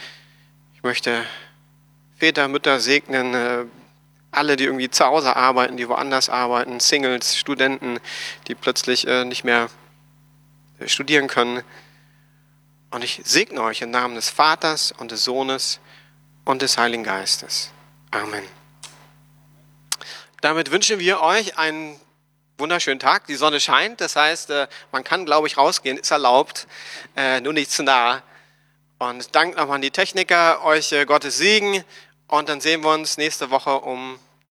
Ich 0.88 0.90
möchte 0.90 1.22
Väter, 2.16 2.48
Mütter 2.48 2.80
segnen, 2.80 3.34
äh, 3.34 3.66
alle, 4.30 4.56
die 4.56 4.64
irgendwie 4.64 4.88
zu 4.88 5.04
Hause 5.04 5.36
arbeiten, 5.36 5.76
die 5.76 5.86
woanders 5.86 6.30
arbeiten, 6.30 6.80
Singles, 6.80 7.36
Studenten, 7.36 8.00
die 8.46 8.54
plötzlich 8.54 9.06
äh, 9.06 9.26
nicht 9.26 9.44
mehr 9.44 9.68
äh, 10.78 10.88
studieren 10.88 11.28
können. 11.28 11.62
Und 12.90 13.04
ich 13.04 13.20
segne 13.22 13.60
euch 13.60 13.82
im 13.82 13.90
Namen 13.90 14.14
des 14.14 14.30
Vaters 14.30 14.92
und 14.92 15.10
des 15.10 15.24
Sohnes 15.24 15.78
und 16.46 16.62
des 16.62 16.78
Heiligen 16.78 17.04
Geistes. 17.04 17.70
Amen. 18.10 18.44
Damit 20.40 20.70
wünschen 20.70 21.00
wir 21.00 21.20
euch 21.20 21.58
einen 21.58 22.00
wunderschönen 22.56 22.98
Tag. 22.98 23.26
Die 23.26 23.36
Sonne 23.36 23.60
scheint, 23.60 24.00
das 24.00 24.16
heißt, 24.16 24.54
man 24.90 25.04
kann, 25.04 25.26
glaube 25.26 25.48
ich, 25.48 25.58
rausgehen, 25.58 25.98
ist 25.98 26.10
erlaubt, 26.10 26.66
nur 27.42 27.52
nicht 27.52 27.70
zu 27.70 27.82
nah. 27.82 28.22
Und 29.00 29.32
Dank 29.36 29.56
nochmal 29.56 29.76
an 29.76 29.82
die 29.82 29.92
Techniker, 29.92 30.64
euch 30.64 30.90
äh, 30.90 31.04
Gottes 31.04 31.38
Segen. 31.38 31.84
Und 32.26 32.48
dann 32.48 32.60
sehen 32.60 32.82
wir 32.82 32.92
uns 32.92 33.16
nächste 33.16 33.48
Woche 33.50 33.78
um 33.78 34.18